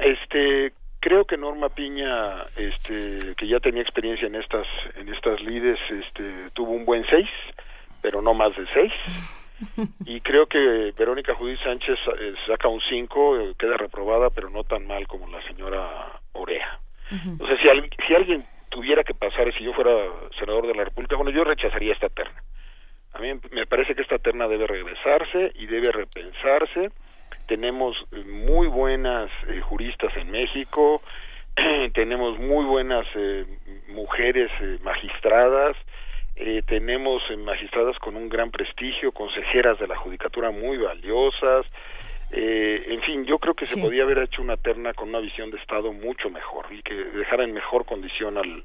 [0.00, 4.66] Este creo que Norma Piña, este que ya tenía experiencia en estas
[4.96, 7.28] en estas lides, este tuvo un buen seis,
[8.02, 8.92] pero no más de seis.
[10.04, 14.86] Y creo que Verónica Judith Sánchez eh, saca un 5, queda reprobada, pero no tan
[14.86, 16.78] mal como la señora Orea.
[17.40, 18.44] O sea, si, al- si alguien
[18.76, 19.90] tuviera que pasar, si yo fuera
[20.38, 22.42] senador de la República, bueno, yo rechazaría esta terna.
[23.14, 26.90] A mí me parece que esta terna debe regresarse y debe repensarse.
[27.48, 31.00] Tenemos eh, muy buenas eh, juristas en México,
[31.94, 33.46] tenemos muy buenas eh,
[33.88, 34.50] mujeres
[34.82, 35.74] magistradas,
[36.66, 41.64] tenemos magistradas con un gran prestigio, consejeras de la judicatura muy valiosas.
[42.38, 45.50] Eh, en fin, yo creo que se podía haber hecho una terna con una visión
[45.50, 48.62] de Estado mucho mejor y que dejara en mejor condición al,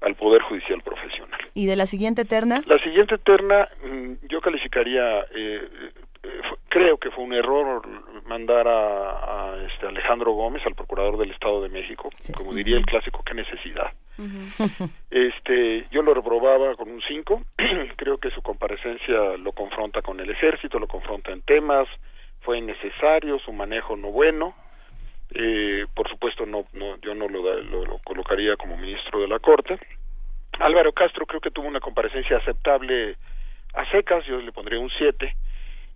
[0.00, 1.40] al Poder Judicial Profesional.
[1.54, 2.62] ¿Y de la siguiente terna?
[2.66, 5.68] La siguiente terna, mm, yo calificaría, eh,
[6.24, 6.30] eh,
[6.68, 7.86] creo que fue un error
[8.26, 12.84] mandar a, a, este Alejandro Gómez, al Procurador del Estado de México, como diría el
[12.84, 13.92] clásico, qué necesidad.
[15.10, 17.42] Este, yo lo reprobaba con un 5.
[17.96, 21.86] Creo que su comparecencia lo confronta con el ejército, lo confronta en temas,
[22.44, 24.54] fue innecesario, su manejo no bueno.
[25.34, 29.38] Eh, por supuesto, no, no, yo no lo, lo, lo colocaría como ministro de la
[29.38, 29.78] Corte.
[30.60, 33.16] Álvaro Castro creo que tuvo una comparecencia aceptable
[33.74, 35.34] a secas, yo le pondría un 7.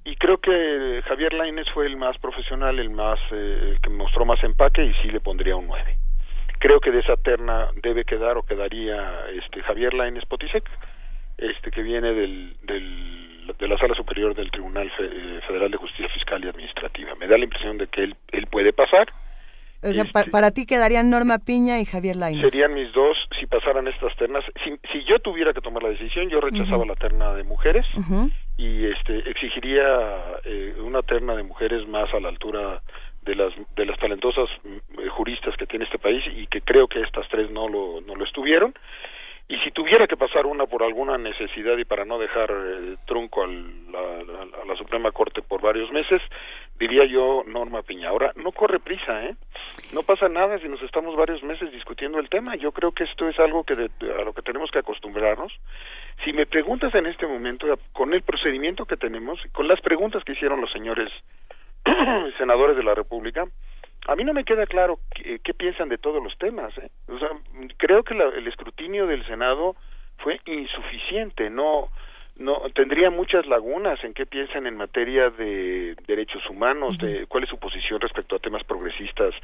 [0.05, 4.25] Y creo que Javier Lainez fue el más profesional, el más eh, el que mostró
[4.25, 5.99] más empaque y sí le pondría un 9
[6.59, 10.65] creo que de esa terna debe quedar o quedaría este Javier Lainez Potisek,
[11.39, 16.09] este que viene del, del de la sala superior del Tribunal eh, Federal de Justicia
[16.11, 17.15] Fiscal y Administrativa.
[17.16, 19.09] Me da la impresión de que él él puede pasar.
[19.81, 22.43] O sea, pa- para ti quedarían Norma Piña y Javier Lainez.
[22.51, 24.45] Serían mis dos si pasaran estas ternas.
[24.65, 27.87] Si, si yo tuviera que tomar la decisión, yo rechazaba la terna de mujeres
[28.57, 29.85] y este exigiría
[30.45, 32.83] eh, una terna de mujeres más a la altura
[33.23, 36.89] de las de las talentosas mm, eh, juristas que tiene este país y que creo
[36.89, 38.75] que estas tres no lo no lo estuvieron
[39.49, 43.43] y si tuviera que pasar una por alguna necesidad y para no dejar eh, trunco
[43.45, 46.20] al- la- a la Suprema Corte por varios meses
[46.79, 48.11] diría yo Norma Piña.
[48.11, 49.35] Ahora no corre prisa eh
[49.93, 52.57] no pasa nada si nos estamos varios meses discutiendo el tema.
[52.57, 55.53] Yo creo que esto es algo que de- a lo que tenemos que acostumbrarnos.
[56.25, 60.33] Si me preguntas en este momento con el procedimiento que tenemos con las preguntas que
[60.33, 61.11] hicieron los señores
[62.39, 63.47] senadores de la República,
[64.09, 66.77] a mí no me queda claro qué, qué piensan de todos los temas.
[66.79, 66.91] ¿eh?
[67.09, 67.29] O sea,
[67.77, 69.77] creo que la- el escrutinio del Senado
[70.19, 71.89] fue insuficiente, no
[72.41, 77.51] no tendría muchas lagunas en qué piensan en materia de derechos humanos, de cuál es
[77.51, 79.35] su posición respecto a temas progresistas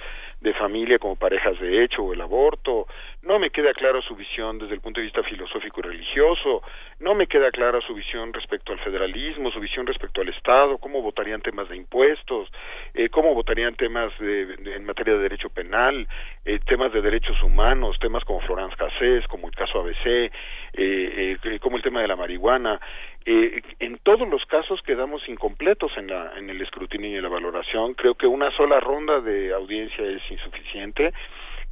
[0.41, 2.87] de familia como parejas de hecho o el aborto.
[3.27, 6.63] No me queda claro su visión desde el punto de vista filosófico y religioso.
[7.01, 11.01] No me queda clara su visión respecto al federalismo, su visión respecto al Estado, cómo
[11.01, 12.51] votarían temas de impuestos,
[12.93, 16.07] eh, cómo votarían temas de- en materia de derecho penal,
[16.45, 20.31] eh, temas de derechos humanos, temas como Florence Cassés, como el caso ABC.
[20.77, 22.81] eh, eh, como el tema de la marihuana.
[23.25, 27.29] Eh, en todos los casos quedamos incompletos en, la, en el escrutinio y en la
[27.29, 27.95] valoración.
[27.95, 31.13] Creo que una sola ronda de audiencia es insuficiente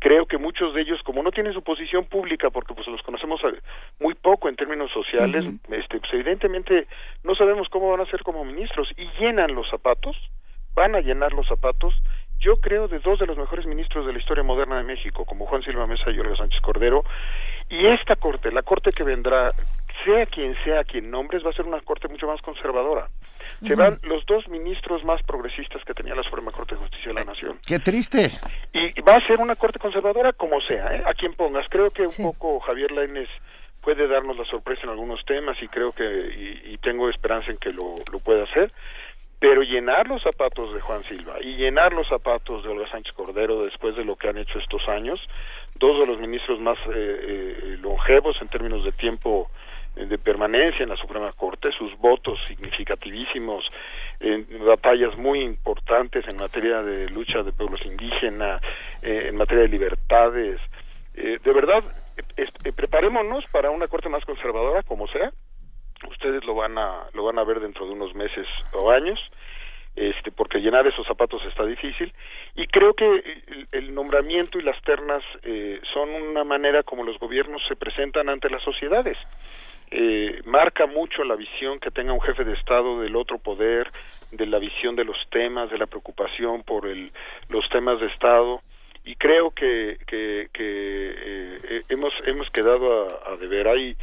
[0.02, 3.40] creo que muchos de ellos como no tienen su posición pública porque pues los conocemos
[3.44, 3.60] eh,
[4.00, 6.88] muy poco en términos sociales este pues evidentemente
[7.22, 10.16] no sabemos cómo van a ser como ministros y llenan los zapatos
[10.74, 11.94] van a llenar los zapatos.
[12.38, 15.46] Yo creo de dos de los mejores ministros de la historia moderna de México como
[15.46, 17.04] Juan Silva Mesa y Olga Sánchez Cordero
[17.68, 19.52] y esta corte la corte que vendrá
[20.04, 23.08] sea quien sea quien nombres va a ser una corte mucho más conservadora
[23.66, 27.14] se van los dos ministros más progresistas que tenía la Suprema Corte de Justicia de
[27.14, 27.58] la Nación.
[27.66, 28.30] Qué triste.
[28.72, 31.02] Y va a ser una corte conservadora como sea, ¿eh?
[31.06, 31.66] a quien pongas.
[31.68, 33.28] Creo que un poco Javier Lainez
[33.80, 37.58] puede darnos la sorpresa en algunos temas y creo que, y, y tengo esperanza en
[37.58, 38.72] que lo, lo pueda hacer.
[39.38, 43.64] Pero llenar los zapatos de Juan Silva y llenar los zapatos de Olga Sánchez Cordero
[43.64, 45.20] después de lo que han hecho estos años,
[45.76, 49.50] dos de los ministros más eh, eh, longevos en términos de tiempo
[49.94, 53.64] de permanencia en la Suprema Corte, sus votos significativísimos
[54.20, 58.62] en batallas muy importantes en materia de lucha de pueblos indígenas,
[59.02, 60.60] eh, en materia de libertades.
[61.14, 61.82] Eh, de verdad,
[62.36, 65.32] eh, preparémonos para una Corte más conservadora, como sea.
[66.09, 69.20] Ustedes lo van a lo van a ver dentro de unos meses o años.
[69.94, 72.14] Este, porque llenar esos zapatos está difícil
[72.55, 75.23] y creo que el, el nombramiento y las ternas
[75.93, 79.19] son una manera como los gobiernos se presentan ante las sociedades
[79.94, 83.90] eh, marca mucho la visión que tenga un jefe de Estado del otro poder,
[84.31, 87.10] de la visión de los temas, de la preocupación por el,
[87.51, 88.62] los temas de Estado.
[89.05, 93.69] Y creo que, que, que eh, hemos hemos quedado a, a, deber.
[93.69, 93.97] Ahí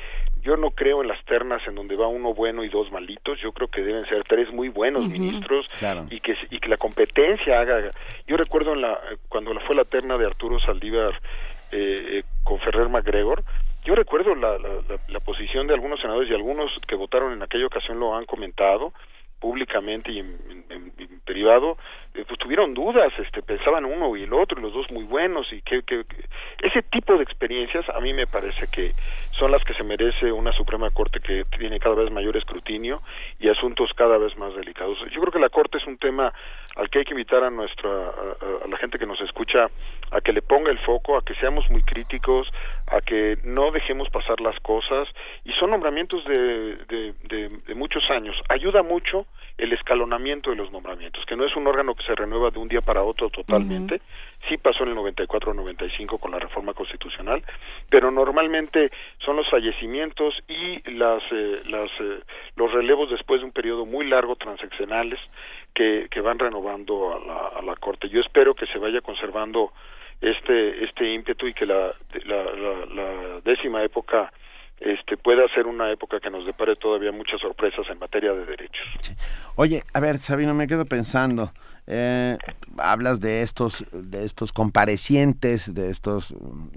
[0.43, 3.39] yo no creo en las ternas en donde va uno bueno y dos malitos.
[3.41, 5.65] Yo creo que deben ser tres muy buenos ministros
[6.11, 7.89] y que y que la competencia haga.
[8.27, 11.19] Yo recuerdo en la cuando fue la terna de Arturo Saldívar
[11.71, 13.43] eh, con Ferrer MacGregor
[13.85, 14.69] yo recuerdo la, la,
[15.07, 18.93] la, posición de algunos senadores y algunos que votaron en aquella ocasión lo han comentado
[19.39, 21.77] públicamente y en, en, privado,
[22.25, 25.61] pues tuvieron dudas, este, pensaban uno y el otro, y los dos muy buenos, y
[25.61, 26.05] que, que,
[26.61, 28.91] ese tipo de experiencias a mí me parece que
[29.31, 33.01] son las que se merece una Suprema Corte que tiene cada vez mayor escrutinio
[33.39, 34.99] y asuntos cada vez más delicados.
[35.11, 36.33] Yo creo que la Corte es un tema
[36.75, 39.69] al que hay que invitar a nuestra, a, la gente que nos escucha
[40.11, 42.47] a que le ponga el foco, a que seamos muy críticos,
[42.87, 45.07] a que no dejemos pasar las cosas,
[45.45, 48.35] y son nombramientos de, de, muchos años.
[48.49, 49.25] Ayuda mucho
[49.57, 52.67] el escalonamiento de los nombramientos, que no es un órgano que se renueva de un
[52.67, 54.49] día para otro totalmente, uh -huh.
[54.49, 57.43] sí pasó en el 94-95 con la reforma constitucional,
[57.89, 62.19] pero normalmente son los fallecimientos y las, eh, las eh,
[62.55, 65.19] los relevos después de un periodo muy largo transaccionales
[65.75, 68.09] que, que van renovando a la, a la Corte.
[68.09, 69.71] Yo espero que se vaya conservando
[70.19, 71.93] este este ímpetu y que la,
[72.25, 74.31] la, la, la décima época
[74.79, 78.87] este pueda ser una época que nos depare todavía muchas sorpresas en materia de derechos.
[79.01, 79.13] Sí.
[79.55, 81.51] Oye, a ver, Sabino, me quedo pensando.
[81.91, 82.37] Eh,
[82.77, 86.69] hablas de estos de estos comparecientes, de estos um,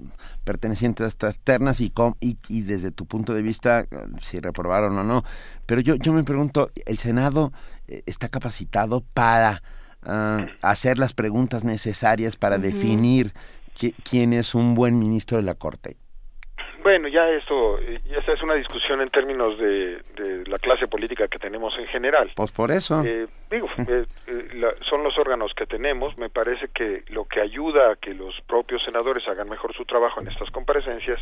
[0.43, 3.85] pertenecientes a estas ternas y, com, y, y, desde tu punto de vista
[4.21, 5.23] si reprobaron o no.
[5.67, 7.53] Pero yo yo me pregunto, el Senado
[7.87, 9.61] eh, está capacitado para
[10.03, 12.63] uh, hacer las preguntas necesarias para uh -huh.
[12.63, 13.33] definir
[14.03, 15.97] quién es un buen ministro de la Corte.
[16.83, 21.29] Bueno, ya esto, ya esta es una discusión en términos de, de, la clase política
[21.29, 22.31] que tenemos en general.
[22.35, 23.01] Pues por eso.
[23.05, 26.17] Eh, digo, eh, eh, la, son los órganos que tenemos.
[26.17, 30.19] Me parece que lo que ayuda a que los propios senadores hagan mejor su trabajo
[30.19, 31.21] en estas comparecencias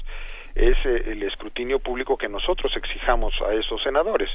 [0.56, 4.30] es el escrutinio público que nosotros exijamos a esos senadores.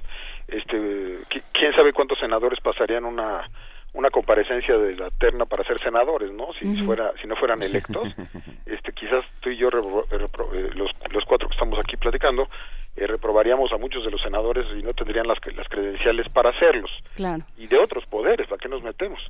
[0.47, 1.19] Este,
[1.53, 3.51] quién sabe cuántos senadores pasarían una
[3.97, 6.52] una comparecencia de la terna para ser senadores, ¿no?
[6.52, 6.86] Si uh -huh.
[6.86, 8.14] fuera, si no fueran electos,
[8.66, 12.48] este, quizás tú y yo repro, repro, eh, los, los cuatro que estamos aquí platicando
[12.97, 16.90] eh, reprobaríamos a muchos de los senadores y no tendrían las, las credenciales para hacerlos.
[17.14, 17.44] Claro.
[17.56, 19.20] Y de otros poderes, ¿para qué nos metemos?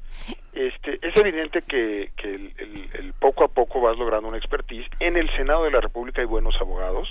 [0.54, 4.86] Este, es evidente que, que el, el, el poco a poco vas logrando una expertise.
[5.00, 7.08] En el Senado de la República hay buenos abogados.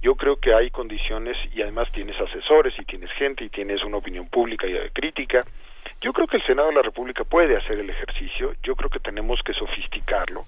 [0.00, 3.98] Yo creo que hay condiciones y además tienes asesores y tienes gente y tienes una
[3.98, 5.44] opinión pública y crítica.
[6.00, 9.00] Yo creo que el Senado de la República puede hacer el ejercicio, yo creo que
[9.00, 10.44] tenemos que sofisticarlo.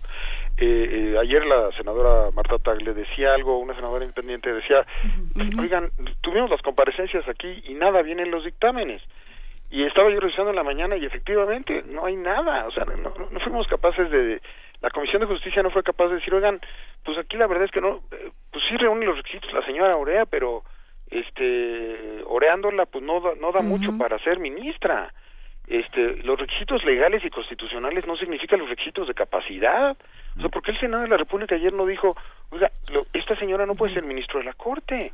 [0.57, 5.61] Eh, eh, ayer la senadora Marta Tagle decía algo, una senadora independiente decía, uh -huh.
[5.61, 5.91] oigan,
[6.23, 9.03] tuvimos las comparecencias aquí y nada viene en los dictámenes.
[9.71, 13.13] Y estaba yo revisando en la mañana y efectivamente no hay nada, o sea, no,
[13.31, 14.41] no fuimos capaces de,
[14.83, 16.61] la Comisión de Justicia no fue capaz de decir, oigan,
[17.05, 19.97] pues aquí la verdad es que no, eh, pues sí reúne los requisitos la señora
[19.97, 20.65] Orea, pero
[21.11, 23.69] este oreándola pues no da, no da uh -huh.
[23.69, 25.13] mucho para ser ministra
[25.73, 29.97] este, los requisitos legales y constitucionales no significan los requisitos de capacidad.
[30.37, 32.17] O sea, ¿por qué el Senado de la República ayer no dijo,
[32.51, 35.13] oiga, lo- esta señora no puede ser ministro de la Corte?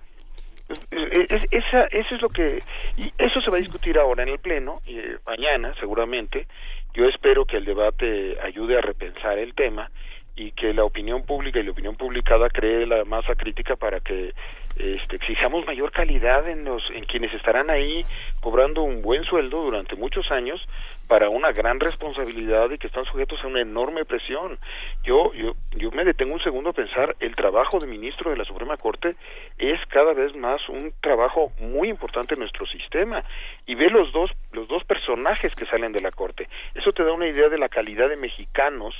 [0.90, 2.62] Es- es- esa, eso es lo que
[2.96, 6.46] y eso se va a discutir ahora en el pleno y eh, mañana seguramente
[6.92, 9.90] yo espero que el debate ayude a repensar el tema
[10.38, 14.32] y que la opinión pública y la opinión publicada cree la masa crítica para que
[14.76, 18.04] este, exijamos mayor calidad en los en quienes estarán ahí
[18.40, 20.64] cobrando un buen sueldo durante muchos años
[21.08, 24.58] para una gran responsabilidad y que están sujetos a una enorme presión.
[25.02, 28.44] Yo yo yo me detengo un segundo a pensar el trabajo de ministro de la
[28.44, 29.16] Suprema Corte
[29.58, 33.24] es cada vez más un trabajo muy importante en nuestro sistema
[33.66, 36.48] y ve los dos los dos personajes que salen de la Corte.
[36.76, 38.94] Eso te da una idea de la calidad de mexicanos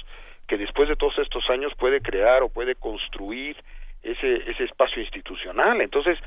[0.49, 3.57] que después de todos estos años puede crear o puede construir
[4.03, 5.81] ese ese espacio institucional.
[5.81, 6.19] Entonces,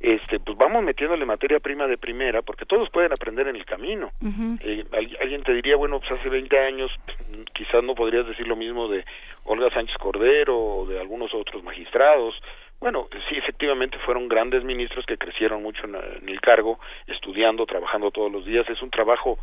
[0.00, 4.10] este pues vamos metiéndole materia prima de primera porque todos pueden aprender en el camino.
[4.60, 6.90] Eh, al- alguien te diría, bueno, pues hace 20 años
[7.54, 9.04] quizás no podrías decir lo mismo de
[9.44, 12.34] Olga Sánchez Cordero o de algunos otros magistrados.
[12.80, 18.10] Bueno, sí, efectivamente fueron grandes ministros que crecieron mucho en, en el cargo, estudiando, trabajando
[18.10, 18.68] todos los días.
[18.68, 19.38] Es un trabajo,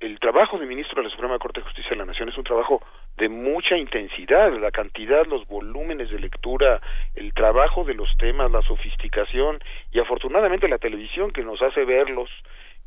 [0.00, 2.44] el trabajo de ministro de la Suprema Corte de Justicia de la Nación es un
[2.44, 2.82] trabajo
[3.18, 6.80] de mucha intensidad, la cantidad, los volúmenes de lectura,
[7.14, 9.58] el trabajo de los temas, la sofisticación
[9.92, 12.30] y afortunadamente la televisión que nos hace verlos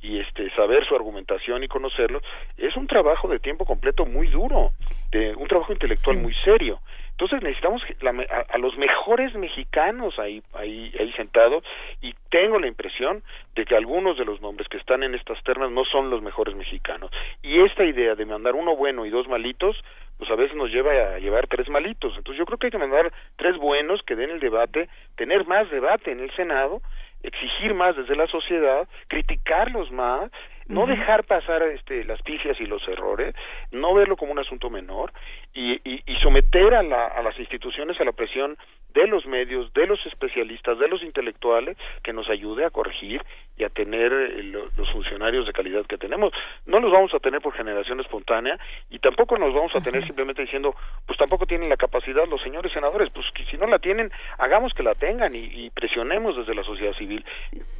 [0.01, 2.23] y este saber su argumentación y conocerlos
[2.57, 4.71] es un trabajo de tiempo completo muy duro,
[5.11, 6.79] de un trabajo intelectual muy serio.
[7.13, 11.63] Entonces necesitamos la a, a los mejores mexicanos ahí, ahí, ahí sentados
[12.01, 13.23] y tengo la impresión
[13.55, 16.55] de que algunos de los nombres que están en estas ternas no son los mejores
[16.55, 17.11] mexicanos.
[17.41, 19.77] Y esta idea de mandar uno bueno y dos malitos,
[20.17, 22.13] pues a veces nos lleva a llevar tres malitos.
[22.17, 25.69] Entonces yo creo que hay que mandar tres buenos que den el debate, tener más
[25.69, 26.81] debate en el Senado,
[27.21, 30.31] exigir más desde la sociedad, criticarlos más,
[30.67, 33.35] no dejar pasar este, las pifias y los errores,
[33.71, 35.11] no verlo como un asunto menor
[35.53, 38.57] y, y, y someter a, la, a las instituciones a la presión
[38.93, 43.21] de los medios, de los especialistas, de los intelectuales, que nos ayude a corregir
[43.57, 46.31] y a tener eh, lo- los funcionarios de calidad que tenemos.
[46.65, 48.57] No los vamos a tener por generación espontánea
[48.89, 50.75] y tampoco nos vamos a tener simplemente diciendo,
[51.05, 54.73] pues tampoco tienen la capacidad los señores senadores, pues que si no la tienen, hagamos
[54.73, 57.23] que la tengan y, y presionemos desde la sociedad civil.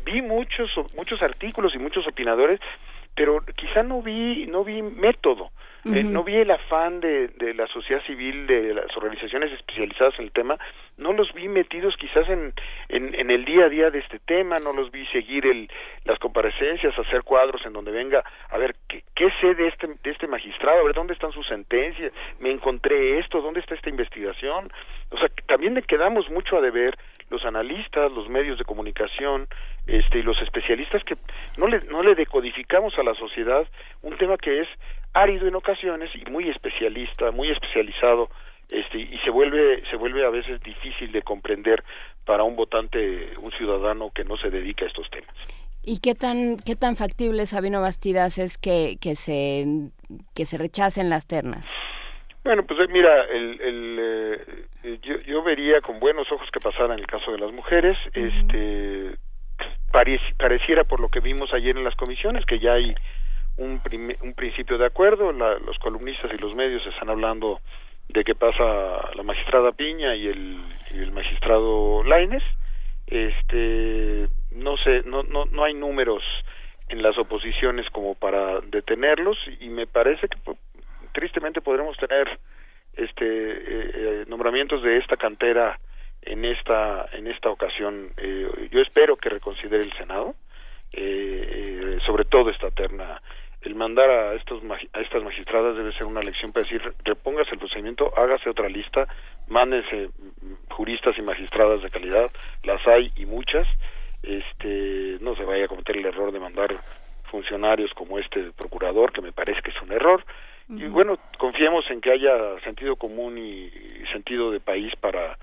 [0.06, 2.60] Vi muchos muchos artículos y muchos opinadores,
[3.15, 5.52] pero quizá no vi no vi método.
[5.85, 10.26] Eh, no vi el afán de, de la sociedad civil, de las organizaciones especializadas en
[10.26, 10.57] el tema,
[10.95, 12.53] no los vi metidos quizás en,
[12.88, 15.69] en, en el día a día de este tema, no los vi seguir el,
[16.06, 20.10] las comparecencias, hacer cuadros en donde venga, a ver, ¿qué, qué sé de este, de
[20.10, 20.80] este magistrado?
[20.80, 22.14] A ver, ¿dónde están sus sentencias?
[22.40, 23.41] ¿Me encontré esto?
[23.41, 24.72] ¿Dónde está esta investigación?
[25.10, 26.98] O sea, también le quedamos mucho a deber
[27.34, 29.47] los analistas, los medios de comunicación,
[29.88, 31.18] este, y los especialistas que
[31.57, 33.68] no le, no le decodificamos a la sociedad
[34.03, 34.68] un tema que es
[35.14, 38.30] árido en ocasiones y muy especialista, muy especializado,
[38.69, 41.84] este, y se vuelve, se vuelve a veces difícil de comprender
[42.23, 45.35] para un votante, un ciudadano que no se dedica a estos temas.
[45.84, 49.65] ¿Y qué tan qué tan factible Sabino Bastidas es que, que se
[50.34, 51.73] que se rechacen las ternas?
[52.43, 56.93] Bueno, pues eh, mira, el, el, eh, yo, yo vería con buenos ojos que pasara
[56.93, 57.97] en el caso de las mujeres.
[58.14, 59.15] Este
[59.91, 62.93] pareci- pareciera por lo que vimos ayer en las comisiones que ya hay
[63.57, 63.80] un,
[64.22, 65.31] un principio de acuerdo.
[65.31, 67.60] La- los columnistas y los medios están hablando
[68.10, 70.57] de que pasa la magistrada Piña y el,
[70.91, 72.43] y el magistrado Laines.
[73.07, 76.23] Este, no sé, no, no, no hay números
[76.89, 80.57] en las oposiciones como para detenerlos y me parece que po-
[81.14, 82.39] tristemente podremos tener
[82.95, 85.80] este eh, eh, nombramientos de esta cantera
[86.26, 88.11] en esta en esta ocasión.
[88.18, 90.36] Eh, yo espero que reconsidere el senado
[90.91, 93.22] eh, eh, sobre todo esta terna.
[93.61, 94.61] El mandar a estos
[94.94, 99.07] a estas magistradas debe ser una lección para decir repóngase el procedimiento hágase otra lista
[99.48, 102.30] mándense mm, juristas y magistradas de calidad
[102.64, 103.68] las hay y muchas
[104.22, 106.76] este no se vaya a cometer el error de mandar
[107.32, 110.26] funcionarios como este procurador que me parece que es un error
[110.69, 113.72] y bueno confiemos en que haya sentido común y,
[114.11, 115.38] sentido de país para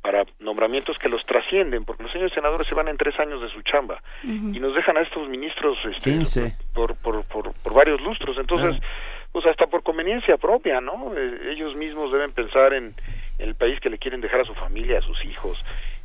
[0.00, 3.48] para nombramientos que los trascienden porque los señores senadores se van en tres años de
[3.50, 6.56] su chamba y nos dejan a estos ministros este, 15.
[6.72, 8.36] por, por, por, por varios lustros.
[8.38, 8.80] Entonces
[9.32, 12.94] pues hasta por conveniencia propia no Eh, ellos mismos deben pensar en,
[13.38, 15.58] en el país que le quieren dejar a su familia a sus hijos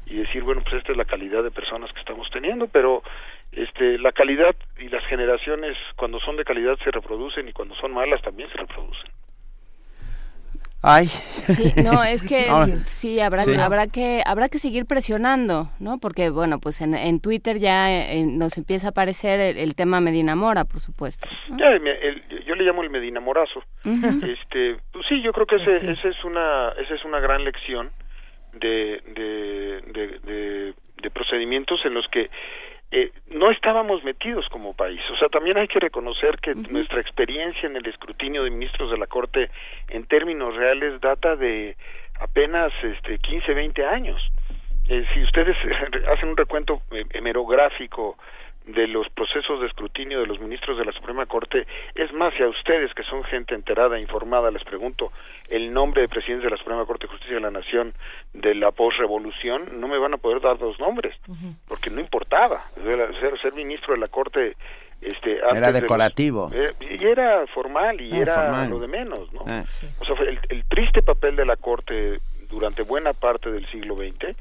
[0.06, 3.04] y decir bueno pues esta es la calidad de personas que estamos teniendo pero
[3.58, 7.94] este la calidad y las generaciones cuando son de calidad se reproducen y cuando son
[7.94, 9.10] malas también se reproducen
[10.84, 11.08] Ay.
[11.08, 13.56] Sí, no, es que Ahora- sí, habrá, Sí.
[13.56, 15.98] habrá que habrá que seguir presionando, ¿no?
[15.98, 20.00] Porque bueno, pues en, en Twitter ya eh, nos empieza a aparecer el, el tema
[20.02, 21.28] Medina Mora, por supuesto.
[21.58, 23.64] Ya, el- yo le llamo el Medina Morazo.
[23.84, 27.90] Este, pues sí, yo creo que ese, ese es una, esa es una gran lección
[28.54, 32.30] de, de, de, de- de procedimientos en los que
[32.92, 35.02] eh, no estábamos metidos como país.
[35.12, 38.98] O sea, también hay que reconocer que nuestra experiencia en el escrutinio de ministros de
[38.98, 39.50] la Corte
[39.90, 41.76] en términos reales data de
[42.20, 44.22] apenas este 15, 20 años.
[44.88, 45.58] Eh, si ustedes
[46.14, 48.18] hacen un recuento eh, hemerográfico
[48.68, 51.66] de los procesos de escrutinio de los ministros de la Suprema Corte,
[51.96, 55.10] es más, si a ustedes que son gente enterada, informada, les pregunto
[55.50, 57.94] el nombre de presidentes de la Suprema Corte de Justicia de la Nación
[58.34, 61.16] de la posrevolución, no me van a poder dar dos nombres,
[61.68, 62.62] porque no importaba.
[62.86, 64.56] Era- Ser, ser ministro de la Corte
[65.02, 66.52] este, antes Era de los- decorativo.
[66.54, 68.70] eh, y era formal y Ah, era formal.
[68.70, 69.44] lo de menos, ¿no?
[69.48, 69.64] Ah.
[70.00, 72.20] O sea, fue el, el triste papel de la Corte
[72.50, 74.36] durante buena parte del siglo XX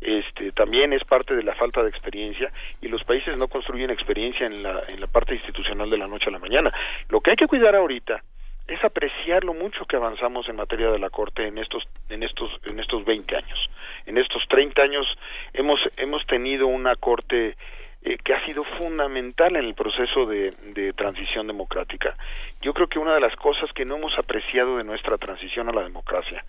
[0.00, 4.46] este, también es parte de la falta de experiencia y los países no construyen experiencia
[4.46, 6.70] en la, en la parte institucional de la noche a la mañana.
[7.08, 8.22] Lo que hay que cuidar ahorita
[8.66, 12.50] es apreciar lo mucho que avanzamos en materia de la Corte en estos en estos
[12.64, 13.68] en estos 20 años.
[14.06, 15.06] En estos 30 años
[15.52, 17.56] hemos hemos tenido una Corte
[18.02, 22.16] eh, que ha sido fundamental en el proceso de, de transición democrática.
[22.62, 25.72] Yo creo que una de las cosas que no hemos apreciado de nuestra transición a
[25.72, 26.44] la democracia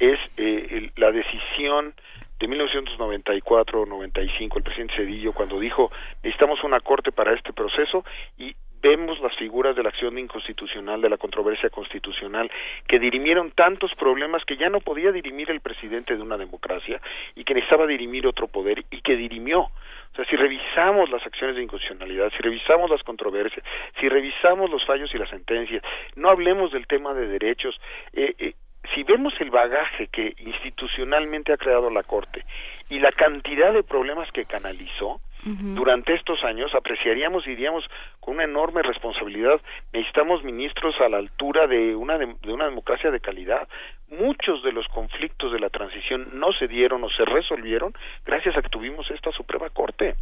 [0.00, 1.94] es eh, el- la decisión
[2.40, 5.92] de 1994-95, el presidente Cedillo, cuando dijo
[6.22, 8.02] necesitamos una corte para este proceso
[8.38, 12.50] y vemos las figuras de la acción inconstitucional, de la controversia constitucional,
[12.88, 16.98] que dirimieron tantos problemas que ya no podía dirimir el presidente de una democracia
[17.34, 19.60] y que necesitaba dirimir otro poder y que dirimió.
[19.60, 23.62] O sea, si revisamos las acciones de inconstitucionalidad, si revisamos las controversias,
[24.00, 25.82] si revisamos los fallos y las sentencias,
[26.16, 27.78] no hablemos del tema de derechos,
[28.14, 28.54] eh, eh,
[28.94, 32.44] si vemos el bagaje que institucionalmente ha creado la Corte
[32.88, 37.82] y la cantidad de problemas que canalizó, durante estos años apreciaríamos y diríamos
[38.20, 39.58] con una enorme responsabilidad
[39.90, 43.66] necesitamos ministros a la altura de una dem- de una democracia de calidad.
[44.10, 47.94] Muchos de los conflictos de la transición no se dieron o se resolvieron
[48.26, 50.08] gracias a que tuvimos esta Suprema Corte.
[50.10, 50.14] Eh,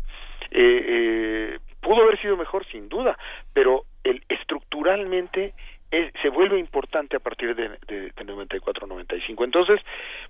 [0.52, 3.18] eh, pudo haber sido mejor sin duda
[3.52, 5.52] pero el estructuralmente
[5.90, 9.44] es- se vuelve importante a partir de, de, de 94-95.
[9.44, 9.80] Entonces,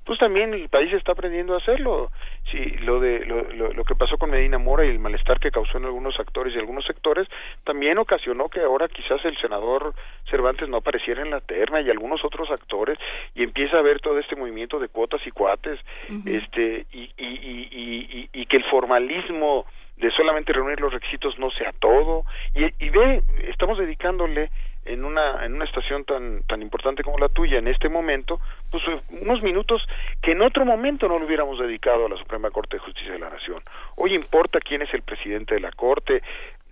[0.05, 2.11] pues también el país está aprendiendo a hacerlo.
[2.51, 5.51] Sí, lo de lo, lo, lo que pasó con Medina Mora y el malestar que
[5.51, 7.29] causó en algunos actores y algunos sectores
[7.65, 9.95] también ocasionó que ahora quizás el senador
[10.31, 12.99] Cervantes no apareciera en la terna y algunos otros actores
[13.35, 15.79] y empieza a haber todo este movimiento de cuotas y cuates,
[16.27, 19.67] este y, y, y, y, y- y que el formalismo
[19.97, 22.25] de solamente reunir los requisitos no sea todo
[22.55, 24.51] y, y ve estamos dedicándole
[24.85, 28.41] en una en una estación tan tan importante como la tuya en este momento
[28.71, 29.87] pues eh, unos minutos
[30.23, 33.19] que en otro momento no lo hubiéramos dedicado a la Suprema Corte de Justicia de
[33.19, 33.63] la Nación.
[33.97, 36.23] Hoy importa quién es el presidente de la Corte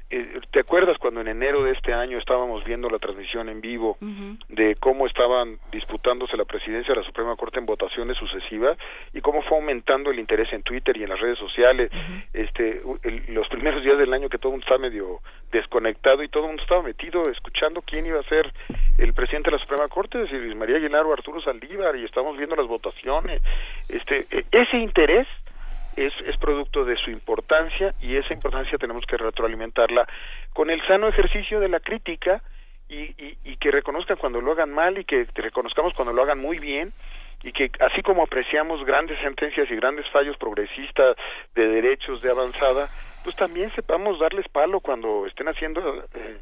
[0.08, 3.96] Eh, ¿Te acuerdas cuando en enero de este año estábamos viendo la transmisión en vivo
[4.48, 8.78] de cómo estaban disputándose la presidencia de la Suprema Corte en votaciones sucesivas
[9.12, 11.90] y cómo fue aumentando el interés en Twitter y en las redes sociales?
[12.32, 15.18] Este, el- los primeros días del año que todo el mundo estaba medio
[15.50, 18.52] desconectado y todo el mundo estaba metido escuchando quién iba a ser
[18.98, 22.04] el presidente de la Suprema Corte, es decir, Luis María Aguilar o Arturo Saldívar y
[22.04, 23.42] estábamos viendo las votaciones.
[23.88, 25.26] Este, e- ese interés
[25.96, 30.06] es, es producto de su importancia y esa importancia tenemos que retroalimentarla
[30.52, 32.42] con el sano ejercicio de la crítica
[32.88, 36.92] y, que reconozcan cuando lo hagan mal y que reconozcamos cuando lo hagan muy bien
[37.42, 41.16] y que así como apreciamos grandes sentencias y grandes fallos progresistas
[41.54, 42.88] de derechos de avanzada,
[43.24, 46.38] pues también sepamos darles palo cuando estén haciendo eh,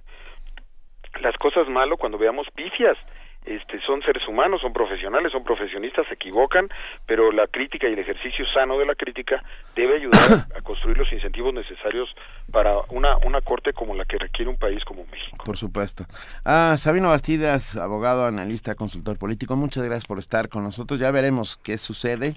[1.20, 2.98] las cosas malo, cuando veamos pifias
[3.44, 6.68] este, son seres humanos, son profesionales, son profesionistas, se equivocan,
[7.06, 9.42] pero la crítica y el ejercicio sano de la crítica
[9.76, 12.08] debe ayudar a construir los incentivos necesarios
[12.50, 15.44] para una, una corte como la que requiere un país como México.
[15.44, 16.04] Por supuesto.
[16.44, 20.98] Ah, Sabino Bastidas, abogado, analista, consultor político, muchas gracias por estar con nosotros.
[20.98, 22.36] Ya veremos qué sucede.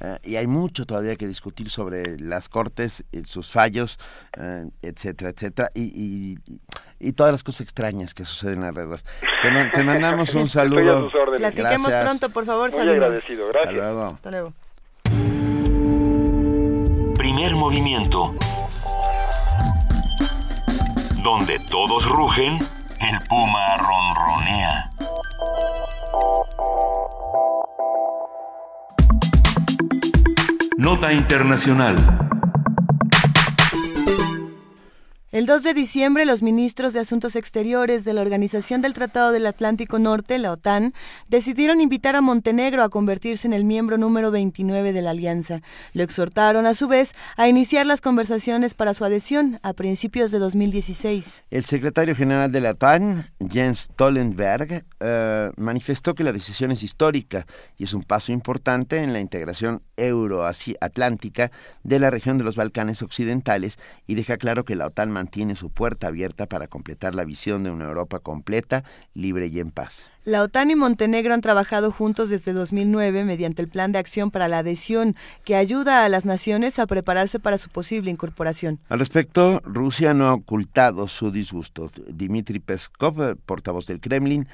[0.00, 3.98] eh, y hay mucho todavía que discutir sobre las cortes, eh, sus fallos,
[4.38, 6.60] eh, etcétera, etcétera, y, y, y-
[7.00, 9.00] y todas las cosas extrañas que suceden alrededor.
[9.42, 11.10] Te, ma- te mandamos un Estoy a saludo.
[11.10, 11.40] sus órdenes.
[11.52, 12.04] Platiquemos Gracias.
[12.04, 13.74] pronto, por favor, Muy agradecido, gracias.
[13.74, 14.04] Hasta luego.
[14.14, 14.52] Hasta luego.
[17.16, 18.34] Primer movimiento.
[21.22, 24.90] Donde todos rugen, el puma ronronea.
[30.78, 31.96] Nota internacional.
[35.32, 39.46] El 2 de diciembre, los ministros de Asuntos Exteriores de la Organización del Tratado del
[39.46, 40.92] Atlántico Norte, la OTAN,
[41.28, 45.60] decidieron invitar a Montenegro a convertirse en el miembro número 29 de la alianza.
[45.92, 50.40] Lo exhortaron, a su vez, a iniciar las conversaciones para su adhesión a principios de
[50.40, 51.44] 2016.
[51.52, 57.46] El secretario general de la OTAN, Jens Stoltenberg, eh, manifestó que la decisión es histórica
[57.78, 61.52] y es un paso importante en la integración euroatlántica
[61.84, 63.78] de la región de los Balcanes Occidentales
[64.08, 67.70] y deja claro que la OTAN mantiene su puerta abierta para completar la visión de
[67.70, 70.10] una Europa completa, libre y en paz.
[70.24, 74.48] La OTAN y Montenegro han trabajado juntos desde 2009 mediante el Plan de Acción para
[74.48, 78.80] la Adhesión, que ayuda a las naciones a prepararse para su posible incorporación.
[78.88, 81.90] Al respecto, Rusia no ha ocultado su disgusto.
[82.08, 84.48] Dmitry Peskov, portavoz del Kremlin,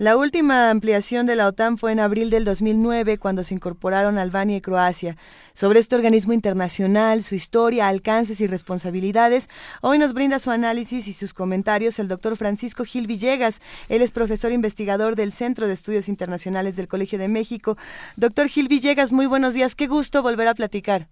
[0.00, 4.56] la última ampliación de la OTAN fue en abril del 2009, cuando se incorporaron Albania
[4.56, 5.14] y Croacia.
[5.52, 9.50] Sobre este organismo internacional, su historia, alcances y responsabilidades,
[9.82, 13.60] hoy nos brinda su análisis y sus comentarios el doctor Francisco Gil Villegas.
[13.90, 17.76] Él es profesor investigador del Centro de Estudios Internacionales del Colegio de México.
[18.16, 19.74] Doctor Gil Villegas, muy buenos días.
[19.74, 21.08] Qué gusto volver a platicar.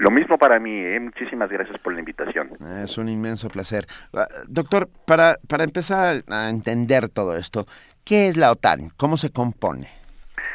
[0.00, 1.00] Lo mismo para mí, ¿eh?
[1.00, 2.50] muchísimas gracias por la invitación.
[2.84, 3.86] Es un inmenso placer.
[4.12, 7.66] Ah, doctor, para, para empezar a entender todo esto,
[8.08, 8.88] ¿Qué es la OTAN?
[8.96, 9.90] ¿Cómo se compone?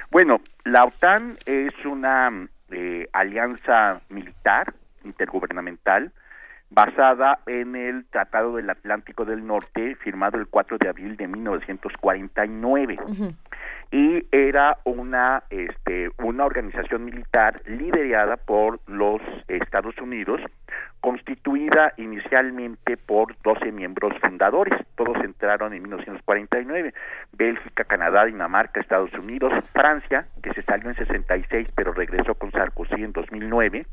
[0.10, 2.32] Bueno, la OTAN es una
[2.72, 4.74] eh, alianza militar
[5.04, 6.12] intergubernamental
[6.72, 12.98] basada en el Tratado del Atlántico del Norte firmado el 4 de abril de 1949
[13.92, 20.42] y era una este una organización militar liderada por los Estados Unidos
[21.02, 24.74] constituida inicialmente por 12 miembros fundadores.
[24.96, 26.94] Todos entraron en 1949
[27.34, 33.04] Bélgica Canadá Dinamarca Estados Unidos Francia que se salió en 66 pero regresó con Sarkozy
[33.04, 33.86] en 2009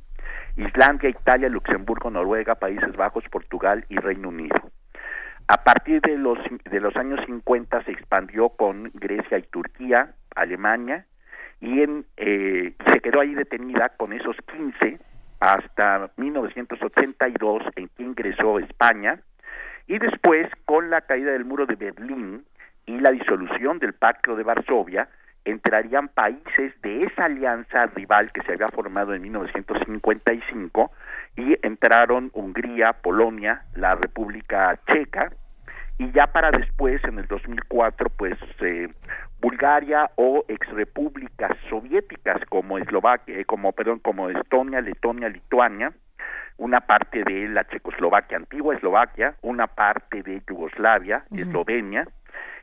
[0.57, 4.71] Islandia Italia Luxemburgo Noruega Países Bajos Portugal y Reino Unido.
[5.49, 6.39] A partir de los,
[6.71, 11.07] de los años 50 se expandió con Grecia y Turquía, Alemania,
[11.61, 11.83] y
[12.17, 14.99] eh, se quedó ahí detenida con esos 15
[15.41, 19.21] hasta 1982 en que ingresó España,
[19.87, 22.45] y después con la caída del muro de Berlín
[22.87, 25.09] y la disolución del Pacto de Varsovia,
[25.45, 30.93] entrarían países de esa alianza rival que se había formado en 1955
[31.37, 35.33] y entraron Hungría, Polonia, la República Checa
[36.01, 38.89] y ya para después en el 2004 pues eh,
[39.39, 45.93] Bulgaria o exrepúblicas soviéticas como Eslovaquia, eh, como perdón, como Estonia, Letonia, Lituania,
[46.57, 52.09] una parte de la Checoslovaquia antigua Eslovaquia, una parte de Yugoslavia, Eslovenia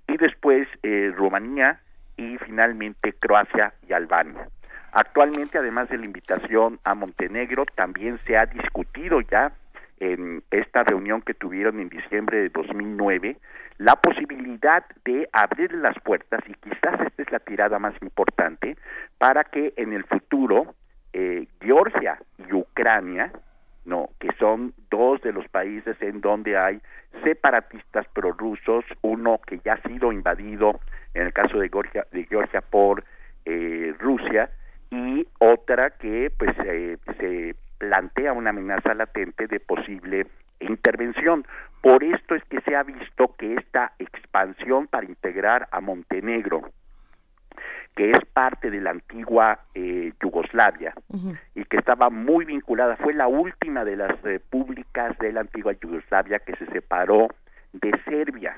[0.07, 1.79] y después eh, Rumanía
[2.15, 4.47] y finalmente Croacia y Albania.
[4.93, 9.51] Actualmente, además de la invitación a Montenegro, también se ha discutido ya
[9.99, 13.37] en esta reunión que tuvieron en diciembre de 2009
[13.77, 18.77] la posibilidad de abrir las puertas y quizás esta es la tirada más importante
[19.17, 20.75] para que en el futuro
[21.13, 23.31] eh, Georgia y Ucrania
[23.85, 26.81] no que son dos de los países en donde hay
[27.23, 30.79] separatistas prorrusos uno que ya ha sido invadido
[31.13, 33.03] en el caso de Georgia, de Georgia por
[33.45, 34.49] eh, Rusia
[34.91, 40.27] y otra que pues eh, se plantea una amenaza latente de posible
[40.59, 41.45] intervención.
[41.81, 46.71] Por esto es que se ha visto que esta expansión para integrar a Montenegro,
[47.95, 50.93] que es parte de la antigua eh, Yugoslavia
[51.55, 56.39] y que estaba muy vinculada, fue la última de las repúblicas de la antigua Yugoslavia
[56.39, 57.29] que se separó
[57.73, 58.55] de Serbia,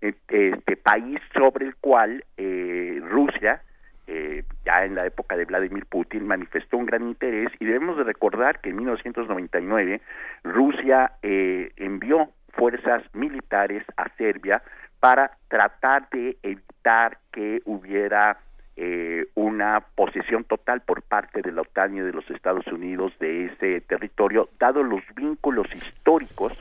[0.00, 3.62] este país sobre el cual eh, Rusia
[4.06, 8.04] eh, ya en la época de Vladimir Putin, manifestó un gran interés y debemos de
[8.04, 10.00] recordar que en 1999
[10.44, 14.62] Rusia eh, envió fuerzas militares a Serbia
[15.00, 18.38] para tratar de evitar que hubiera
[18.76, 23.46] eh, una posesión total por parte de la OTAN y de los Estados Unidos de
[23.46, 26.52] ese territorio, dado los vínculos históricos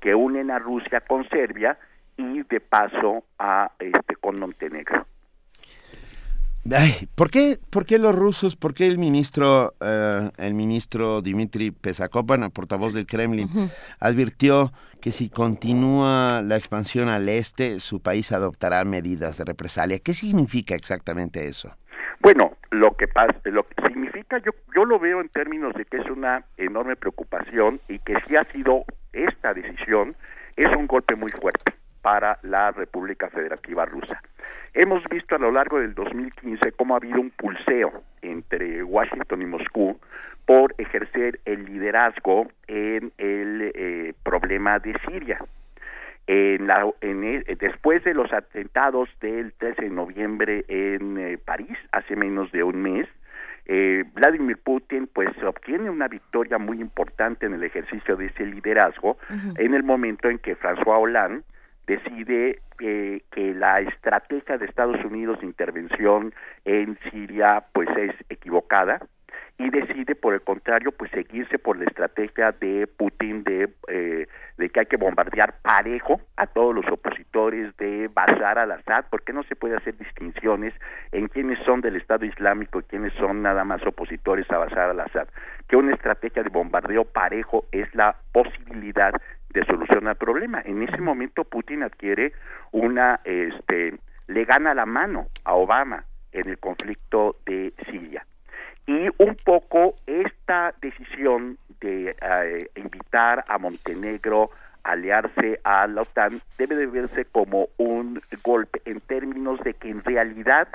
[0.00, 1.76] que unen a Rusia con Serbia
[2.16, 5.06] y de paso a este con Montenegro.
[6.74, 11.70] Ay, ¿por, qué, ¿Por qué los rusos, por qué el ministro, eh, el ministro Dmitry
[11.70, 13.48] Pesakov, bueno, portavoz del Kremlin,
[14.00, 20.00] advirtió que si continúa la expansión al este, su país adoptará medidas de represalia?
[20.00, 21.76] ¿Qué significa exactamente eso?
[22.20, 25.98] Bueno, lo que pasa, lo que significa, yo, yo lo veo en términos de que
[25.98, 30.16] es una enorme preocupación y que si ha sido esta decisión,
[30.56, 31.76] es un golpe muy fuerte
[32.06, 34.22] para la República Federativa Rusa.
[34.74, 39.46] Hemos visto a lo largo del 2015 cómo ha habido un pulseo entre Washington y
[39.46, 39.98] Moscú
[40.44, 45.38] por ejercer el liderazgo en el eh, problema de Siria.
[46.28, 51.76] En la, en el- después de los atentados del 13 de noviembre en eh, París,
[51.90, 53.08] hace menos de un mes,
[53.64, 59.18] eh, Vladimir Putin pues obtiene una victoria muy importante en el ejercicio de ese liderazgo
[59.58, 61.42] en el momento en que François Hollande
[61.86, 66.34] decide eh, que la estrategia de Estados Unidos de intervención
[66.64, 69.00] en Siria pues es equivocada
[69.58, 74.26] y decide por el contrario pues seguirse por la estrategia de Putin de, eh,
[74.58, 79.42] de que hay que bombardear parejo a todos los opositores de Bashar al-Assad porque no
[79.44, 80.74] se puede hacer distinciones
[81.12, 85.28] en quiénes son del Estado Islámico y quiénes son nada más opositores a Bashar al-Assad
[85.68, 89.14] que una estrategia de bombardeo parejo es la posibilidad
[89.56, 90.60] de solucionar el problema.
[90.64, 92.32] En ese momento Putin adquiere
[92.72, 98.26] una este le gana la mano a Obama en el conflicto de Siria.
[98.86, 104.50] Y un poco esta decisión de eh, invitar a Montenegro
[104.84, 109.88] a aliarse a la OTAN debe de verse como un golpe en términos de que
[109.88, 110.68] en realidad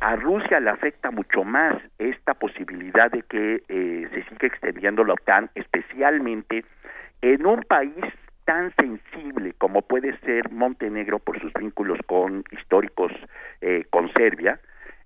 [0.00, 5.14] a Rusia le afecta mucho más esta posibilidad de que eh, se siga extendiendo la
[5.14, 6.64] OTAN, especialmente
[7.20, 8.04] en un país
[8.46, 13.12] tan sensible como puede ser Montenegro por sus vínculos con históricos
[13.60, 14.58] eh, con Serbia,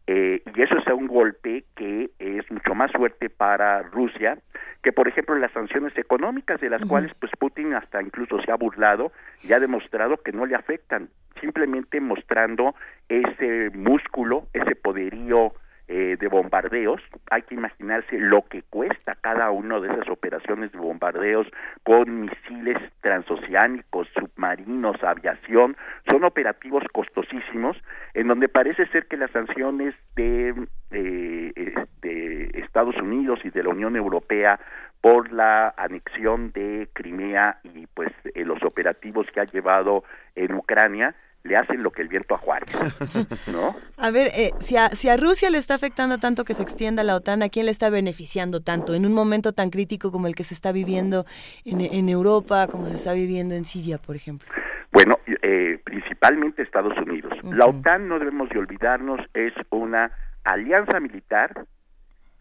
[0.06, 4.38] eh, y eso es un golpe que es mucho más fuerte para Rusia
[4.82, 8.56] que por ejemplo las sanciones económicas de las cuales pues Putin hasta incluso se ha
[8.56, 9.12] burlado
[9.42, 11.08] y ha demostrado que no le afectan
[11.40, 12.74] simplemente mostrando
[13.08, 15.54] ese músculo ese poderío
[15.88, 17.00] eh, de bombardeos.
[17.30, 21.46] Hay que imaginarse lo que cuesta cada una de esas operaciones de bombardeos
[21.82, 25.76] con misiles transoceánicos submarinos aviación.
[26.10, 27.76] Son operativos costosísimos
[28.14, 30.54] en donde parece ser que las sanciones de,
[30.90, 34.58] eh, de Estados Unidos y de la Unión Europea
[35.00, 40.02] por la anexión de Crimea y pues eh, los operativos que ha llevado
[40.34, 42.74] en Ucrania le hacen lo que el viento a Juárez,
[43.52, 43.76] ¿no?
[43.98, 47.04] A ver, eh, si, a, si a Rusia le está afectando tanto que se extienda
[47.04, 50.34] la OTAN, ¿a quién le está beneficiando tanto en un momento tan crítico como el
[50.34, 51.26] que se está viviendo
[51.64, 54.48] en, en Europa, como se está viviendo en Siria, por ejemplo?
[54.90, 57.32] Bueno, eh, principalmente Estados Unidos.
[57.42, 60.12] La OTAN, no debemos de olvidarnos, es una
[60.44, 61.66] alianza militar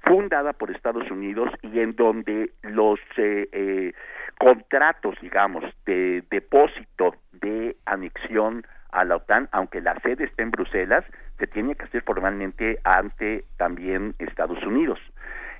[0.01, 3.93] fundada por Estados Unidos y en donde los eh, eh,
[4.37, 11.03] contratos, digamos, de depósito de anexión a la OTAN, aunque la sede esté en Bruselas,
[11.37, 14.99] se tiene que hacer formalmente ante también Estados Unidos.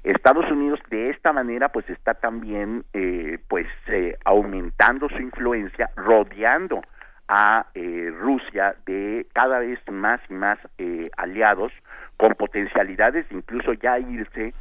[0.03, 6.81] Estados Unidos de esta manera pues está también eh, pues eh, aumentando su influencia, rodeando
[7.27, 11.71] a eh, Rusia de cada vez más y más eh, aliados
[12.17, 14.53] con potencialidades de incluso ya irse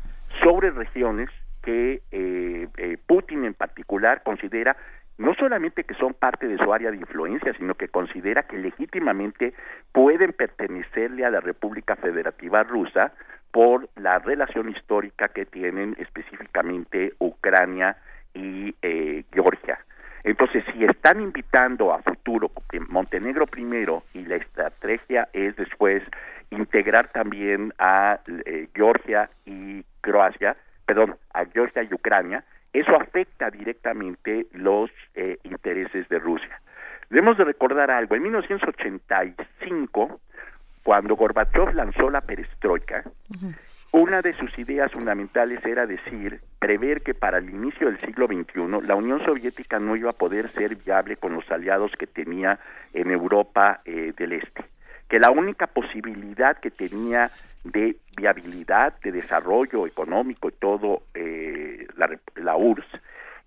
[0.42, 1.28] sobre regiones
[1.62, 2.68] que eh,
[3.06, 4.76] Putin en particular considera
[5.18, 9.54] no solamente que son parte de su área de influencia, sino que considera que legítimamente
[9.92, 13.12] pueden pertenecerle a la República Federativa Rusa
[13.50, 17.96] por la relación histórica que tienen específicamente Ucrania
[18.34, 19.78] y eh, Georgia.
[20.24, 22.50] Entonces, si están invitando a futuro
[22.88, 26.02] Montenegro primero y la estrategia es después
[26.50, 30.56] integrar también a eh, Georgia y Croacia,
[30.86, 36.60] perdón, a Georgia y Ucrania, eso afecta directamente los eh, intereses de Rusia.
[37.10, 40.20] Debemos de recordar algo, en 1985,
[40.82, 43.04] cuando Gorbachev lanzó la perestroika,
[43.92, 48.86] una de sus ideas fundamentales era decir, prever que para el inicio del siglo XXI
[48.86, 52.58] la Unión Soviética no iba a poder ser viable con los aliados que tenía
[52.94, 54.64] en Europa eh, del Este,
[55.08, 57.30] que la única posibilidad que tenía
[57.64, 62.86] de viabilidad, de desarrollo económico y todo eh, la, la URSS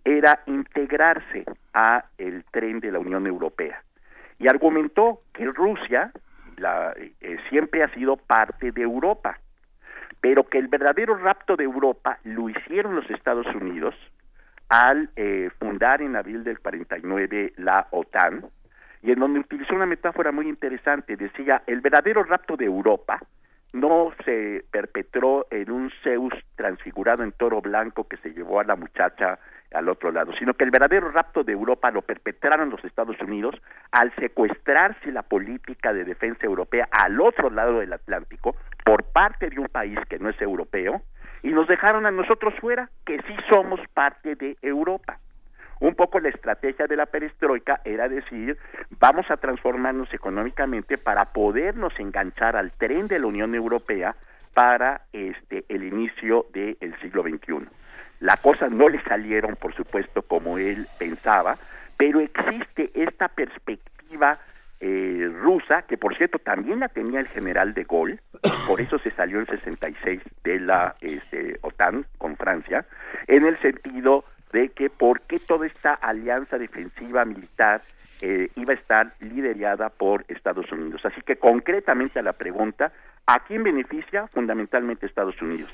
[0.04, 3.82] era integrarse a el tren de la Unión Europea.
[4.38, 6.12] Y argumentó que Rusia
[6.58, 9.40] la, eh, siempre ha sido parte de Europa
[10.26, 13.94] pero que el verdadero rapto de Europa lo hicieron los Estados Unidos
[14.70, 18.44] al eh, fundar en abril del 49 la OTAN,
[19.04, 23.22] y en donde utilizó una metáfora muy interesante, decía, el verdadero rapto de Europa
[23.76, 28.78] no se perpetró en un Zeus transfigurado en toro blanco que se llevó a la
[28.78, 29.38] muchacha
[29.74, 33.56] al otro lado, sino que el verdadero rapto de Europa lo perpetraron los Estados Unidos
[33.92, 39.60] al secuestrarse la política de defensa europea al otro lado del Atlántico por parte de
[39.60, 41.02] un país que no es europeo
[41.44, 45.20] y nos dejaron a nosotros fuera, que sí somos parte de Europa.
[45.80, 48.58] Un poco la estrategia de la perestroika era decir,
[49.00, 54.16] vamos a transformarnos económicamente para podernos enganchar al tren de la Unión Europea
[54.54, 57.68] para este el inicio del siglo XXI.
[58.22, 61.58] Las cosas no le salieron, por supuesto, como él pensaba,
[61.98, 64.40] pero existe esta perspectiva
[64.80, 68.20] eh, rusa, que por cierto también la tenía el general de Gaulle,
[68.68, 72.86] por eso se salió en 66 de la este, OTAN con Francia,
[73.28, 77.82] en el sentido de que por qué toda esta alianza defensiva militar
[78.22, 81.02] eh, iba a estar liderada por Estados Unidos.
[81.04, 82.94] Así que concretamente a la pregunta,
[83.26, 84.28] ¿a quién beneficia?
[84.28, 85.70] Fundamentalmente Estados Unidos.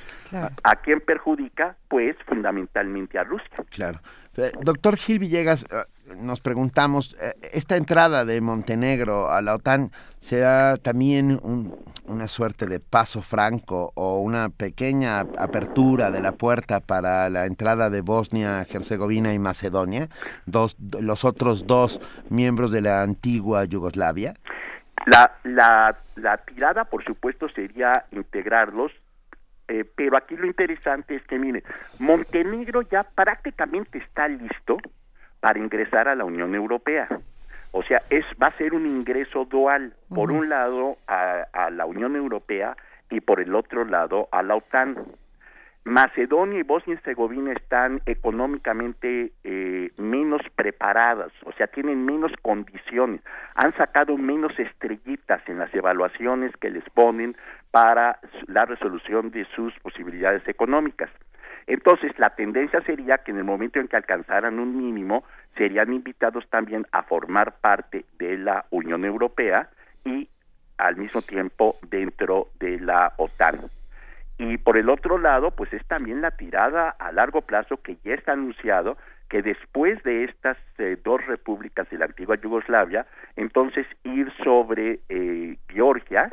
[0.64, 1.76] ¿A quién perjudica?
[1.88, 3.64] Pues fundamentalmente a Rusia.
[3.70, 4.00] Claro.
[4.38, 5.84] Eh, doctor Gil Villegas, eh,
[6.18, 11.76] nos preguntamos, eh, ¿esta entrada de Montenegro a la OTAN será también un-
[12.06, 17.90] una suerte de paso franco o una pequeña apertura de la puerta para la entrada
[17.90, 20.10] de Bosnia, Herzegovina y Macedonia,
[20.46, 24.36] dos, los otros dos miembros de la antigua Yugoslavia?
[25.06, 28.92] La, la, la tirada, por supuesto, sería integrarlos,
[29.68, 31.64] eh, pero aquí lo interesante es que, mire,
[32.00, 34.78] Montenegro ya prácticamente está listo
[35.42, 37.10] para ingresar a la Unión Europea.
[37.72, 41.86] O sea, es va a ser un ingreso dual, por un lado a, a la
[41.86, 42.78] Unión Europea
[43.10, 44.96] y por el otro lado a la OTAN.
[45.84, 53.22] Macedonia y Bosnia y Herzegovina están económicamente eh, menos preparadas, o sea, tienen menos condiciones,
[53.56, 57.36] han sacado menos estrellitas en las evaluaciones que les ponen
[57.72, 61.10] para la resolución de sus posibilidades económicas.
[61.68, 65.24] Entonces, la tendencia sería que en el momento en que alcanzaran un mínimo,
[65.58, 69.70] serían invitados también a formar parte de la Unión Europea
[70.04, 70.30] y
[70.78, 73.70] al mismo tiempo dentro de la OTAN.
[74.38, 78.16] Y por el otro lado, pues es también la tirada a largo plazo que ya
[78.16, 78.98] está anunciado
[79.30, 83.06] que después de estas eh, dos repúblicas de la antigua Yugoslavia,
[83.36, 86.30] entonces ir sobre eh, Georgia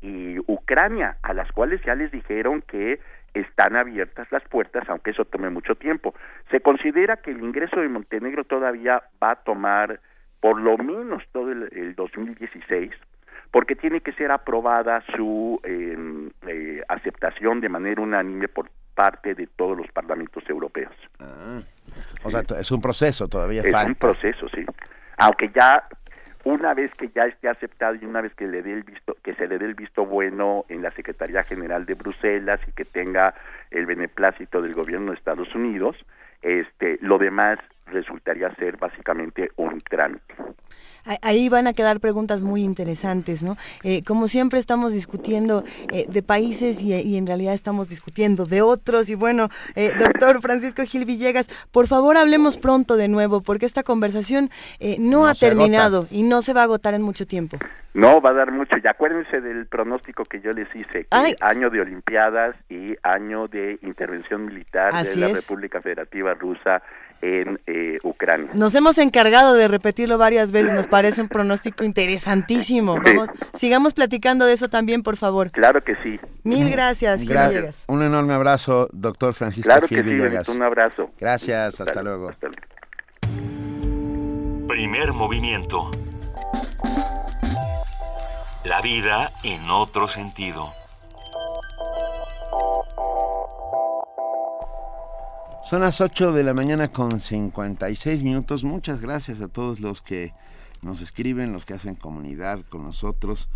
[0.00, 3.00] y Ucrania, a las cuales ya les dijeron que
[3.40, 6.14] están abiertas las puertas, aunque eso tome mucho tiempo.
[6.50, 10.00] Se considera que el ingreso de Montenegro todavía va a tomar
[10.40, 12.92] por lo menos todo el, el 2016,
[13.50, 15.96] porque tiene que ser aprobada su eh,
[16.48, 20.92] eh, aceptación de manera unánime por parte de todos los parlamentos europeos.
[21.20, 21.60] Ah,
[22.22, 23.88] o sea, es un proceso, todavía Es falta.
[23.88, 24.64] un proceso, sí.
[25.18, 25.86] Aunque ya
[26.46, 29.34] una vez que ya esté aceptado y una vez que le dé el visto que
[29.34, 33.34] se le dé el visto bueno en la Secretaría General de Bruselas y que tenga
[33.72, 35.96] el beneplácito del gobierno de Estados Unidos,
[36.42, 40.34] este lo demás resultaría ser básicamente un trámite.
[41.06, 43.56] Ah- Ahí van a quedar preguntas muy interesantes, ¿no?
[43.82, 48.62] Eh, como siempre estamos discutiendo eh, de países y, y en realidad estamos discutiendo de
[48.62, 49.08] otros.
[49.08, 53.82] Y bueno, eh, doctor Francisco Gil Villegas, por favor hablemos pronto de nuevo porque esta
[53.82, 54.50] conversación
[54.80, 56.14] eh, no, No ha terminado agota.
[56.14, 57.56] y no se va a agotar en mucho tiempo.
[57.94, 58.76] No, va a dar mucho.
[58.76, 63.78] Y acuérdense del pronóstico que yo les hice, que año de Olimpiadas y año de
[63.82, 65.32] intervención militar Así de la es.
[65.36, 66.82] República Federativa Rusa
[67.22, 68.48] en eh, Ucrania.
[68.54, 72.96] Nos hemos encargado de repetirlo varias veces, nos parece un pronóstico interesantísimo.
[73.04, 73.28] Vamos,
[73.58, 75.50] sigamos platicando de eso también, por favor.
[75.50, 76.20] Claro que sí.
[76.44, 77.84] Mil gracias, Gil Gra- Villegas.
[77.88, 80.46] Un enorme abrazo, doctor Francisco Claro Gil que sí, Villegas.
[80.46, 81.10] Benito, un abrazo.
[81.18, 82.32] Gracias, hasta luego.
[84.68, 85.90] Primer movimiento.
[88.64, 90.72] La vida en otro sentido.
[95.68, 98.62] Son las 8 de la mañana con 56 minutos.
[98.62, 100.32] Muchas gracias a todos los que
[100.80, 103.48] nos escriben, los que hacen comunidad con nosotros.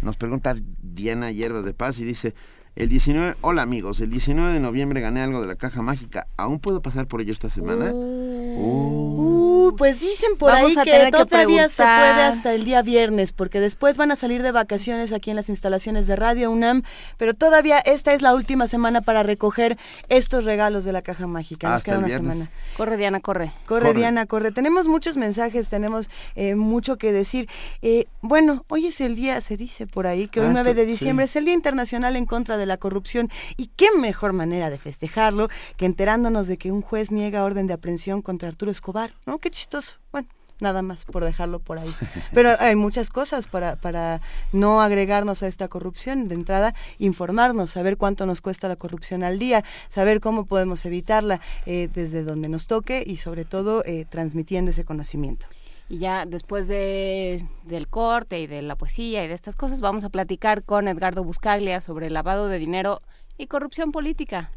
[0.00, 2.34] Nos pregunta Diana Hierbas de Paz y dice,
[2.74, 6.26] el 19, hola amigos, el 19 de noviembre gané algo de la caja mágica.
[6.38, 7.92] ¿Aún puedo pasar por ello esta semana?
[7.92, 9.37] Uh,
[9.76, 13.96] pues dicen por Vamos ahí que todavía se puede hasta el día viernes, porque después
[13.96, 16.82] van a salir de vacaciones aquí en las instalaciones de Radio UNAM,
[17.16, 19.78] pero todavía esta es la última semana para recoger
[20.08, 21.68] estos regalos de la caja mágica.
[21.68, 22.50] Nos Hasta queda el una semana.
[22.76, 23.52] Corre, Diana, corre.
[23.66, 24.52] Corre, Diana, corre.
[24.52, 27.48] Tenemos muchos mensajes, tenemos eh, mucho que decir.
[27.82, 30.86] Eh, bueno, hoy es el día, se dice por ahí, que hoy Ah, 9 de
[30.86, 31.30] diciembre sí.
[31.30, 33.28] es el Día Internacional en contra de la corrupción.
[33.56, 37.74] Y qué mejor manera de festejarlo que enterándonos de que un juez niega orden de
[37.74, 39.12] aprehensión contra Arturo Escobar.
[39.26, 39.38] ¿No?
[39.48, 39.94] Qué chistoso.
[40.12, 40.28] Bueno.
[40.60, 41.88] Nada más por dejarlo por ahí.
[42.34, 44.20] Pero hay muchas cosas para, para
[44.52, 46.28] no agregarnos a esta corrupción.
[46.28, 51.40] De entrada, informarnos, saber cuánto nos cuesta la corrupción al día, saber cómo podemos evitarla
[51.64, 55.46] eh, desde donde nos toque y sobre todo eh, transmitiendo ese conocimiento.
[55.88, 60.04] Y ya después de, del corte y de la poesía y de estas cosas, vamos
[60.04, 63.00] a platicar con Edgardo Buscaglia sobre lavado de dinero
[63.38, 64.50] y corrupción política.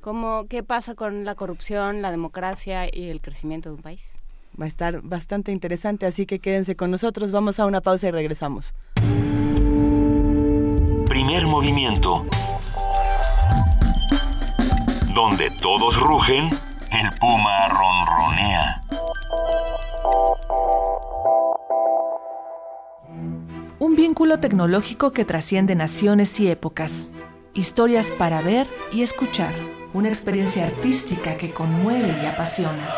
[0.00, 4.21] Cómo, ¿Qué pasa con la corrupción, la democracia y el crecimiento de un país?
[4.60, 7.32] Va a estar bastante interesante, así que quédense con nosotros.
[7.32, 8.74] Vamos a una pausa y regresamos.
[11.06, 12.26] Primer movimiento.
[15.14, 16.48] Donde todos rugen,
[16.90, 18.80] el puma ronronea.
[23.78, 27.12] Un vínculo tecnológico que trasciende naciones y épocas.
[27.52, 29.52] Historias para ver y escuchar.
[29.92, 32.88] Una experiencia artística que conmueve y apasiona.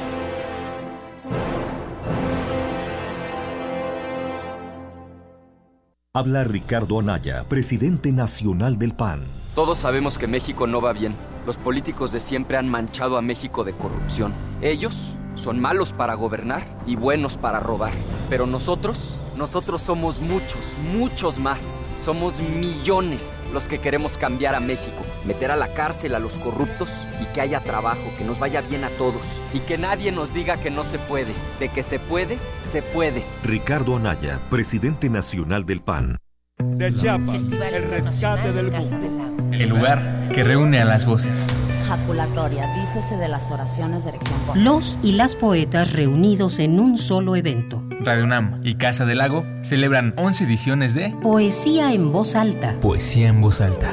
[6.15, 9.25] Habla Ricardo Anaya, presidente nacional del PAN.
[9.55, 11.15] Todos sabemos que México no va bien.
[11.47, 14.33] Los políticos de siempre han manchado a México de corrupción.
[14.63, 17.93] Ellos son malos para gobernar y buenos para robar.
[18.31, 21.81] Pero nosotros, nosotros somos muchos, muchos más.
[22.07, 26.89] Somos millones los que queremos cambiar a México, meter a la cárcel a los corruptos
[27.21, 29.23] y que haya trabajo, que nos vaya bien a todos
[29.53, 31.33] y que nadie nos diga que no se puede.
[31.59, 33.25] De que se puede, se puede.
[33.43, 36.17] Ricardo Anaya, presidente nacional del PAN.
[36.59, 37.43] De Chiapas,
[37.75, 39.53] el rescate del mundo.
[39.53, 41.55] El lugar que reúne a las voces.
[41.87, 44.39] Jaculatoria, dícese de las oraciones de erección.
[44.55, 47.83] Los y las poetas reunidos en un solo evento.
[48.01, 52.75] Radio UNAM y Casa del Lago celebran 11 ediciones de Poesía en voz alta.
[52.81, 53.93] Poesía en voz alta.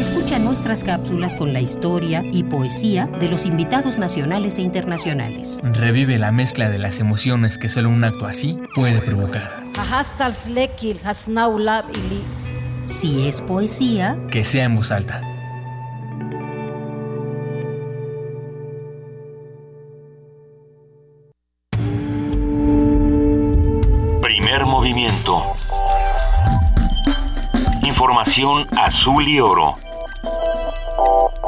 [0.00, 5.60] Escucha nuestras cápsulas con la historia y poesía de los invitados nacionales e internacionales.
[5.62, 9.62] Revive la mezcla de las emociones que solo un acto así puede provocar.
[12.86, 15.20] Si es poesía, que sea en voz alta.
[24.22, 25.44] Primer movimiento.
[27.82, 29.74] Información azul y oro.
[31.02, 31.39] Oh.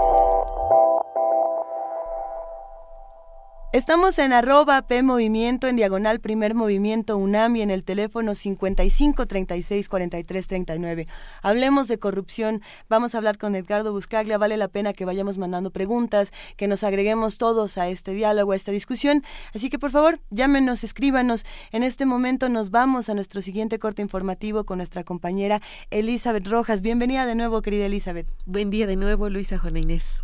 [3.73, 10.47] Estamos en arroba P en diagonal Primer Movimiento UNAM en el teléfono 55 36 43
[10.47, 11.07] 39.
[11.41, 12.61] Hablemos de corrupción.
[12.91, 14.37] Vamos a hablar con Edgardo Buscaglia.
[14.37, 18.57] Vale la pena que vayamos mandando preguntas, que nos agreguemos todos a este diálogo, a
[18.57, 19.25] esta discusión.
[19.55, 21.47] Así que por favor, llámenos, escríbanos.
[21.71, 26.83] En este momento nos vamos a nuestro siguiente corte informativo con nuestra compañera Elizabeth Rojas.
[26.83, 28.27] Bienvenida de nuevo, querida Elizabeth.
[28.45, 30.23] Buen día de nuevo, Luisa Juana Inés.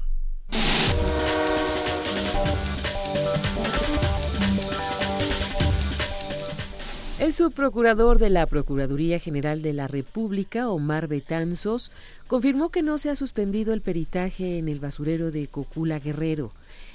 [7.18, 11.90] El subprocurador de la Procuraduría General de la República, Omar Betanzos,
[12.28, 16.52] confirmó que no se ha suspendido el peritaje en el basurero de Cocula Guerrero.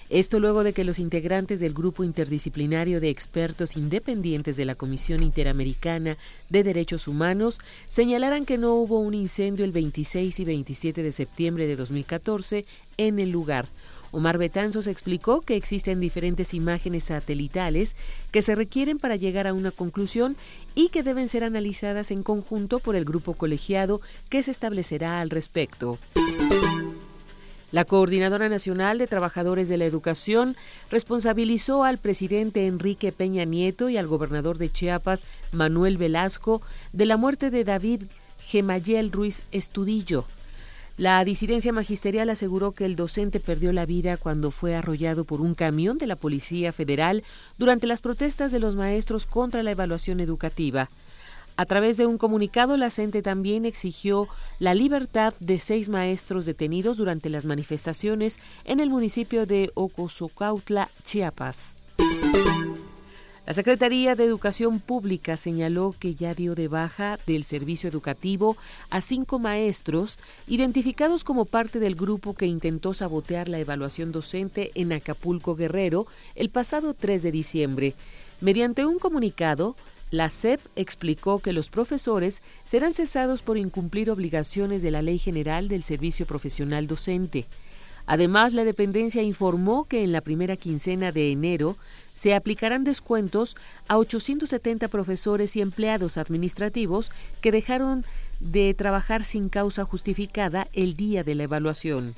[0.09, 5.23] Esto luego de que los integrantes del grupo interdisciplinario de expertos independientes de la Comisión
[5.23, 6.17] Interamericana
[6.49, 7.59] de Derechos Humanos
[7.89, 13.19] señalaran que no hubo un incendio el 26 y 27 de septiembre de 2014 en
[13.19, 13.67] el lugar,
[14.13, 17.95] Omar Betanzos explicó que existen diferentes imágenes satelitales
[18.31, 20.37] que se requieren para llegar a una conclusión
[20.75, 25.31] y que deben ser analizadas en conjunto por el grupo colegiado que se establecerá al
[25.31, 25.97] respecto.
[27.71, 30.55] La Coordinadora Nacional de Trabajadores de la Educación
[30.91, 36.61] responsabilizó al presidente Enrique Peña Nieto y al gobernador de Chiapas, Manuel Velasco,
[36.91, 38.03] de la muerte de David
[38.37, 40.25] Gemayel Ruiz Estudillo.
[40.95, 45.55] La disidencia magisterial aseguró que el docente perdió la vida cuando fue arrollado por un
[45.55, 47.23] camión de la Policía Federal
[47.57, 50.89] durante las protestas de los maestros contra la evaluación educativa.
[51.55, 54.27] A través de un comunicado, la CENTE también exigió
[54.59, 61.77] la libertad de seis maestros detenidos durante las manifestaciones en el municipio de Ocosocautla, Chiapas.
[63.45, 68.55] La Secretaría de Educación Pública señaló que ya dio de baja del servicio educativo
[68.89, 70.17] a cinco maestros
[70.47, 76.49] identificados como parte del grupo que intentó sabotear la evaluación docente en Acapulco Guerrero el
[76.49, 77.95] pasado 3 de diciembre.
[78.39, 79.75] Mediante un comunicado,
[80.09, 85.67] la SEP explicó que los profesores serán cesados por incumplir obligaciones de la Ley General
[85.67, 87.45] del Servicio Profesional Docente.
[88.05, 91.77] Además, la dependencia informó que en la primera quincena de enero
[92.13, 93.55] se aplicarán descuentos
[93.87, 97.11] a 870 profesores y empleados administrativos
[97.41, 98.03] que dejaron
[98.39, 102.13] de trabajar sin causa justificada el día de la evaluación.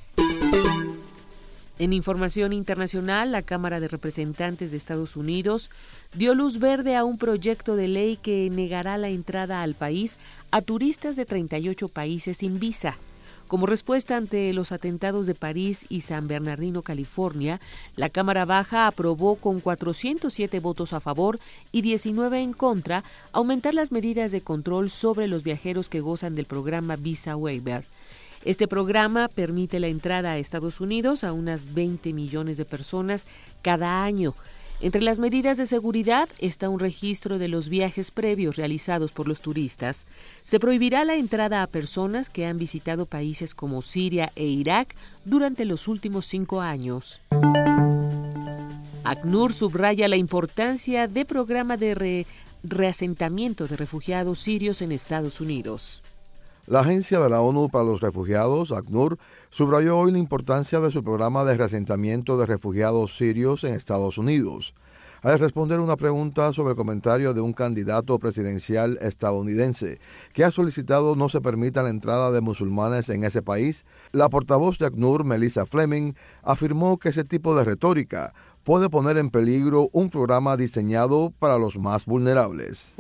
[1.77, 5.69] En información internacional, la Cámara de Representantes de Estados Unidos
[6.13, 10.17] dio luz verde a un proyecto de ley que negará la entrada al país
[10.51, 12.97] a turistas de 38 países sin visa.
[13.47, 17.61] Como respuesta ante los atentados de París y San Bernardino, California,
[17.95, 21.39] la Cámara Baja aprobó con 407 votos a favor
[21.71, 23.03] y 19 en contra
[23.33, 27.85] aumentar las medidas de control sobre los viajeros que gozan del programa Visa Waiver.
[28.45, 33.27] Este programa permite la entrada a Estados Unidos a unas 20 millones de personas
[33.61, 34.33] cada año.
[34.81, 39.39] Entre las medidas de seguridad está un registro de los viajes previos realizados por los
[39.39, 40.05] turistas.
[40.43, 44.93] Se prohibirá la entrada a personas que han visitado países como Siria e Irak
[45.23, 47.21] durante los últimos cinco años.
[49.05, 52.25] ACNUR subraya la importancia de programa de
[52.63, 56.03] reasentamiento de refugiados sirios en Estados Unidos.
[56.67, 59.19] La Agencia de la ONU para los Refugiados, ACNUR,
[59.49, 64.73] subrayó hoy la importancia de su programa de reasentamiento de refugiados sirios en Estados Unidos.
[65.25, 69.99] Al responder una pregunta sobre el comentario de un candidato presidencial estadounidense
[70.33, 74.77] que ha solicitado no se permita la entrada de musulmanes en ese país, la portavoz
[74.77, 76.13] de ACNUR, Melissa Fleming,
[76.43, 78.35] afirmó que ese tipo de retórica
[78.65, 82.93] puede poner en peligro un programa diseñado para los más vulnerables.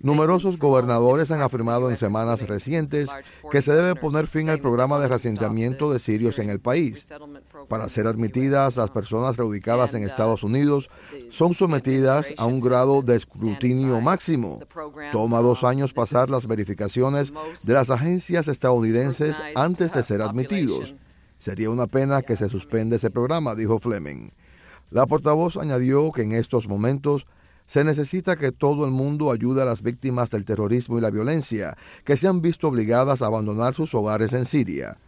[0.00, 3.10] Numerosos gobernadores han afirmado en semanas recientes
[3.50, 7.08] que se debe poner fin al programa de reasentamiento de sirios en el país.
[7.68, 10.90] Para ser admitidas, las personas reubicadas en Estados Unidos
[11.30, 14.60] son sometidas a un grado de escrutinio máximo.
[15.10, 17.32] Toma dos años pasar las verificaciones
[17.62, 20.94] de las agencias estadounidenses antes de ser admitidos.
[21.40, 24.28] Sería una pena que se suspenda ese programa, dijo Fleming.
[24.90, 27.26] La portavoz añadió que en estos momentos
[27.64, 31.78] se necesita que todo el mundo ayude a las víctimas del terrorismo y la violencia
[32.04, 34.98] que se han visto obligadas a abandonar sus hogares en Siria.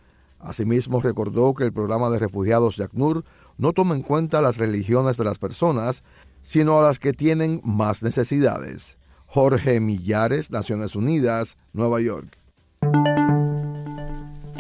[0.41, 3.27] Asimismo, recordó que el programa de refugiados de ACNUR
[3.59, 6.03] no toma en cuenta las religiones de las personas,
[6.43, 8.97] sino a las que tienen más necesidades.
[9.27, 12.39] Jorge Millares, Naciones Unidas, Nueva York.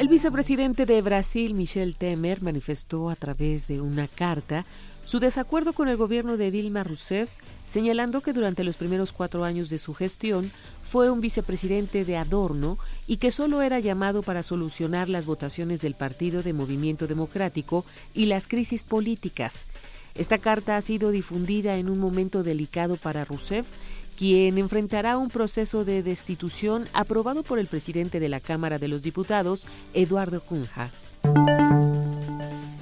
[0.02, 4.66] El vicepresidente de Brasil, Michel Temer, manifestó a través de una carta
[5.04, 7.30] su desacuerdo con el gobierno de Dilma Rousseff,
[7.64, 10.50] señalando que durante los primeros cuatro años de su gestión
[10.82, 15.94] fue un vicepresidente de adorno y que solo era llamado para solucionar las votaciones del
[15.94, 19.68] Partido de Movimiento Democrático y las crisis políticas.
[20.16, 23.68] Esta carta ha sido difundida en un momento delicado para Rousseff
[24.16, 29.02] quien enfrentará un proceso de destitución aprobado por el presidente de la Cámara de los
[29.02, 30.90] Diputados, Eduardo Cunha.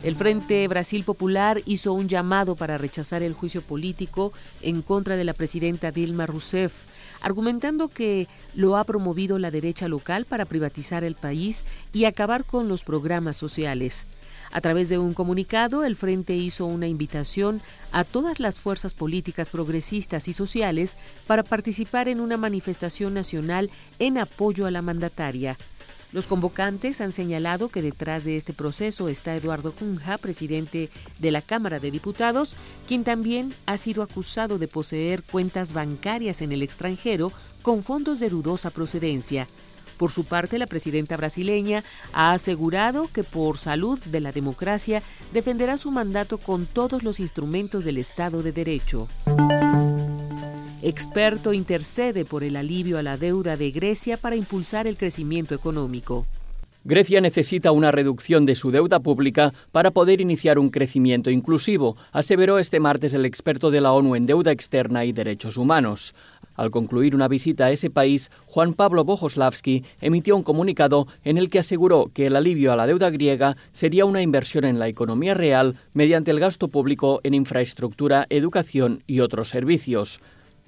[0.03, 4.33] El Frente Brasil Popular hizo un llamado para rechazar el juicio político
[4.63, 6.73] en contra de la presidenta Dilma Rousseff,
[7.21, 12.67] argumentando que lo ha promovido la derecha local para privatizar el país y acabar con
[12.67, 14.07] los programas sociales.
[14.53, 17.61] A través de un comunicado, el Frente hizo una invitación
[17.93, 20.97] a todas las fuerzas políticas progresistas y sociales
[21.27, 23.71] para participar en una manifestación nacional
[24.01, 25.57] en apoyo a la mandataria.
[26.13, 30.91] Los convocantes han señalado que detrás de este proceso está Eduardo Cunha, presidente
[31.21, 32.57] de la Cámara de Diputados,
[32.89, 37.31] quien también ha sido acusado de poseer cuentas bancarias en el extranjero
[37.63, 39.47] con fondos de dudosa procedencia.
[40.01, 45.03] Por su parte, la presidenta brasileña ha asegurado que por salud de la democracia
[45.35, 49.09] defenderá su mandato con todos los instrumentos del Estado de Derecho.
[50.81, 56.27] Experto intercede por el alivio a la deuda de Grecia para impulsar el crecimiento económico.
[56.83, 62.59] Grecia necesita una reducción de su deuda pública para poder iniciar un crecimiento inclusivo, aseveró
[62.59, 66.15] este martes el experto de la ONU en deuda externa y derechos humanos.
[66.55, 71.49] Al concluir una visita a ese país, Juan Pablo Bojoslavski emitió un comunicado en el
[71.51, 75.35] que aseguró que el alivio a la deuda griega sería una inversión en la economía
[75.35, 80.21] real mediante el gasto público en infraestructura, educación y otros servicios.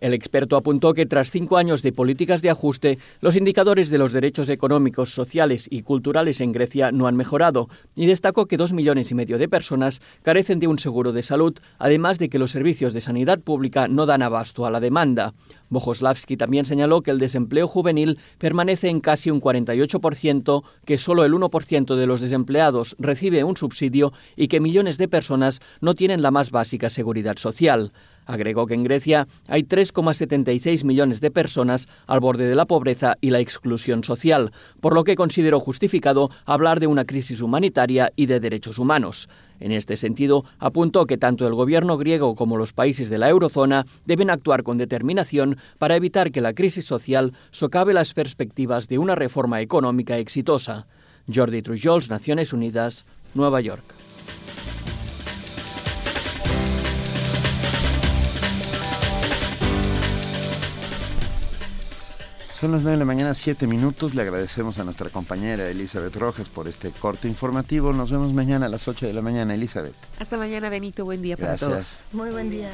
[0.03, 4.13] El experto apuntó que tras cinco años de políticas de ajuste, los indicadores de los
[4.13, 9.13] derechos económicos, sociales y culturales en Grecia no han mejorado y destacó que dos millones
[9.13, 12.95] y medio de personas carecen de un seguro de salud, además de que los servicios
[12.95, 15.35] de sanidad pública no dan abasto a la demanda.
[15.73, 21.33] Bojoslavski también señaló que el desempleo juvenil permanece en casi un 48%, que solo el
[21.33, 26.31] 1% de los desempleados recibe un subsidio y que millones de personas no tienen la
[26.31, 27.93] más básica seguridad social.
[28.33, 33.29] Agregó que en Grecia hay 3,76 millones de personas al borde de la pobreza y
[33.29, 38.41] la exclusión social, por lo que consideró justificado hablar de una crisis humanitaria y de
[38.41, 39.29] derechos humanos.
[39.61, 43.85] En este sentido, apuntó que tanto el gobierno griego como los países de la eurozona
[44.07, 49.15] deben actuar con determinación para evitar que la crisis social socave las perspectivas de una
[49.15, 50.87] reforma económica exitosa.
[51.33, 53.05] Jordi Trujols, Naciones Unidas,
[53.35, 53.85] Nueva York.
[62.63, 64.15] Son las 9 de la mañana, 7 minutos.
[64.15, 67.93] Le agradecemos a nuestra compañera Elizabeth Rojas por este corte informativo.
[67.93, 69.97] Nos vemos mañana a las 8 de la mañana, Elizabeth.
[70.21, 71.05] Hasta mañana, Benito.
[71.05, 72.05] Buen día para todos.
[72.13, 72.71] Muy buen día.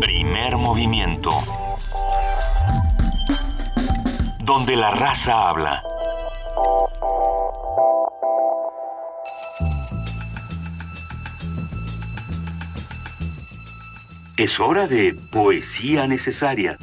[0.00, 1.30] Primer movimiento.
[4.44, 5.82] Donde la raza habla.
[14.36, 16.76] Es hora de poesía necesaria.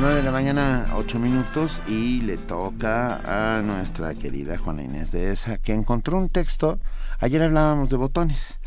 [0.00, 5.32] 9 de la mañana, 8 minutos, y le toca a nuestra querida Juana Inés de
[5.32, 6.78] esa, que encontró un texto.
[7.18, 8.58] Ayer hablábamos de botones.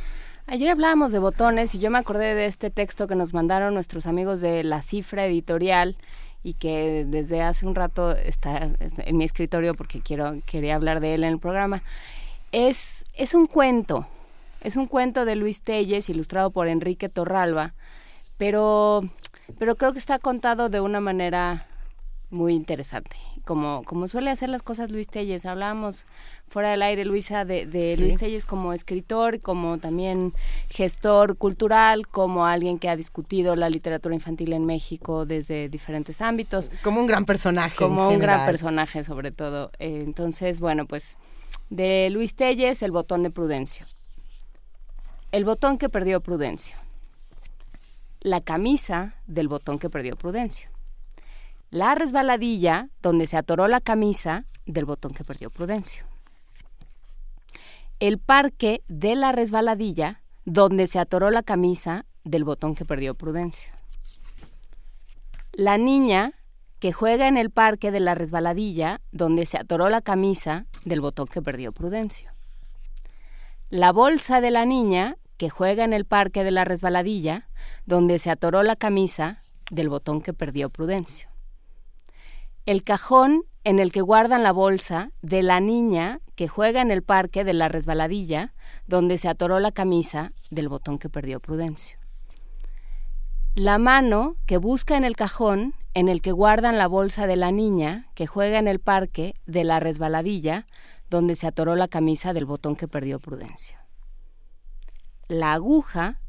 [0.48, 4.08] Ayer hablábamos de botones y yo me acordé de este texto que nos mandaron nuestros
[4.08, 5.96] amigos de La Cifra Editorial
[6.42, 11.14] y que desde hace un rato está en mi escritorio porque quiero quería hablar de
[11.14, 11.84] él en el programa.
[12.52, 14.08] Es, es un cuento,
[14.62, 17.76] es un cuento de Luis Telles ilustrado por Enrique Torralba,
[18.40, 19.08] pero,
[19.60, 21.68] pero creo que está contado de una manera
[22.30, 23.16] muy interesante.
[23.46, 26.06] Como, como suele hacer las cosas Luis Telles, hablábamos
[26.48, 28.02] fuera del aire, Luisa, de, de Sí.
[28.02, 30.34] Luis Telles como escritor, como también
[30.70, 36.70] gestor cultural, como alguien que ha discutido la literatura infantil en México desde diferentes ámbitos.
[36.84, 37.76] Como un gran personaje.
[37.76, 39.72] Como un gran personaje, sobre todo.
[39.80, 41.18] Eh, entonces, bueno, pues
[41.72, 43.86] de Luis Telles, el botón de Prudencio.
[45.32, 46.76] El botón que perdió Prudencio.
[48.22, 50.70] La camisa del botón que perdió Prudencio.
[51.72, 56.04] La resbaladilla donde se atoró la camisa del botón que perdió Prudencio.
[58.00, 63.72] El parque de la resbaladilla donde se atoró la camisa del botón que perdió Prudencio.
[65.54, 66.34] La niña
[66.80, 71.28] que juega en el parque de la resbaladilla donde se atoró la camisa del botón
[71.28, 72.32] que perdió Prudencio.
[73.70, 77.48] La bolsa de la niña que juega en el parque de la resbaladilla
[77.86, 81.29] donde se atoró la camisa del botón que perdió Prudencio.
[82.70, 87.02] El cajón en el que guardan la bolsa de la niña que juega en el
[87.02, 88.54] parque de la resbaladilla
[88.86, 91.98] donde se atoró la camisa del botón que perdió Prudencio.
[93.56, 97.52] La mano que busca en el cajón en el que guardan la bolsa de la
[97.52, 100.68] niña que juega en el parque de la resbaladilla
[101.10, 103.80] donde se atoró la camisa del botón que perdió Prudencio.
[105.28, 106.22] La aguja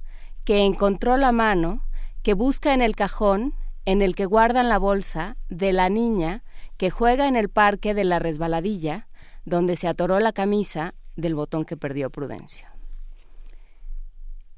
[0.44, 1.84] que encontró la mano
[2.22, 3.52] que busca en el cajón
[3.90, 6.44] en el que guardan la bolsa de la niña
[6.76, 9.08] que juega en el parque de la resbaladilla
[9.44, 12.68] donde se atoró la camisa del botón que perdió Prudencio.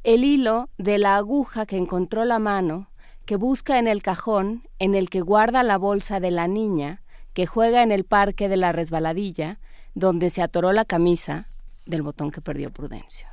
[0.04, 2.90] El hilo de la aguja que encontró la mano
[3.24, 7.00] que busca en el cajón en el que guarda la bolsa de la niña
[7.32, 9.60] que juega en el parque de la resbaladilla
[9.94, 11.48] donde se atoró la camisa
[11.86, 13.28] del botón que perdió Prudencio.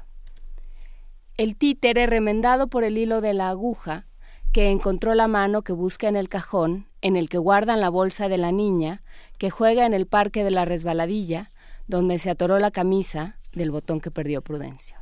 [1.35, 4.05] El títere remendado por el hilo de la aguja
[4.51, 8.29] que encontró la mano que busca en el cajón en el que guardan la bolsa
[8.29, 9.03] de la niña
[9.37, 11.51] que juega en el parque de la resbaladilla
[11.87, 14.97] donde se atoró la camisa del botón que perdió Prudencio.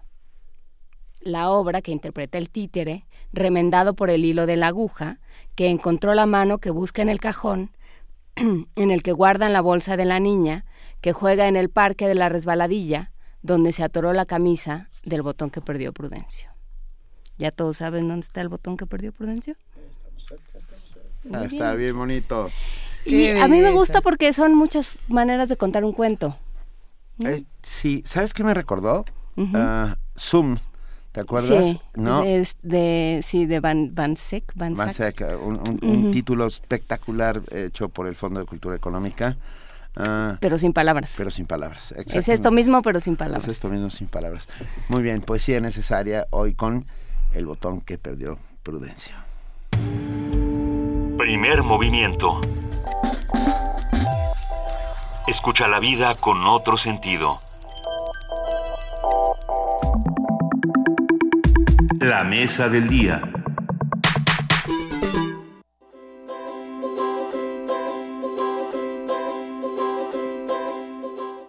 [1.19, 5.19] La obra que interpreta el títere, remendado por el hilo de la aguja,
[5.55, 7.71] que encontró la mano que busca en el cajón
[8.35, 10.65] en el que guardan la bolsa de la niña
[11.01, 13.11] que juega en el parque de la resbaladilla
[13.41, 16.56] donde se atoró la camisa del botón que perdió Prudencio.
[17.37, 19.55] ¿Ya todos saben dónde está el botón que perdió Prudencio?
[21.33, 22.49] Ah, está bien bonito.
[23.05, 26.37] Y a mí me gusta porque son muchas maneras de contar un cuento.
[27.19, 29.05] Eh, sí, ¿sabes qué me recordó?
[29.35, 29.51] Ujú.
[29.55, 30.57] Ah, Zoom,
[31.11, 31.65] ¿te acuerdas?
[31.65, 32.23] Sí, ¿No?
[32.23, 34.51] de, de- sí, de Van, Van Seck.
[34.55, 34.93] Van Van
[35.41, 36.11] un, un- un Ujú.
[36.11, 39.37] título espectacular hecho por el Fondo de Cultura Económica.
[39.95, 41.13] Ah, Pero sin palabras.
[41.17, 41.91] pero sin palabras.
[41.91, 42.33] Es exactamente.
[42.33, 43.45] esto mismo, pero sin palabras.
[43.45, 44.47] Es esto mismo sin palabras.
[44.89, 46.85] Muy bien, poesía necesaria hoy con
[47.37, 49.23] el botón que perdió Prudencia.
[51.17, 52.41] Primer movimiento.
[55.27, 57.39] Escucha la vida con otro sentido.
[61.99, 63.21] La mesa del día.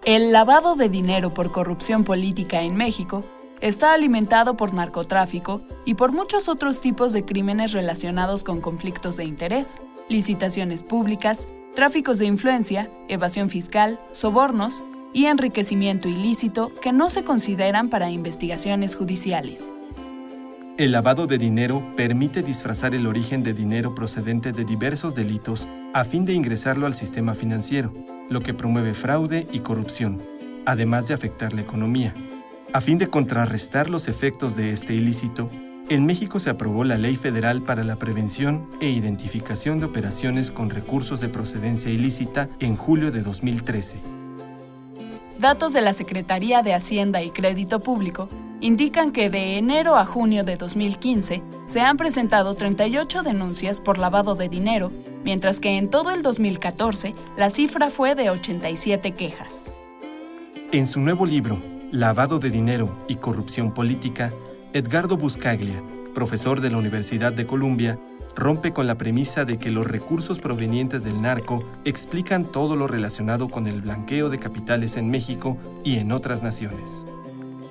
[0.04, 3.24] El lavado de dinero por corrupción política en México
[3.60, 9.24] está alimentado por narcotráfico y por muchos otros tipos de crímenes relacionados con conflictos de
[9.24, 9.78] interés,
[10.08, 14.82] licitaciones públicas, tráficos de influencia, evasión fiscal, sobornos
[15.12, 19.72] y enriquecimiento ilícito que no se consideran para investigaciones judiciales.
[20.76, 26.04] El lavado de dinero permite disfrazar el origen de dinero procedente de diversos delitos a
[26.04, 27.92] fin de ingresarlo al sistema financiero,
[28.28, 30.22] lo que promueve fraude y corrupción,
[30.66, 32.14] además de afectar la economía.
[32.74, 35.48] A fin de contrarrestar los efectos de este ilícito,
[35.88, 40.68] en México se aprobó la Ley Federal para la Prevención e Identificación de Operaciones con
[40.68, 43.96] Recursos de Procedencia Ilícita en julio de 2013.
[45.38, 48.28] Datos de la Secretaría de Hacienda y Crédito Público
[48.60, 54.34] indican que de enero a junio de 2015 se han presentado 38 denuncias por lavado
[54.34, 54.92] de dinero,
[55.24, 59.72] mientras que en todo el 2014 la cifra fue de 87 quejas.
[60.70, 61.58] En su nuevo libro,
[61.90, 64.30] Lavado de Dinero y Corrupción Política,
[64.74, 65.82] Edgardo Buscaglia,
[66.14, 67.98] profesor de la Universidad de Columbia,
[68.36, 73.48] rompe con la premisa de que los recursos provenientes del narco explican todo lo relacionado
[73.48, 77.06] con el blanqueo de capitales en México y en otras naciones.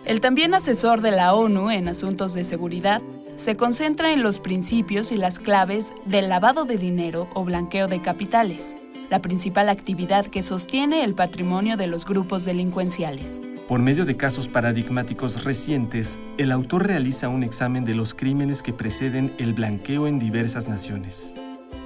[0.03, 3.03] El también asesor de la ONU en asuntos de seguridad
[3.35, 8.01] se concentra en los principios y las claves del lavado de dinero o blanqueo de
[8.01, 8.77] capitales,
[9.11, 13.41] la principal actividad que sostiene el patrimonio de los grupos delincuenciales.
[13.67, 18.71] Por medio de casos paradigmáticos recientes, el autor realiza un examen de los crímenes que
[18.71, 21.33] preceden el blanqueo en diversas naciones,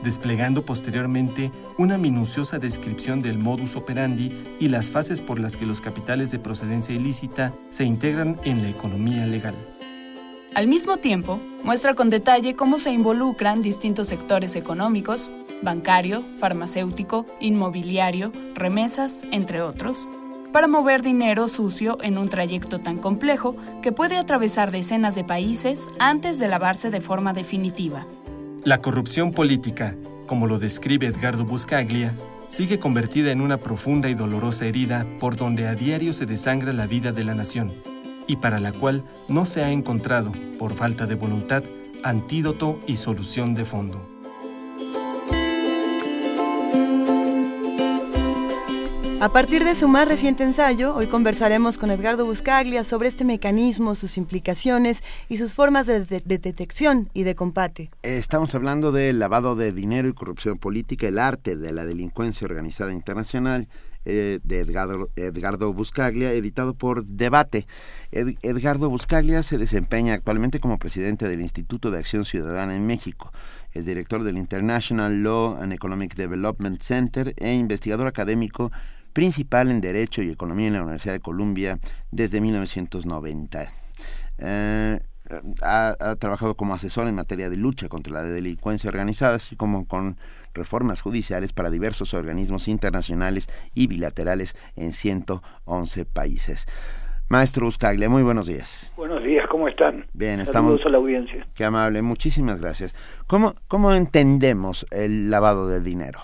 [0.04, 5.82] desplegando posteriormente una minuciosa descripción del modus operandi y las fases por las que los
[5.82, 9.56] capitales de procedencia ilícita se integran en la economía legal.
[10.54, 15.32] Al mismo tiempo, muestra con detalle cómo se involucran distintos sectores económicos,
[15.64, 20.08] bancario, farmacéutico, inmobiliario, remesas, entre otros,
[20.52, 25.88] para mover dinero sucio en un trayecto tan complejo que puede atravesar decenas de países
[26.00, 28.06] antes de lavarse de forma definitiva.
[28.64, 29.96] La corrupción política,
[30.28, 32.14] como lo describe Edgardo Buscaglia,
[32.48, 36.86] sigue convertida en una profunda y dolorosa herida por donde a diario se desangra la
[36.86, 37.72] vida de la nación,
[38.28, 41.64] y para la cual no se ha encontrado, por falta de voluntad,
[42.04, 44.11] antídoto y solución de fondo.
[49.22, 53.94] A partir de su más reciente ensayo, hoy conversaremos con Edgardo Buscaglia sobre este mecanismo,
[53.94, 57.92] sus implicaciones y sus formas de, de- de detección y de combate.
[58.02, 62.94] Estamos hablando del lavado de dinero y corrupción política, el arte de la delincuencia organizada
[62.94, 63.68] internacional,
[64.06, 67.68] eh, de Edgardo, Edgardo Buscaglia, editado por Debate.
[68.12, 73.32] Ed- Edgardo Buscaglia se desempeña actualmente como presidente del Instituto de Acción Ciudadana en México.
[73.72, 78.72] Es director del International Law and Economic Development Center e investigador académico
[79.12, 81.80] principal en Derecho y Economía en la Universidad de Columbia
[82.12, 83.68] desde 1990.
[84.40, 85.00] Eh,
[85.62, 89.88] ha, ha trabajado como asesor en materia de lucha contra la delincuencia organizada, así como
[89.88, 90.18] con
[90.54, 96.68] reformas judiciales para diversos organismos internacionales y bilaterales en 111 países.
[97.30, 98.94] Maestro Buscaglia, muy buenos días.
[98.98, 100.06] Buenos días, ¿cómo están?
[100.12, 100.86] Bien, Saludos estamos.
[100.86, 101.48] a la audiencia.
[101.56, 102.94] Qué amable, muchísimas gracias.
[103.26, 106.20] ¿Cómo, cómo entendemos el lavado de dinero?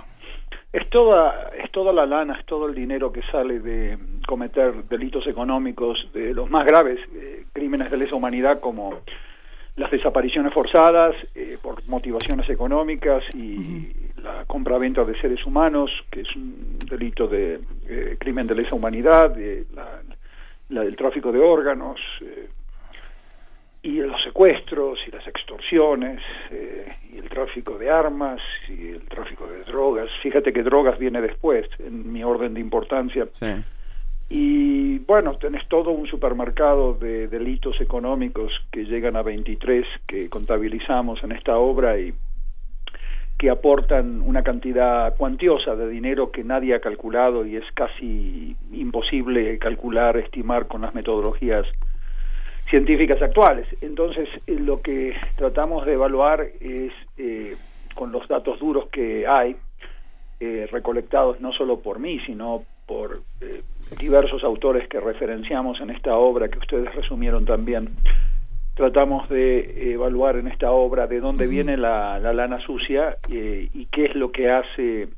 [0.73, 5.25] Es toda, es toda la lana, es todo el dinero que sale de cometer delitos
[5.27, 8.99] económicos de los más graves, eh, crímenes de lesa humanidad como
[9.77, 16.35] las desapariciones forzadas eh, por motivaciones económicas y la compra-venta de seres humanos, que es
[16.35, 20.01] un delito de eh, crimen de lesa humanidad, de la,
[20.69, 22.49] la del tráfico de órganos, eh,
[23.81, 26.21] y los secuestros y las extorsiones
[26.51, 30.09] eh, y el tráfico de armas y el tráfico de drogas.
[30.21, 33.27] Fíjate que drogas viene después en mi orden de importancia.
[34.29, 41.23] Y bueno, tenés todo un supermercado de delitos económicos que llegan a 23 que contabilizamos
[41.23, 42.13] en esta obra y
[43.37, 49.59] que aportan una cantidad cuantiosa de dinero que nadie ha calculado y es casi imposible
[49.59, 51.65] calcular, estimar con las metodologías
[52.69, 53.67] científicas actuales.
[53.81, 57.55] Entonces, eh, lo que tratamos de evaluar es, eh,
[57.95, 59.55] con los datos duros que hay,
[60.39, 63.61] eh, recolectados no solo por mí, sino por eh,
[63.99, 67.89] diversos autores que referenciamos en esta obra, que ustedes resumieron también,
[68.75, 73.85] tratamos de evaluar en esta obra de dónde viene la, la lana sucia eh, y
[73.87, 75.09] qué es lo que hace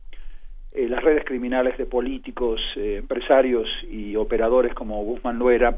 [0.71, 5.77] eh, las redes criminales de políticos, eh, empresarios y operadores como Guzmán Loera,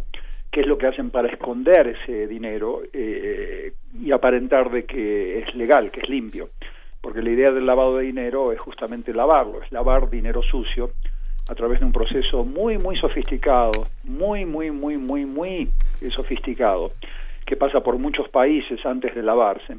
[0.51, 5.55] qué es lo que hacen para esconder ese dinero eh, y aparentar de que es
[5.55, 6.49] legal, que es limpio.
[6.99, 10.91] Porque la idea del lavado de dinero es justamente lavarlo, es lavar dinero sucio
[11.49, 15.71] a través de un proceso muy, muy sofisticado, muy, muy, muy, muy, muy
[16.15, 16.91] sofisticado,
[17.45, 19.77] que pasa por muchos países antes de lavarse.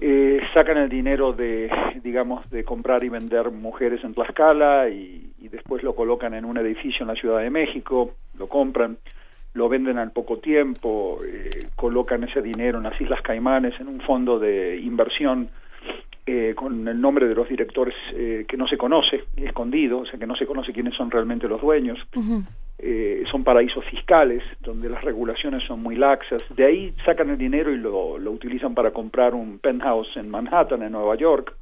[0.00, 1.70] Eh, sacan el dinero de,
[2.02, 6.58] digamos, de comprar y vender mujeres en Tlaxcala y, y después lo colocan en un
[6.58, 8.98] edificio en la Ciudad de México, lo compran,
[9.54, 14.00] lo venden al poco tiempo, eh, colocan ese dinero en las Islas Caimanes en un
[14.00, 15.50] fondo de inversión
[16.24, 20.20] eh, con el nombre de los directores eh, que no se conoce, escondido, o sea
[20.20, 21.98] que no se conoce quiénes son realmente los dueños.
[22.78, 26.40] Eh, son paraísos fiscales donde las regulaciones son muy laxas.
[26.54, 30.84] De ahí sacan el dinero y lo, lo utilizan para comprar un penthouse en Manhattan,
[30.84, 31.56] en Nueva York.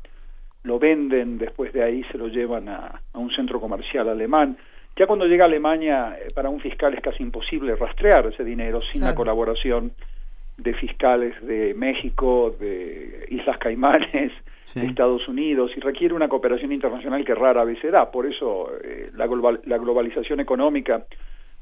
[0.65, 4.59] Lo venden, después de ahí se lo llevan a, a un centro comercial alemán.
[4.97, 8.81] Ya cuando llega a Alemania, eh, para un fiscal es casi imposible rastrear ese dinero
[8.93, 9.93] sin la colaboración
[10.59, 14.33] de fiscales de México, de Islas Caimanes,
[14.75, 18.11] de Estados Unidos, y requiere una cooperación internacional que rara vez se da.
[18.11, 21.07] Por eso eh, la, global, la globalización económica,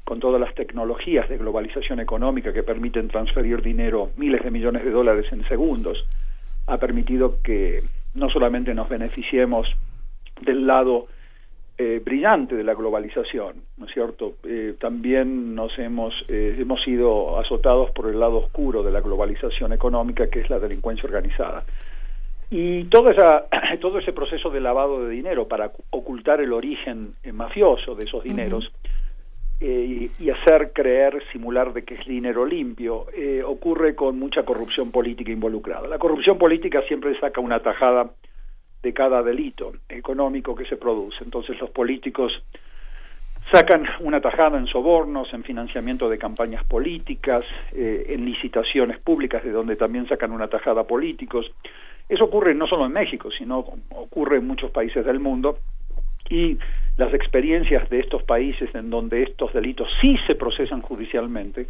[0.03, 4.91] con todas las tecnologías de globalización económica que permiten transferir dinero, miles de millones de
[4.91, 6.05] dólares en segundos,
[6.67, 7.83] ha permitido que
[8.13, 9.67] no solamente nos beneficiemos
[10.41, 11.07] del lado
[11.81, 14.35] eh, brillante de la globalización, ¿no es cierto?
[14.43, 19.71] Eh, también nos hemos, eh, hemos sido azotados por el lado oscuro de la globalización
[19.71, 21.63] económica, que es la delincuencia organizada.
[22.51, 23.45] Y todo, esa,
[23.79, 28.25] todo ese proceso de lavado de dinero para ocultar el origen eh, mafioso de esos
[28.25, 28.69] dineros
[29.61, 33.07] y, y hacer creer, simular de que es dinero limpio,
[33.45, 35.87] ocurre con mucha corrupción política involucrada.
[35.87, 38.09] La corrupción política siempre saca una tajada
[38.81, 41.23] de cada delito económico que se produce.
[41.23, 42.31] Entonces los políticos
[43.51, 47.43] sacan una tajada en sobornos, en financiamiento de campañas políticas,
[47.73, 51.51] eh, en licitaciones públicas de donde también sacan una tajada políticos.
[52.07, 55.59] Eso ocurre no solo en México, sino ocurre en muchos países del mundo
[56.29, 56.57] y
[56.97, 61.67] las experiencias de estos países en donde estos delitos sí se procesan judicialmente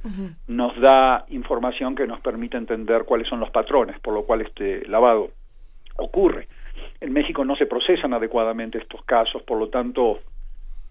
[0.47, 4.85] nos da información que nos permite entender cuáles son los patrones por lo cual este
[4.87, 5.29] lavado
[5.97, 6.47] ocurre.
[7.01, 10.19] En México no se procesan adecuadamente estos casos, por lo tanto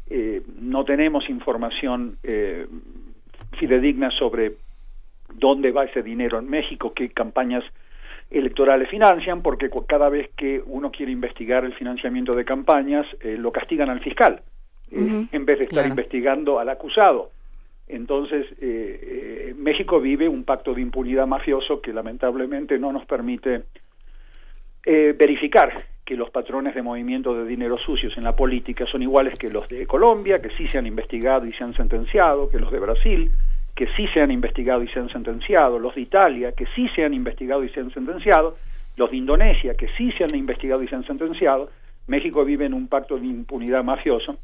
[0.08, 2.66] eh, no tenemos información eh,
[3.58, 4.52] fidedigna sobre
[5.34, 7.62] dónde va ese dinero en México, qué campañas
[8.30, 13.52] electorales financian, porque cada vez que uno quiere investigar el financiamiento de campañas, eh, lo
[13.52, 14.40] castigan al fiscal,
[14.90, 15.88] eh, en vez de estar Claro.
[15.90, 17.30] investigando al acusado.
[17.86, 18.46] Entonces,
[19.56, 23.62] México vive un pacto de impunidad mafioso que lamentablemente no nos permite
[24.90, 29.38] eh, verificar que los patrones de movimiento de dinero sucios en la política son iguales
[29.38, 32.72] que los de Colombia, que sí se han investigado y se han sentenciado, que los
[32.72, 33.30] de Brasil,
[33.76, 37.04] que sí se han investigado y se han sentenciado, los de Italia, que sí se
[37.04, 38.54] han investigado y se han sentenciado,
[38.96, 41.68] los de Indonesia, que sí se han investigado y se han sentenciado.
[42.06, 44.38] México vive en un pacto de impunidad mafioso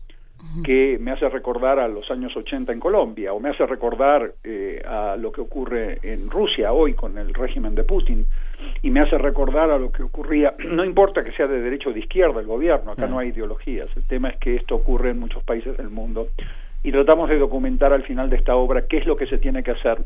[0.62, 4.82] que me hace recordar a los años 80 en Colombia o me hace recordar eh,
[4.86, 8.26] a lo que ocurre en Rusia hoy con el régimen de Putin
[8.82, 11.92] y me hace recordar a lo que ocurría, no importa que sea de derecha o
[11.92, 15.20] de izquierda el gobierno, acá no hay ideologías, el tema es que esto ocurre en
[15.20, 16.28] muchos países del mundo
[16.82, 19.62] y tratamos de documentar al final de esta obra qué es lo que se tiene
[19.62, 19.98] que hacer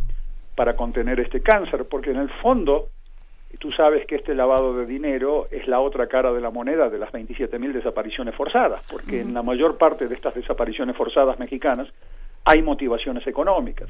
[0.54, 2.88] para contener este cáncer, porque en el fondo
[3.58, 6.98] tú sabes que este lavado de dinero es la otra cara de la moneda de
[6.98, 11.88] las 27.000 desapariciones forzadas, porque en la mayor parte de estas desapariciones forzadas mexicanas
[12.44, 13.88] hay motivaciones económicas.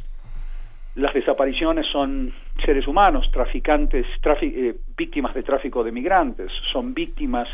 [0.95, 2.33] Las desapariciones son
[2.65, 7.47] seres humanos, traficantes, trafi- eh, víctimas de tráfico de migrantes, son víctimas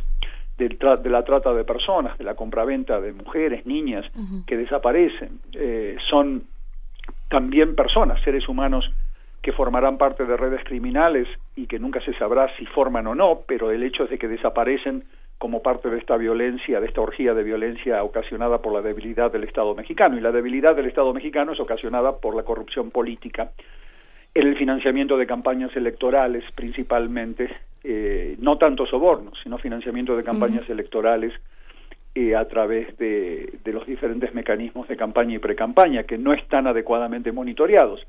[0.57, 4.05] del tra- de la trata de personas, de la compraventa de mujeres, niñas
[4.47, 6.44] que desaparecen, eh, son
[7.28, 8.91] también personas, seres humanos
[9.44, 13.40] que formarán parte de redes criminales y que nunca se sabrá si forman o no,
[13.47, 15.05] pero el hecho es de que desaparecen
[15.36, 19.44] como parte de esta violencia, de esta orgía de violencia ocasionada por la debilidad del
[19.44, 20.16] Estado mexicano.
[20.16, 23.50] Y la debilidad del Estado mexicano es ocasionada por la corrupción política,
[24.32, 30.68] en el financiamiento de campañas electorales principalmente, eh, no tanto sobornos, sino financiamiento de campañas
[30.70, 31.34] electorales
[32.14, 36.66] eh, a través de, de los diferentes mecanismos de campaña y precampaña que no están
[36.66, 38.06] adecuadamente monitoreados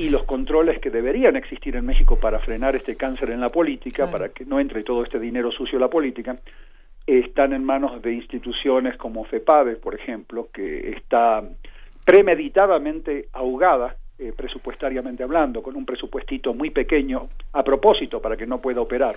[0.00, 4.10] y los controles que deberían existir en México para frenar este cáncer en la política,
[4.10, 6.38] para que no entre todo este dinero sucio a la política,
[7.06, 11.42] están en manos de instituciones como FEPADE, por ejemplo, que está
[12.02, 18.58] premeditadamente ahogada eh, presupuestariamente hablando, con un presupuestito muy pequeño a propósito para que no
[18.58, 19.16] pueda operar.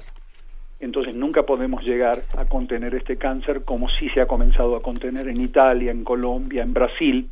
[0.82, 5.30] Entonces nunca podemos llegar a contener este cáncer como sí se ha comenzado a contener
[5.30, 7.30] en Italia, en Colombia, en Brasil,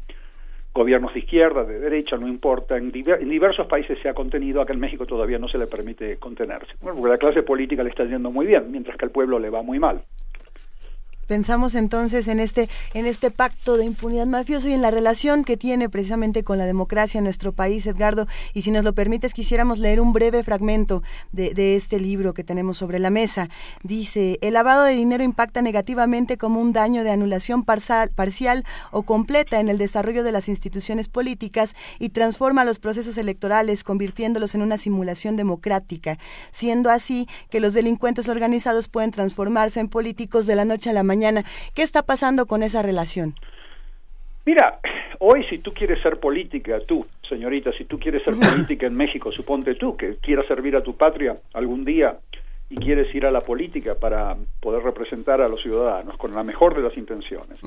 [0.74, 4.62] gobiernos de izquierda, de derecha, no importa, en, diver- en diversos países se ha contenido,
[4.62, 6.74] acá en México todavía no se le permite contenerse.
[6.82, 9.50] Bueno, porque la clase política le está yendo muy bien, mientras que al pueblo le
[9.50, 10.02] va muy mal.
[11.32, 15.56] Pensamos entonces en este, en este pacto de impunidad mafioso y en la relación que
[15.56, 18.28] tiene precisamente con la democracia en nuestro país, Edgardo.
[18.54, 22.44] Y si nos lo permites, quisiéramos leer un breve fragmento de, de este libro que
[22.44, 23.48] tenemos sobre la mesa.
[23.82, 29.04] Dice, el lavado de dinero impacta negativamente como un daño de anulación parcial, parcial o
[29.04, 34.64] completa en el desarrollo de las instituciones políticas y transforma los procesos electorales, convirtiéndolos en
[34.64, 36.20] una simulación democrática,
[36.52, 41.04] siendo así que los delincuentes organizados pueden transformarse en políticos de la noche a la
[41.04, 41.21] mañana.
[41.76, 43.36] ¿Qué está pasando con esa relación?
[44.46, 44.80] Mira,
[45.20, 49.32] hoy si tú quieres ser política, tú, señorita, si tú quieres ser política en México,
[49.32, 52.18] suponte tú que quieras servir a tu patria algún día
[52.70, 56.74] y quieres ir a la política para poder representar a los ciudadanos con la mejor
[56.74, 57.60] de las intenciones.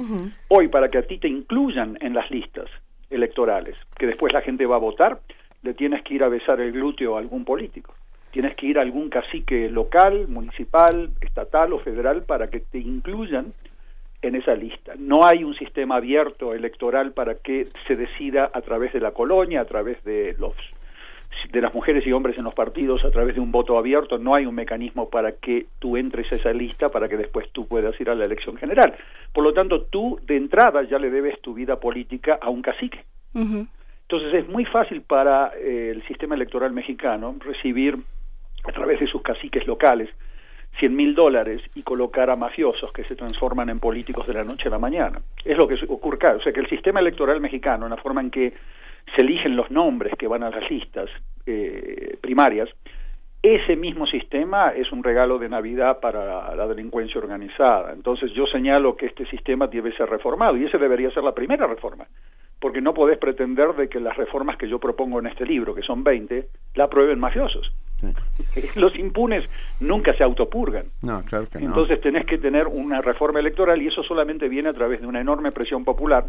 [0.49, 2.71] Hoy, para que a ti te incluyan en las listas
[3.11, 5.21] electorales, que después la gente va a votar,
[5.63, 7.95] le tienes que ir a besar el glúteo a algún político.
[8.35, 13.53] Tienes que ir a algún cacique local, municipal, estatal o federal para que te incluyan
[14.23, 14.95] en esa lista.
[14.99, 19.61] No hay un sistema abierto electoral para que se decida a través de la colonia,
[19.61, 20.53] a través de los
[21.53, 24.35] de las mujeres y hombres en los partidos a través de un voto abierto, no
[24.35, 28.01] hay un mecanismo para que tú entres a esa lista para que después tú puedas
[28.01, 28.97] ir a la elección general.
[29.33, 33.05] Por lo tanto, tú de entrada ya le debes tu vida política a un cacique.
[33.35, 37.99] Entonces es muy fácil para eh, el sistema electoral mexicano recibir
[38.65, 40.11] a través de sus caciques locales
[40.79, 44.69] 100 mil dólares y colocar a mafiosos que se transforman en políticos de la noche
[44.69, 45.21] a la mañana.
[45.45, 46.35] Es lo que ocurre.
[46.35, 48.53] O sea que el sistema electoral mexicano, en la forma en que
[49.15, 51.09] se eligen los nombres que van a las listas
[51.47, 52.69] eh, primarias,
[53.43, 57.93] ese mismo sistema es un regalo de Navidad para la delincuencia organizada.
[57.93, 61.67] Entonces yo señalo que este sistema debe ser reformado y esa debería ser la primera
[61.67, 62.07] reforma,
[62.61, 65.83] porque no podés pretender de que las reformas que yo propongo en este libro, que
[65.83, 67.73] son 20, la aprueben mafiosos.
[68.75, 69.49] Los impunes
[69.81, 70.87] nunca se autopurgan.
[71.03, 71.67] No, claro que no.
[71.67, 75.21] Entonces tenés que tener una reforma electoral y eso solamente viene a través de una
[75.21, 76.27] enorme presión popular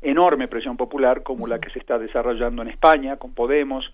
[0.00, 3.92] enorme presión popular como la que se está desarrollando en España con Podemos,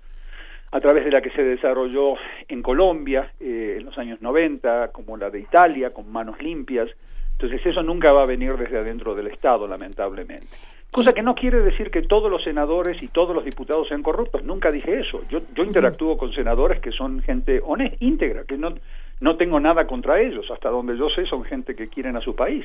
[0.70, 2.14] a través de la que se desarrolló
[2.48, 6.88] en Colombia eh, en los años 90, como la de Italia, con manos limpias.
[7.32, 10.48] Entonces eso nunca va a venir desde adentro del Estado, lamentablemente.
[10.94, 14.44] Cosa que no quiere decir que todos los senadores y todos los diputados sean corruptos.
[14.44, 15.22] Nunca dije eso.
[15.28, 18.74] Yo, yo interactúo con senadores que son gente honesta, íntegra, que no,
[19.20, 20.48] no tengo nada contra ellos.
[20.52, 22.64] Hasta donde yo sé son gente que quieren a su país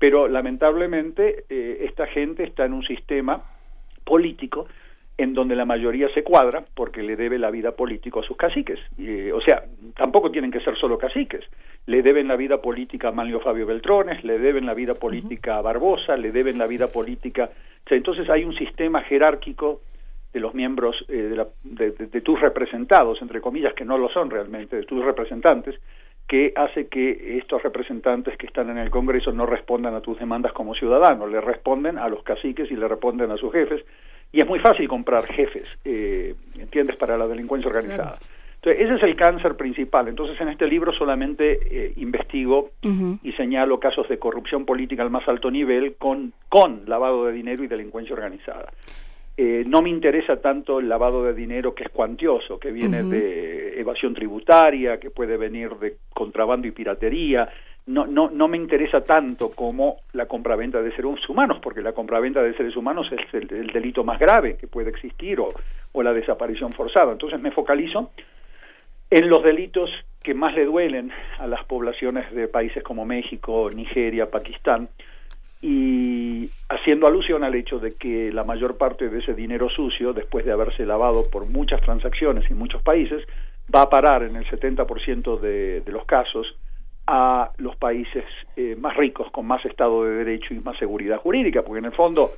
[0.00, 3.38] pero lamentablemente eh, esta gente está en un sistema
[4.02, 4.66] político
[5.20, 8.78] en donde la mayoría se cuadra porque le debe la vida política a sus caciques.
[8.98, 11.44] Eh, o sea, tampoco tienen que ser solo caciques.
[11.84, 15.60] Le deben la vida política a Manlio Fabio Beltrones, le deben la vida política a
[15.60, 17.50] Barbosa, le deben la vida política...
[17.90, 19.82] entonces hay un sistema jerárquico
[20.32, 24.76] de los miembros eh, de, de tus representados, entre comillas, que no lo son realmente,
[24.76, 25.78] de tus representantes,
[26.26, 30.52] que hace que estos representantes que están en el Congreso no respondan a tus demandas
[30.52, 33.84] como ciudadanos, le responden a los caciques y le responden a sus jefes,
[34.32, 38.14] y es muy fácil comprar jefes, eh, ¿entiendes?, para la delincuencia organizada.
[38.62, 40.08] Entonces, ese es el cáncer principal.
[40.08, 42.72] Entonces, en este libro solamente eh, investigo
[43.22, 47.64] y señalo casos de corrupción política al más alto nivel con, con lavado de dinero
[47.64, 48.70] y delincuencia organizada.
[49.42, 53.80] Eh, no me interesa tanto el lavado de dinero que es cuantioso, que viene de
[53.80, 57.48] evasión tributaria, que puede venir de contrabando y piratería.
[57.90, 62.40] No, no, no me interesa tanto como la compraventa de seres humanos, porque la compraventa
[62.40, 65.48] de seres humanos es el, delito más grave que puede existir o,
[65.90, 67.10] o la desaparición forzada.
[67.10, 68.12] Entonces me focalizo
[69.10, 69.90] en los delitos
[70.22, 71.10] que más le duelen
[71.40, 74.88] a las poblaciones de países como México, Nigeria, Pakistán,
[75.60, 80.44] y haciendo alusión al hecho de que la mayor parte de ese dinero sucio, después
[80.44, 83.26] de haberse lavado por muchas transacciones en muchos países,
[83.74, 86.56] va a parar en el 70% de, de los casos
[87.06, 88.24] a los países
[88.56, 91.92] eh, más ricos, con más Estado de Derecho y más seguridad jurídica, porque en el
[91.92, 92.30] fondo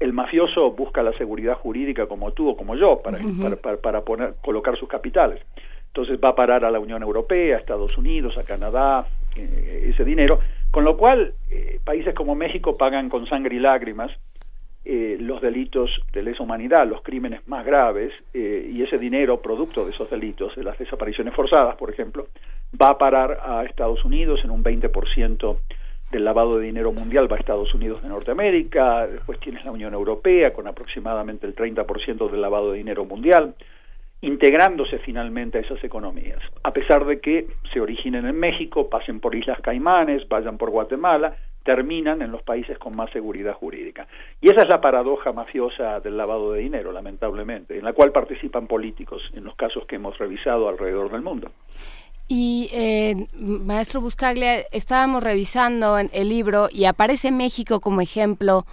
[0.00, 3.18] el mafioso busca la seguridad jurídica como tú o como yo para,
[3.56, 5.40] para, para, poner, colocar sus capitales.
[5.88, 10.04] Entonces va a parar a la Unión Europea, a Estados Unidos, a Canadá, eh, ese
[10.04, 14.10] dinero, con lo cual eh, países como México pagan con sangre y lágrimas
[14.84, 19.92] eh, los delitos de lesa humanidad, los crímenes más graves, y ese dinero producto de
[19.92, 22.26] esos delitos, de las desapariciones forzadas, por ejemplo,
[22.80, 25.58] va a parar a Estados Unidos en un 20%
[26.14, 29.94] del lavado de dinero mundial va a Estados Unidos de Norteamérica, después tienes la Unión
[29.94, 33.54] Europea con aproximadamente el 30% del lavado de dinero mundial,
[34.20, 39.34] integrándose finalmente a esas economías, a pesar de que se originen en México, pasen por
[39.34, 44.06] Islas Caimanes, vayan por Guatemala, terminan en los países con más seguridad jurídica.
[44.40, 48.66] Y esa es la paradoja mafiosa del lavado de dinero, lamentablemente, en la cual participan
[48.66, 51.50] políticos en los casos que hemos revisado alrededor del mundo.
[52.28, 58.64] Y eh, maestro Buscaglia, estábamos revisando el libro y aparece México como ejemplo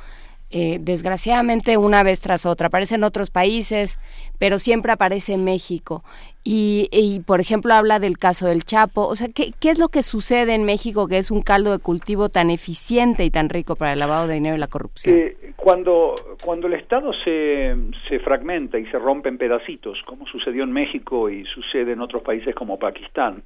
[0.52, 2.68] eh, desgraciadamente una vez tras otra.
[2.68, 4.00] Aparece en otros países,
[4.38, 6.04] pero siempre aparece México.
[6.44, 9.08] Y, por ejemplo, habla del caso del Chapo.
[9.08, 11.80] O sea, ¿qué, ¿qué, es lo que sucede en México que es un caldo de
[11.80, 15.16] cultivo tan eficiente y tan rico para el lavado de dinero y la corrupción?
[15.16, 17.76] Eh, cuando, cuando el Estado se,
[18.10, 22.24] se fragmenta y se rompe en pedacitos, como sucedió en México y sucede en otros
[22.24, 23.44] países como Pakistán,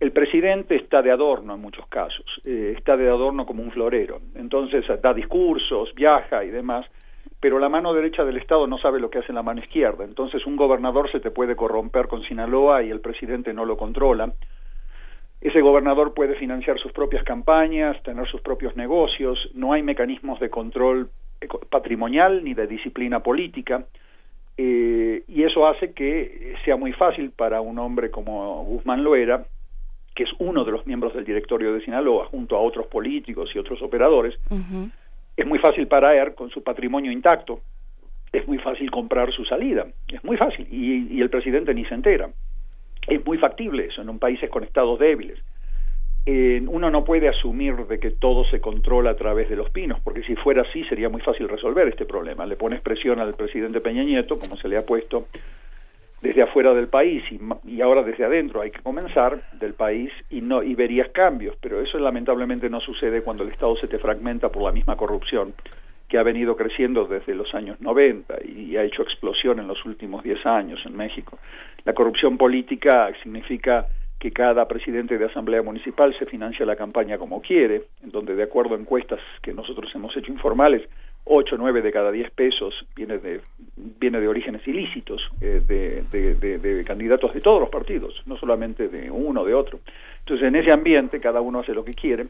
[0.00, 4.20] el presidente está de adorno en muchos casos, eh, está de adorno como un florero.
[4.34, 6.86] Entonces da discursos, viaja y demás,
[7.40, 10.04] pero la mano derecha del Estado no sabe lo que hace la mano izquierda.
[10.04, 14.32] Entonces un gobernador se te puede corromper con Sinaloa y el presidente no lo controla.
[15.40, 20.50] Ese gobernador puede financiar sus propias campañas, tener sus propios negocios, no hay mecanismos de
[20.50, 21.10] control
[21.70, 23.84] patrimonial ni de disciplina política.
[24.56, 29.46] Eh, y eso hace que sea muy fácil para un hombre como Guzmán Loera
[30.18, 33.58] que es uno de los miembros del directorio de Sinaloa, junto a otros políticos y
[33.60, 34.36] otros operadores,
[35.38, 37.60] es muy fácil para él, con su patrimonio intacto,
[38.32, 42.28] es muy fácil comprar su salida, es muy fácil, y, el presidente ni se entera.
[43.06, 45.38] Es muy factible eso en un países con estados débiles.
[46.26, 50.24] uno no puede asumir de que todo se controla a través de los pinos, porque
[50.24, 52.44] si fuera así sería muy fácil resolver este problema.
[52.44, 55.28] Le pones presión al presidente Peña Nieto, como se le ha puesto
[56.20, 57.22] desde afuera del país
[57.64, 61.80] y, ahora desde adentro hay que comenzar del país y no y verías cambios pero
[61.80, 65.54] eso lamentablemente no sucede cuando el Estado se te fragmenta por la misma corrupción
[66.08, 70.24] que ha venido creciendo desde los años 90 y ha hecho explosión en los últimos
[70.24, 71.38] 10 años en México.
[71.84, 73.86] La corrupción política significa
[74.18, 78.42] que cada presidente de asamblea municipal se financia la campaña como quiere, en donde de
[78.42, 80.82] acuerdo a encuestas que nosotros hemos hecho informales,
[81.30, 83.40] 8 o 9 de cada 10 pesos viene de,
[83.76, 89.42] viene de orígenes ilícitos eh, de, candidatos de todos los partidos, no solamente de uno
[89.42, 89.80] o de otro.
[90.20, 92.26] Entonces, en ese ambiente, cada uno hace lo que quiere.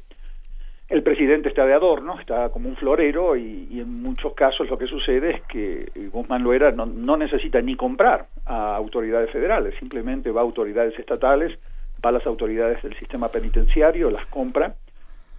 [0.89, 4.87] El presidente está de adorno, está como un florero y, en muchos casos lo que
[4.87, 10.41] sucede es que Guzmán Loera no, no necesita ni comprar a autoridades federales, simplemente va
[10.41, 11.59] a autoridades estatales,
[12.05, 14.75] va a las autoridades del sistema penitenciario, las compra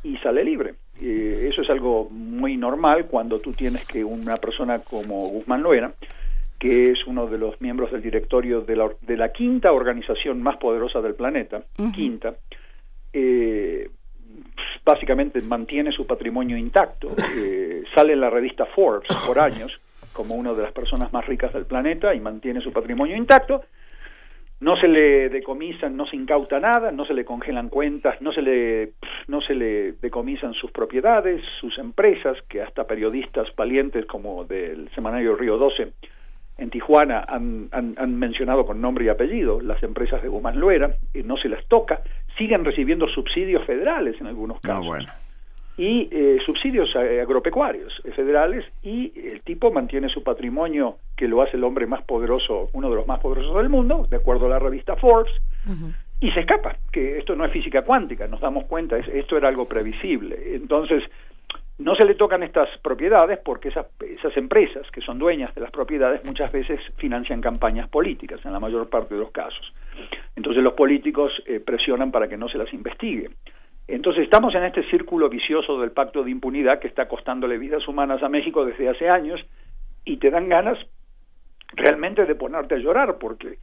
[0.03, 0.75] y sale libre.
[1.01, 5.93] Eh, eso es algo muy normal cuando tú tienes que una persona como Guzmán Loera,
[6.57, 10.57] que es uno de los miembros del directorio de la, de la quinta organización más
[10.57, 11.63] poderosa del planeta,
[11.93, 12.35] quinta,
[13.13, 13.89] eh,
[14.83, 19.79] básicamente mantiene su patrimonio intacto, eh, sale en la revista Forbes por años
[20.11, 23.63] como una de las personas más ricas del planeta y mantiene su patrimonio intacto,
[24.59, 28.41] no se le decomisan, no se incauta nada, no se le congelan cuentas, no se
[28.41, 28.91] le,
[29.27, 35.35] no se le decomisan sus propiedades, sus empresas, que hasta periodistas valientes como del semanario
[35.35, 35.93] Río 12
[36.57, 41.23] en Tijuana han, han, mencionado con nombre y apellido las empresas de Guzmán Luera, y
[41.23, 42.01] no se las toca,
[42.37, 45.07] siguen recibiendo subsidios federales en algunos casos
[45.79, 51.41] y eh, subsidios eh, agropecuarios eh, federales y el tipo mantiene su patrimonio que lo
[51.41, 54.49] hace el hombre más poderoso, uno de los más poderosos del mundo, de acuerdo a
[54.49, 55.31] la revista Forbes,
[56.19, 59.69] y se escapa, que esto no es física cuántica, nos damos cuenta, esto era algo
[59.69, 60.53] previsible.
[60.53, 61.01] Entonces,
[61.77, 65.71] no se le tocan estas propiedades porque esas, esas empresas que son dueñas de las
[65.71, 69.73] propiedades muchas veces financian campañas políticas, en la mayor parte de los casos.
[70.35, 71.31] Entonces los políticos
[71.65, 73.29] presionan para que no se las investigue.
[73.91, 78.21] Entonces estamos en este círculo vicioso del pacto de impunidad que está costándole vidas humanas
[78.21, 79.43] a México desde hace años
[80.05, 80.77] y te dan ganas
[81.73, 83.57] realmente de ponerte a llorar porque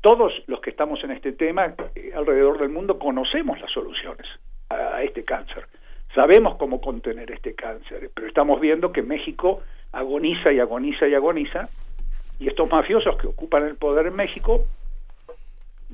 [0.00, 4.26] todos los que estamos en este tema eh, alrededor del mundo conocemos las soluciones
[4.70, 5.66] a este cáncer.
[6.14, 9.60] Sabemos cómo contener este cáncer, pero estamos viendo que México
[9.92, 11.68] agoniza y agoniza y agoniza
[12.38, 14.64] y estos mafiosos que ocupan el poder en México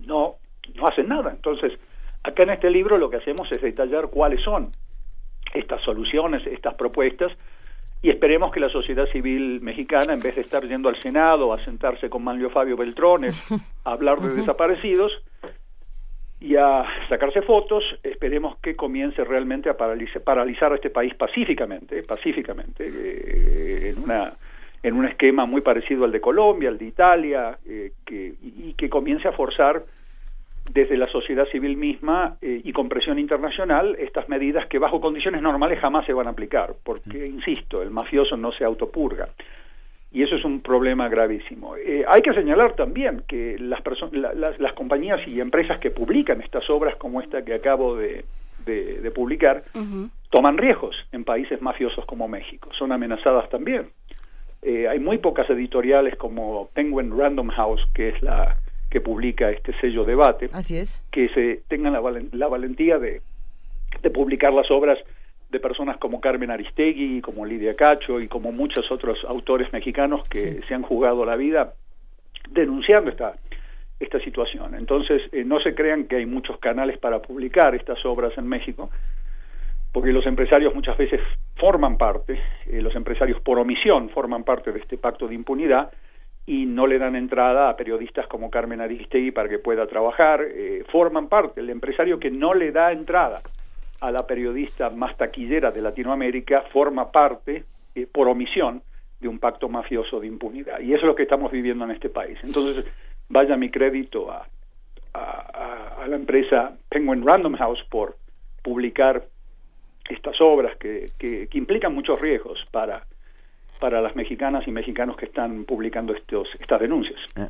[0.06, 0.36] no
[0.76, 1.30] no hacen nada.
[1.30, 1.72] Entonces,
[2.28, 4.70] Acá en este libro lo que hacemos es detallar cuáles son
[5.54, 7.32] estas soluciones, estas propuestas,
[8.02, 11.64] y esperemos que la sociedad civil mexicana, en vez de estar yendo al Senado a
[11.64, 13.34] sentarse con Manlio Fabio Beltrones
[13.84, 15.10] a hablar de desaparecidos
[16.38, 22.02] y a sacarse fotos, esperemos que comience realmente a paralizar, paralizar a este país pacíficamente,
[22.02, 24.34] pacíficamente, eh, en una
[24.80, 28.88] en un esquema muy parecido al de Colombia, al de Italia, eh, que, y que
[28.88, 29.82] comience a forzar
[30.70, 35.42] desde la sociedad civil misma eh, y con presión internacional estas medidas que bajo condiciones
[35.42, 39.28] normales jamás se van a aplicar, porque, insisto, el mafioso no se autopurga.
[40.10, 41.76] Y eso es un problema gravísimo.
[41.76, 43.82] Eh, hay que señalar también que las,
[44.58, 48.24] las, compañías y empresas que publican estas obras como esta que acabo de,
[48.64, 49.64] de, publicar
[50.30, 52.70] toman riesgos en países mafiosos como México.
[52.78, 53.90] Son amenazadas también.
[54.62, 58.56] Eh, hay muy pocas editoriales como Penguin Random House, que es la
[58.90, 60.48] que publica este sello debate.
[60.52, 61.04] Así es.
[61.10, 62.02] Que se tengan la,
[62.32, 63.20] la valentía de,
[64.02, 64.98] de publicar las obras
[65.50, 70.60] de personas como Carmen Aristegui, como Lidia Cacho y como muchos otros autores mexicanos que
[70.68, 71.74] se han jugado la vida
[72.50, 73.34] denunciando esta,
[73.98, 74.74] esta situación.
[74.74, 78.90] Entonces, eh, no se crean que hay muchos canales para publicar estas obras en México,
[79.92, 81.20] porque los empresarios muchas veces
[81.56, 85.90] forman parte, eh, los empresarios por omisión forman parte de este pacto de impunidad
[86.48, 90.82] y no le dan entrada a periodistas como Carmen Aristegui para que pueda trabajar, eh,
[90.90, 93.42] forman parte, el empresario que no le da entrada
[94.00, 98.80] a la periodista más taquillera de Latinoamérica forma parte, eh, por omisión,
[99.20, 100.80] de un pacto mafioso de impunidad.
[100.80, 102.38] Y eso es lo que estamos viviendo en este país.
[102.42, 102.82] Entonces,
[103.28, 104.46] vaya mi crédito a,
[105.12, 108.16] a, la empresa Penguin Random House por
[108.62, 109.22] publicar
[110.08, 113.04] estas obras que, que, implican muchos riesgos para,
[113.78, 117.18] para las mexicanas y mexicanos que están publicando estos, estas denuncias.
[117.36, 117.48] Eh,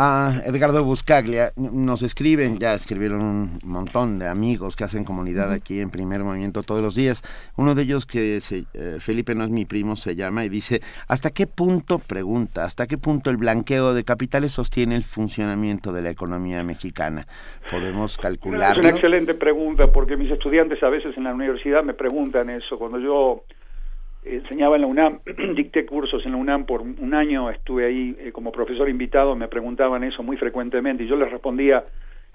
[0.00, 5.80] a Edgardo Buscaglia nos escriben, ya escribieron un montón de amigos que hacen comunidad aquí
[5.80, 7.22] en Primer Movimiento todos los días.
[7.56, 10.82] Uno de ellos que se, eh, Felipe no es mi primo se llama y dice,
[11.08, 16.02] ¿hasta qué punto, pregunta, hasta qué punto el blanqueo de capitales sostiene el funcionamiento de
[16.02, 17.26] la economía mexicana?
[17.68, 18.82] ¿Podemos calcularlo?
[18.82, 22.78] Es una excelente pregunta porque mis estudiantes a veces en la universidad me preguntan eso.
[22.78, 23.42] Cuando yo
[24.36, 25.20] enseñaba en la UNAM,
[25.54, 29.48] dicté cursos en la UNAM por un año, estuve ahí eh, como profesor invitado, me
[29.48, 31.84] preguntaban eso muy frecuentemente y yo les respondía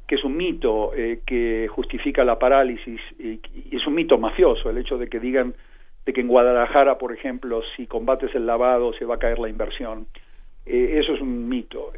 [0.08, 3.40] que es un mito eh, que justifica la parálisis y,
[3.76, 5.54] es un mito mafioso el hecho de que digan
[6.06, 9.48] de que en Guadalajara, por ejemplo, si combates el lavado se va a caer la
[9.48, 10.08] inversión.
[10.66, 11.94] Eh, eso es un mito.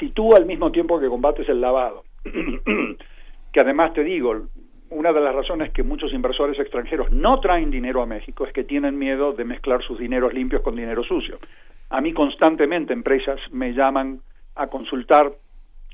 [0.00, 2.04] si tú al mismo tiempo que combates el lavado,
[3.52, 4.48] que además te digo,
[4.90, 8.64] una de las razones que muchos inversores extranjeros no traen dinero a México es que
[8.64, 11.38] tienen miedo de mezclar sus dineros limpios con dinero sucio.
[11.90, 14.20] A mí constantemente empresas me llaman
[14.54, 15.32] a consultar,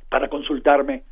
[0.09, 1.03] para consultarme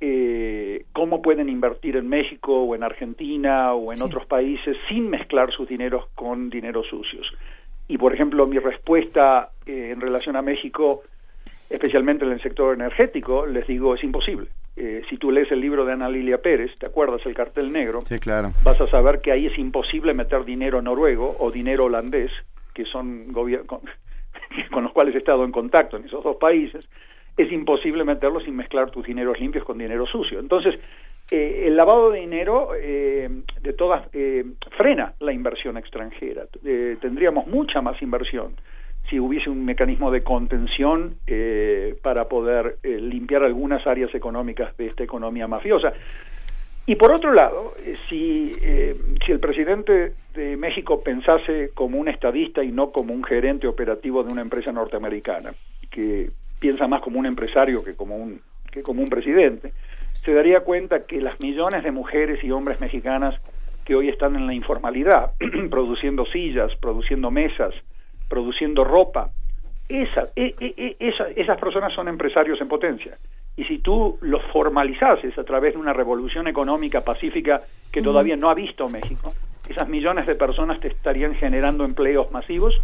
[0.00, 5.50] eh, cómo pueden invertir en México o en Argentina o en otros países sin mezclar
[5.52, 7.26] sus dineros con dineros sucios.
[7.88, 11.02] Y por ejemplo, mi respuesta eh, en relación a México,
[11.70, 14.48] especialmente en el sector energético, les digo es imposible.
[14.76, 17.24] Eh, si tú lees el libro de Ana Lilia Pérez, ¿te acuerdas?
[17.24, 18.02] El cartel negro.
[18.02, 18.50] Sí, claro.
[18.62, 22.30] Vas a saber que ahí es imposible meter dinero noruego o dinero holandés,
[22.74, 23.80] que son con,
[24.70, 26.86] con los cuales he estado en contacto en esos dos países.
[27.36, 30.40] Es imposible meterlo sin mezclar tus dineros limpios con dinero sucio.
[30.40, 30.78] Entonces,
[31.30, 33.30] eh, el lavado de dinero eh,
[33.60, 34.08] de todas
[34.70, 36.46] frena la inversión extranjera.
[37.00, 38.54] tendríamos mucha más inversión
[39.08, 44.86] si hubiese un mecanismo de contención eh, para poder eh, limpiar algunas áreas económicas de
[44.86, 45.92] esta economía mafiosa.
[46.86, 48.52] Y por otro lado, eh, si,
[49.24, 54.22] si el presidente de México pensase como un estadista y no como un gerente operativo
[54.22, 55.50] de una empresa norteamericana,
[55.90, 59.72] que piensa más como un empresario que como un, que como un presidente,
[60.24, 63.34] se daría cuenta que las millones de mujeres y hombres mexicanas
[63.84, 65.32] que hoy están en la informalidad,
[65.70, 67.74] produciendo sillas, produciendo mesas,
[68.28, 69.30] produciendo ropa.
[69.88, 73.16] Esa, e, e, e, esa, esas personas son empresarios en potencia.
[73.56, 78.50] Y si tú los formalizases a través de una revolución económica pacífica que todavía no
[78.50, 79.32] ha visto México,
[79.68, 82.80] esas millones de personas te estarían generando empleos masivos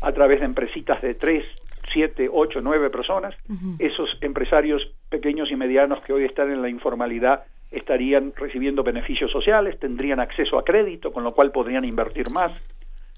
[0.00, 1.44] a través de empresitas de tres,
[1.92, 3.34] siete, ocho, nueve personas.
[3.78, 9.78] Esos empresarios pequeños y medianos que hoy están en la informalidad estarían recibiendo beneficios sociales,
[9.78, 12.52] tendrían acceso a crédito, con lo cual podrían invertir más.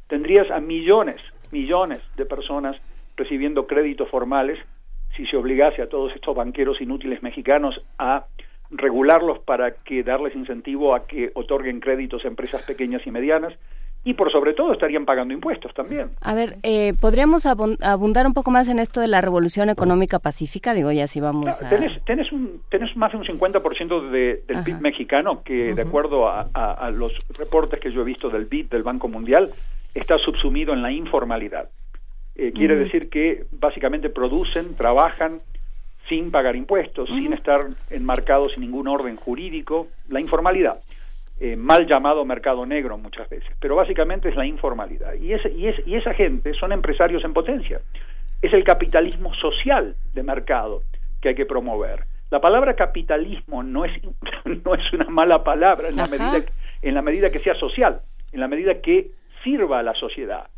[0.06, 1.20] Tendrías a millones
[1.52, 2.76] millones de personas
[3.16, 4.58] recibiendo créditos formales
[5.16, 8.26] si se obligase a todos estos banqueros inútiles mexicanos a
[8.70, 13.54] regularlos para que darles incentivo a que otorguen créditos a empresas pequeñas y medianas
[14.06, 16.10] y por sobre todo estarían pagando impuestos también.
[16.20, 20.74] A ver, eh, ¿podríamos abundar un poco más en esto de la revolución económica pacífica?
[20.74, 21.70] Digo, ya si vamos a...
[21.70, 26.42] Tenés, un, tenés más de un 50% de, del PIB mexicano que, de acuerdo a,
[26.52, 29.50] a, los reportes que yo he visto del BID, del Banco Mundial,
[29.94, 31.70] está subsumido en la informalidad.
[32.36, 35.40] Eh, quiere decir que básicamente producen, trabajan
[36.08, 40.80] sin pagar impuestos, sin estar enmarcados en ningún orden jurídico, la informalidad,
[41.40, 45.14] eh, mal llamado mercado negro muchas veces, pero básicamente es la informalidad.
[45.14, 47.80] Y, ese, y, es, y esa gente son empresarios en potencia.
[48.42, 50.82] Es el capitalismo social de mercado
[51.22, 52.04] que hay que promover.
[52.30, 53.92] La palabra capitalismo no es,
[54.64, 56.44] no es una mala palabra en la, medida,
[56.82, 57.98] en la medida que sea social,
[58.32, 59.10] en la medida que
[59.44, 60.48] sirva a la sociedad,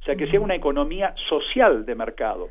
[0.00, 2.48] o sea, que sea una economía social de mercado.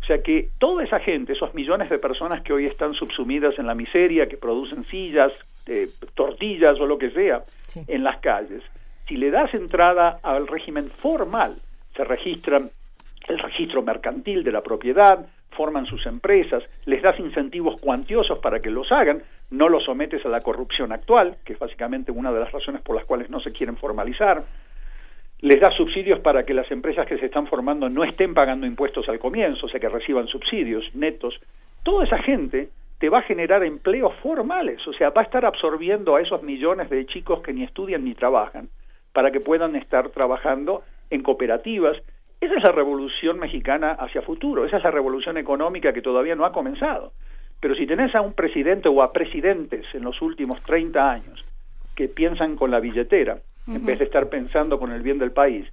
[0.00, 3.66] O sea, que toda esa gente, esos millones de personas que hoy están subsumidas en
[3.66, 5.32] la miseria, que producen sillas,
[5.66, 7.42] eh, tortillas o lo que sea
[7.86, 8.62] en las calles,
[9.06, 11.56] si le das entrada al régimen formal,
[11.96, 12.70] se registran
[13.26, 18.70] el registro mercantil de la propiedad, forman sus empresas, les das incentivos cuantiosos para que
[18.70, 22.52] los hagan, no los sometes a la corrupción actual, que es básicamente una de las
[22.52, 24.44] razones por las cuales no se quieren formalizar,
[25.40, 29.08] les das subsidios para que las empresas que se están formando no estén pagando impuestos
[29.08, 31.38] al comienzo, o sea, que reciban subsidios netos.
[31.84, 36.16] Toda esa gente te va a generar empleos formales, o sea, va a estar absorbiendo
[36.16, 38.68] a esos millones de chicos que ni estudian ni trabajan,
[39.12, 41.96] para que puedan estar trabajando en cooperativas.
[42.40, 46.44] Esa es la revolución mexicana hacia futuro, esa es la revolución económica que todavía no
[46.44, 47.12] ha comenzado.
[47.60, 51.44] Pero si tenés a un presidente o a presidentes en los últimos 30 años
[51.94, 55.66] que piensan con la billetera, en vez de estar pensando con el bien del país,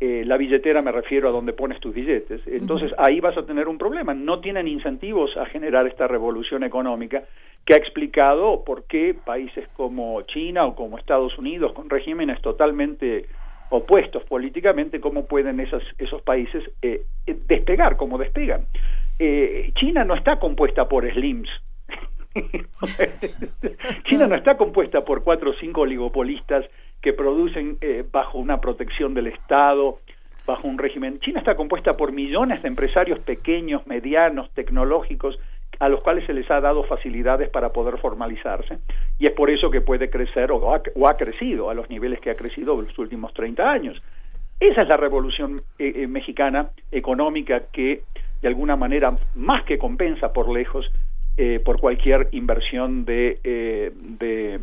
[0.00, 3.68] eh, la billetera me refiero a donde pones tus billetes, entonces ahí vas a tener
[3.68, 4.12] un problema.
[4.12, 7.24] No tienen incentivos a generar esta revolución económica
[7.64, 13.26] que ha explicado por qué países como China o como Estados Unidos, con regímenes totalmente
[13.70, 18.66] opuestos políticamente, cómo pueden esos, esos países eh, despegar, como despegan.
[19.18, 21.48] Eh, China no está compuesta por slims.
[24.04, 26.66] China no está compuesta por cuatro o cinco oligopolistas
[27.04, 29.98] que producen eh, bajo una protección del Estado,
[30.46, 31.20] bajo un régimen.
[31.20, 35.38] China está compuesta por millones de empresarios pequeños, medianos, tecnológicos,
[35.80, 38.78] a los cuales se les ha dado facilidades para poder formalizarse
[39.18, 42.36] y es por eso que puede crecer o ha, crecido a los niveles que ha
[42.36, 44.02] crecido en los últimos 30 años.
[44.58, 48.00] Esa es la revolución eh, eh, mexicana económica que
[48.40, 50.90] de alguna manera más que compensa por lejos
[51.36, 54.60] eh, por cualquier inversión de, eh, de,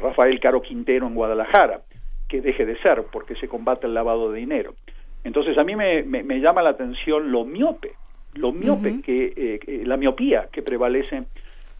[0.00, 1.82] Rafael Caro Quintero en Guadalajara,
[2.26, 4.74] que deje de ser, porque se combate el lavado de dinero.
[5.22, 7.92] Entonces a mí me, me, llama la atención lo miope,
[8.32, 11.24] lo miope, que, eh, la miopía que prevalece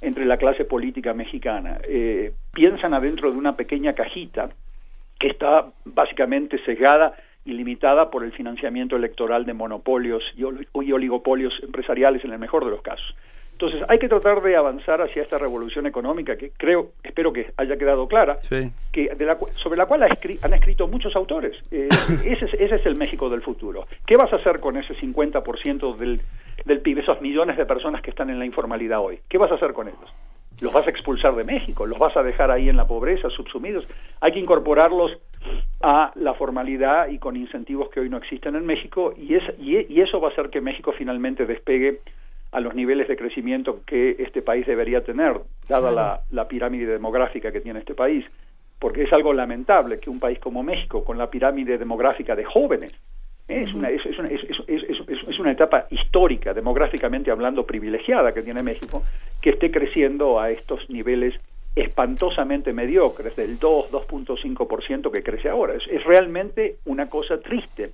[0.03, 1.79] entre la clase política mexicana.
[2.53, 4.51] piensan adentro de una pequeña cajita
[5.19, 7.15] que está básicamente cegada
[7.47, 12.73] y limitada por el financiamiento electoral de monopolios y oligopolios empresariales en el mejor de
[12.73, 13.15] los casos.
[13.61, 17.77] Entonces hay que tratar de avanzar hacia esta revolución económica que creo, espero que haya
[17.77, 18.39] quedado clara,
[18.93, 21.57] que de la, sobre la cual han escrito muchos autores.
[21.73, 21.89] Eh,
[22.25, 23.89] ese, es, ese es el México del futuro.
[24.07, 26.21] ¿Qué vas a hacer con ese 50% del,
[26.67, 29.19] del PIB, esos millones de personas que están en la informalidad hoy?
[29.29, 30.15] ¿Qué vas a hacer con ellos?
[30.61, 31.85] ¿Los vas a expulsar de México?
[31.85, 33.89] ¿Los vas a dejar ahí en la pobreza, subsumidos?
[34.21, 35.19] Hay que incorporarlos
[35.83, 40.01] a la formalidad y con incentivos que hoy no existen en México y, es, y
[40.01, 41.99] eso va a hacer que México finalmente despegue
[42.51, 47.61] a los niveles de crecimiento que este país debería tener, dada la, pirámide demográfica que
[47.61, 48.25] tiene este país,
[48.79, 52.93] porque es algo lamentable que un país como México, con la pirámide demográfica de jóvenes,
[53.49, 59.03] es, una, es, una, es, una etapa histórica, demográficamente hablando, privilegiada que tiene México,
[59.41, 61.35] que esté creciendo a estos niveles
[61.75, 65.75] espantosamente mediocres, del 2, 2.5% que crece ahora.
[65.75, 67.93] es realmente una cosa triste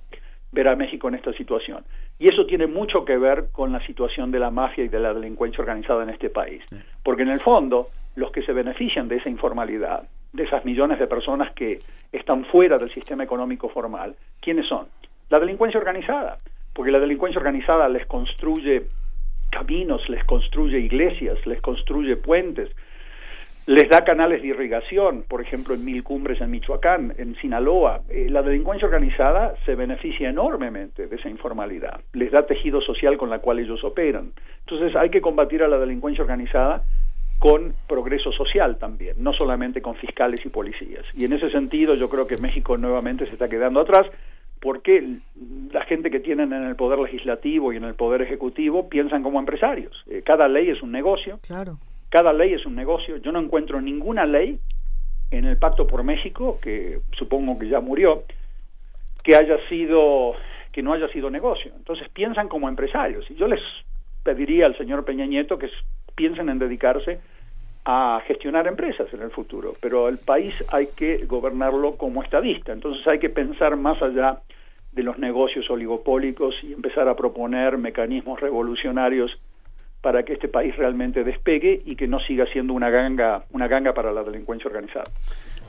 [0.55, 1.83] ver a México en esta situación.
[2.17, 5.13] Y eso tiene mucho que ver con la situación de la mafia y de la
[5.13, 6.63] delincuencia organizada en este país.
[7.03, 11.07] Porque en el fondo, los que se benefician de esa informalidad, de esas millones de
[11.07, 11.79] personas que
[12.11, 14.87] están fuera del sistema económico formal, ¿quiénes son?
[15.29, 16.37] La delincuencia organizada.
[16.73, 18.87] Porque la delincuencia organizada les construye
[19.51, 22.69] caminos, les construye iglesias, les construye puentes,
[23.67, 28.01] les da canales de irrigación, por ejemplo en Mil Cumbres en Michoacán, en Sinaloa.
[28.09, 33.29] Eh, la delincuencia organizada se beneficia enormemente de esa informalidad, les da tejido social con
[33.29, 34.33] la cual ellos operan.
[34.59, 36.83] Entonces hay que combatir a la delincuencia organizada
[37.39, 41.03] con progreso social también, no solamente con fiscales y policías.
[41.15, 44.07] Y en ese sentido yo creo que México nuevamente se está quedando atrás
[44.61, 45.17] porque
[45.71, 49.39] la gente que tienen en el poder legislativo y en el poder ejecutivo piensan como
[49.39, 50.03] empresarios.
[50.07, 51.39] Eh, cada ley es un negocio.
[51.45, 51.77] Claro
[52.09, 53.17] cada ley es un negocio.
[53.17, 54.59] Yo no encuentro ninguna ley
[55.31, 58.23] en el Pacto por México, que supongo que ya murió,
[59.23, 60.33] que haya sido
[60.71, 61.71] que no haya sido negocio.
[61.75, 63.29] Entonces piensan como empresarios.
[63.31, 63.61] Y yo les
[64.23, 65.69] pediría al señor Peña Nieto que
[66.15, 67.19] piensen en dedicarse
[67.85, 73.05] a gestionar empresas en el futuro, pero el país hay que gobernarlo como estadista, entonces
[73.07, 74.39] hay que pensar más allá
[74.91, 79.37] de los negocios oligopólicos y empezar a proponer mecanismos revolucionarios
[80.05, 83.91] para que este país realmente despegue y que no siga siendo una ganga, una ganga
[83.91, 85.05] para la delincuencia organizada.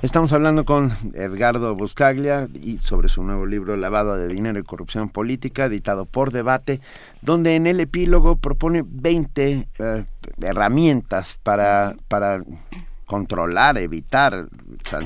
[0.03, 5.09] Estamos hablando con Edgardo Buscaglia y sobre su nuevo libro Lavado de Dinero y Corrupción
[5.09, 6.81] Política, editado por Debate,
[7.23, 10.05] donde en el epílogo propone 20 eh,
[10.43, 12.43] herramientas para, para
[13.07, 14.49] controlar, evitar,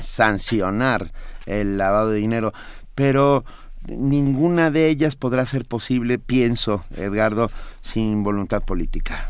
[0.01, 1.07] sancionar
[1.45, 2.51] el lavado de dinero.
[2.95, 3.45] Pero
[3.87, 7.49] ninguna de ellas podrá ser posible, pienso, Edgardo,
[7.81, 9.29] sin voluntad política.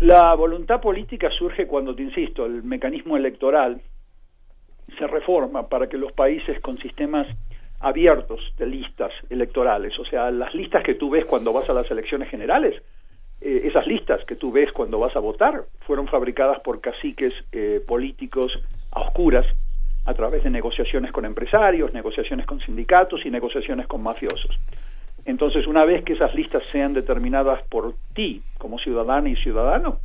[0.00, 3.80] La voluntad política surge cuando, te insisto, el mecanismo electoral
[4.98, 7.26] se reforma para que los países con sistemas
[7.78, 11.90] abiertos de listas electorales, o sea, las listas que tú ves cuando vas a las
[11.90, 12.80] elecciones generales,
[13.40, 17.82] eh, esas listas que tú ves cuando vas a votar fueron fabricadas por caciques eh,
[17.86, 18.52] políticos
[18.92, 19.46] a oscuras
[20.04, 24.58] a través de negociaciones con empresarios, negociaciones con sindicatos y negociaciones con mafiosos.
[25.24, 30.00] Entonces, una vez que esas listas sean determinadas por ti como ciudadana y ciudadano,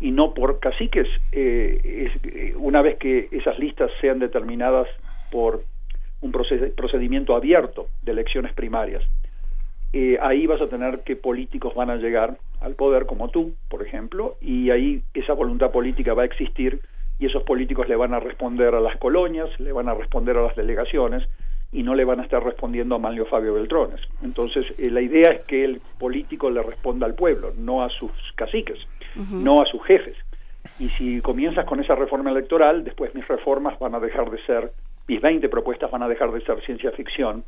[0.00, 4.88] y no por caciques, eh, eh, una vez que esas listas sean determinadas
[5.30, 5.64] por
[6.20, 9.02] un procedimiento abierto de elecciones primarias,
[9.92, 13.82] eh, ahí vas a tener que políticos van a llegar al poder como tú, por
[13.82, 16.80] ejemplo, y ahí esa voluntad política va a existir
[17.18, 20.42] y esos políticos le van a responder a las colonias, le van a responder a
[20.42, 21.28] las delegaciones
[21.72, 24.00] y no le van a estar respondiendo a Manlio Fabio Beltrones.
[24.22, 28.12] Entonces, eh, la idea es que el político le responda al pueblo, no a sus
[28.36, 28.78] caciques,
[29.30, 30.16] no a sus jefes.
[30.78, 34.72] Y si comienzas con esa reforma electoral, después mis reformas van a dejar de ser,
[35.06, 37.44] mis 20 propuestas van a dejar de ser ciencia ficción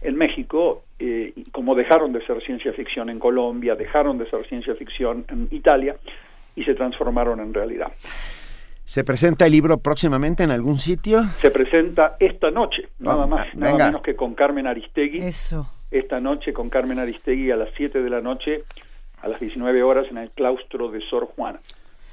[0.00, 4.74] en México, eh, como dejaron de ser ciencia ficción en Colombia, dejaron de ser ciencia
[4.74, 5.96] ficción en Italia
[6.54, 7.92] y se transformaron en realidad.
[8.88, 11.22] ¿Se presenta el libro próximamente en algún sitio?
[11.42, 13.86] Se presenta esta noche, nada Ah, más, nada venga.
[13.88, 15.18] menos que con Carmen Aristegui.
[15.18, 15.70] Eso.
[15.90, 18.64] Esta noche con Carmen Aristegui a las 7 de la noche,
[19.20, 21.60] a las 19 horas en el claustro de Sor Juana.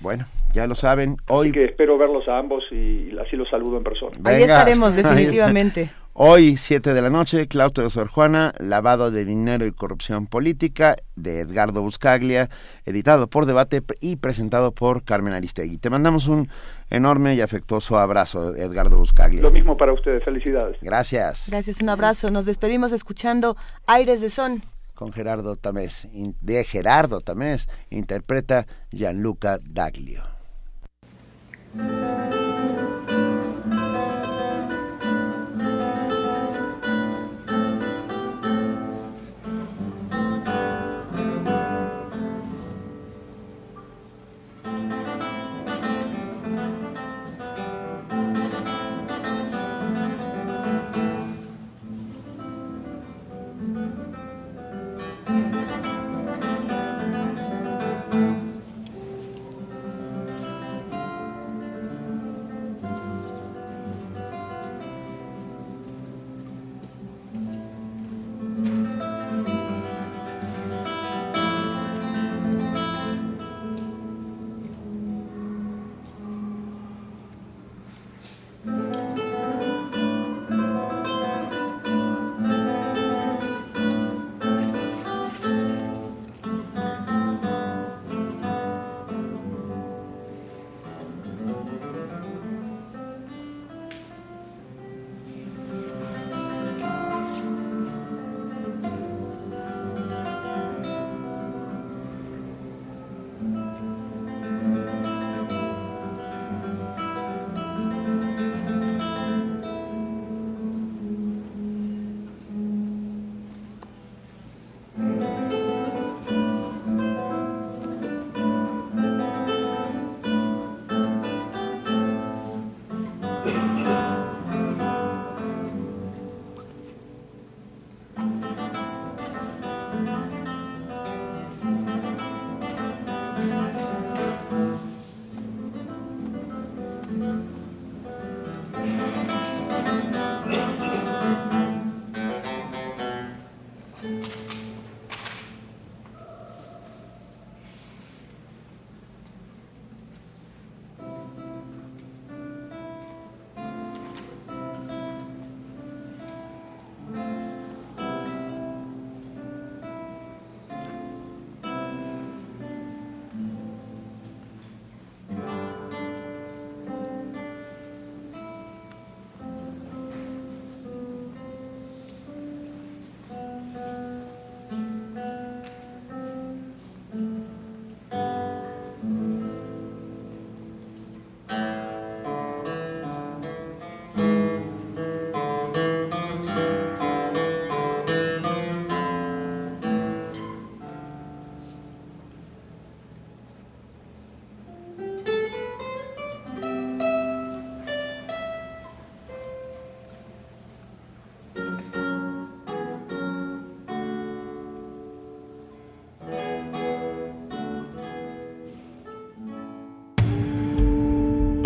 [0.01, 1.47] Bueno, ya lo saben, hoy...
[1.47, 4.11] Así que espero verlos a ambos y así los saludo en persona.
[4.25, 4.55] Ahí Venga.
[4.57, 5.91] estaremos Ahí definitivamente.
[6.17, 10.95] Hoy, 7 de la noche, Claustro de Sor Juana, Lavado de Dinero y Corrupción Política,
[11.17, 12.47] de Edgardo Buscaglia,
[12.85, 15.77] editado por Debate y presentado por Carmen Aristegui.
[15.77, 16.47] Te mandamos un
[16.89, 19.41] enorme y afectuoso abrazo, Edgardo Buscaglia.
[19.41, 20.77] Lo mismo para ustedes, felicidades.
[20.79, 21.49] Gracias.
[21.49, 22.29] Gracias, un abrazo.
[22.29, 24.61] Nos despedimos escuchando Aires de Son.
[24.93, 26.07] Con Gerardo Tamés,
[26.39, 30.23] de Gerardo Tamés, interpreta Gianluca Daglio.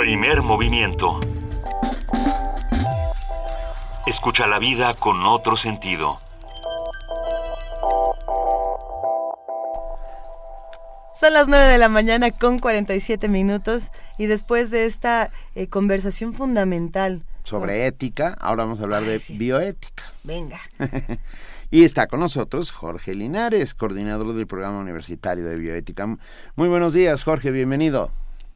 [0.09, 1.19] Primer movimiento.
[4.07, 6.17] Escucha la vida con otro sentido.
[11.19, 16.33] Son las 9 de la mañana con 47 minutos y después de esta eh, conversación
[16.33, 20.05] fundamental sobre ética, ahora vamos a hablar de bioética.
[20.23, 20.59] Venga.
[21.69, 26.07] y está con nosotros Jorge Linares, coordinador del programa universitario de bioética.
[26.55, 28.09] Muy buenos días, Jorge, bienvenido.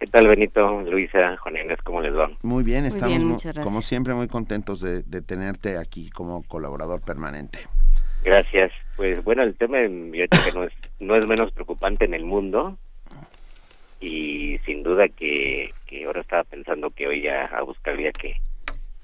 [0.03, 2.29] ¿Qué tal, Benito, Luisa, Juan Inés, cómo les va?
[2.41, 7.59] Muy bien, estamos como siempre muy contentos de, tenerte aquí como colaborador permanente.
[8.21, 8.73] Gracias.
[8.97, 12.77] Pues bueno, el tema de bioética no es, no es menos preocupante en el mundo
[14.01, 18.35] y sin duda que, que ahora estaba pensando que hoy ya a buscaría que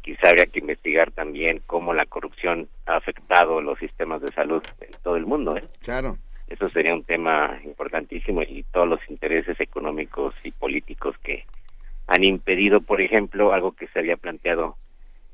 [0.02, 4.92] quizá habría que investigar también cómo la corrupción ha afectado los sistemas de salud en
[5.02, 5.56] todo el mundo.
[5.56, 5.64] ¿eh?
[5.82, 6.18] Claro.
[6.50, 11.45] Eso sería un tema importantísimo y todos los intereses económicos y políticos que
[12.08, 14.76] han impedido, por ejemplo, algo que se había planteado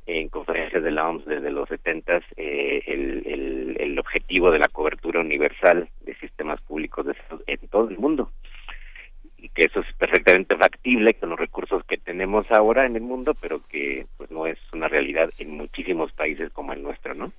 [0.06, 4.68] en conferencias de la OMS desde los 70, eh, el, el, el objetivo de la
[4.68, 8.30] cobertura universal de sistemas públicos de salud en todo el mundo
[9.56, 13.62] que eso es perfectamente factible con los recursos que tenemos ahora en el mundo, pero
[13.68, 17.32] que pues no es una realidad en muchísimos países como el nuestro, ¿no?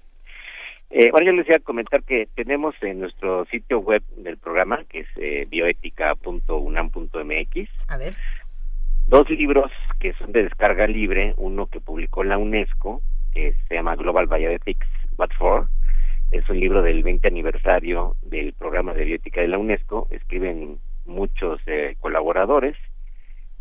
[0.91, 4.85] Eh, ahora yo les voy a comentar que tenemos en nuestro sitio web del programa,
[4.89, 7.71] que es eh, bioética.unam.mx,
[9.09, 13.97] dos libros que son de descarga libre, uno que publicó la UNESCO, que se llama
[13.97, 14.87] Global Bioethics,
[15.19, 15.69] What For,
[16.31, 21.61] es un libro del 20 aniversario del programa de bioética de la UNESCO, escriben muchos
[21.67, 22.77] eh, colaboradores,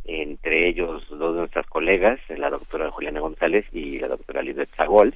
[0.04, 5.16] entre ellos dos de nuestras colegas, la doctora Juliana González y la doctora Lisbeth Zagols.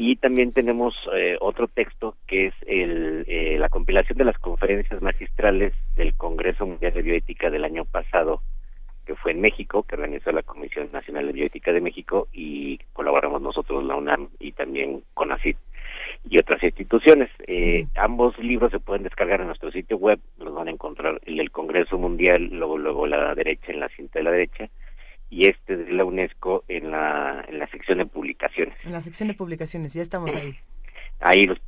[0.00, 5.02] Y también tenemos eh, otro texto que es el, eh, la compilación de las conferencias
[5.02, 8.40] magistrales del Congreso Mundial de Bioética del año pasado,
[9.04, 13.42] que fue en México, que organizó la Comisión Nacional de Bioética de México y colaboramos
[13.42, 15.56] nosotros, la UNAM y también CONACYT
[16.30, 17.28] y otras instituciones.
[17.48, 21.38] Eh, ambos libros se pueden descargar en nuestro sitio web, los van a encontrar el
[21.38, 24.70] del Congreso Mundial, luego luego la derecha en la cinta de la derecha
[25.30, 28.74] y este de la UNESCO en la en la sección de publicaciones.
[28.84, 30.56] En la sección de publicaciones, ya estamos ahí.
[31.20, 31.58] Ahí los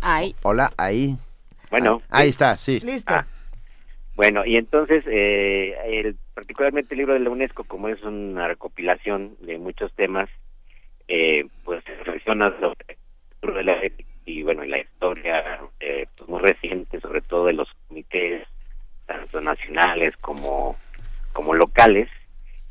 [0.00, 0.34] Ahí.
[0.42, 1.16] Hola, ahí.
[1.70, 2.80] Bueno, ah, ahí está, sí.
[2.80, 3.14] Listo.
[3.14, 3.26] Ah.
[4.16, 9.36] Bueno, y entonces, eh, el, particularmente el libro de la UNESCO, como es una recopilación
[9.40, 10.28] de muchos temas,
[11.08, 13.80] eh, pues reflexiona sobre la
[14.26, 18.46] y bueno la historia eh, pues, muy reciente sobre todo de los comités
[19.06, 20.76] tanto nacionales como
[21.38, 22.08] como locales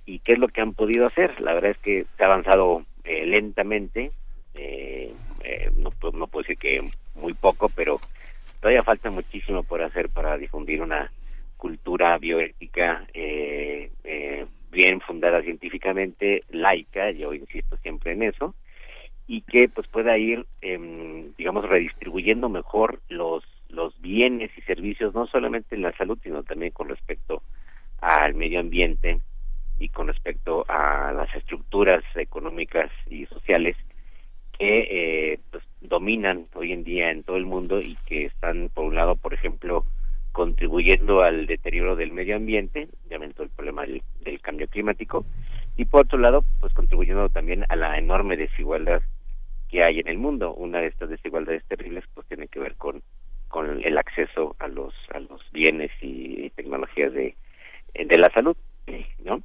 [0.05, 1.39] y qué es lo que han podido hacer.
[1.39, 4.11] La verdad es que se ha avanzado eh, lentamente
[4.55, 5.13] eh,
[5.45, 6.83] eh, no, puedo decir que
[7.15, 8.01] muy poco pero
[8.59, 11.09] todavía falta muchísimo por hacer para difundir una
[11.55, 18.53] cultura bioética eh, eh, bien fundada científicamente, laica, yo insisto siempre en eso,
[19.27, 25.25] y que pues pueda ir, eh, digamos, redistribuyendo mejor los, los bienes y servicios, no
[25.27, 27.41] solamente en la salud, sino también con respecto
[28.00, 29.19] al medio ambiente
[29.80, 33.76] y con respecto a las estructuras económicas y sociales
[34.58, 34.88] que
[35.34, 38.95] eh, pues, dominan hoy en día en todo el mundo y que están, por un
[38.95, 39.85] lado, por ejemplo,
[40.32, 42.88] contribuyendo al deterioro del medio ambiente,
[43.34, 44.01] todo el problema del,
[44.42, 45.26] cambio climático,
[45.76, 49.01] y por otro lado, pues contribuyendo también a la enorme desigualdad
[49.69, 50.53] que hay en el mundo.
[50.53, 53.01] Una de estas desigualdades terribles pues tiene que ver con,
[53.48, 57.35] con el acceso a los, a los bienes y, tecnologías de,
[58.06, 58.56] de la salud,
[59.24, 59.42] ¿no?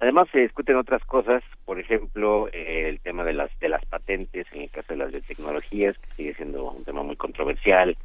[0.00, 4.46] Además se discuten otras cosas, por ejemplo, eh, el tema de las de las patentes,
[4.52, 7.96] en el caso de las biotecnologías, que sigue siendo un tema muy controversial,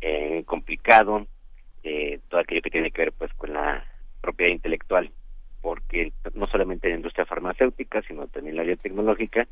[0.00, 1.26] eh, complicado,
[1.82, 3.84] eh, todo aquello que tiene que ver pues con la
[4.22, 5.10] propiedad intelectual,
[5.60, 9.46] porque no solamente la industria farmacéutica, sino también la biotecnológica,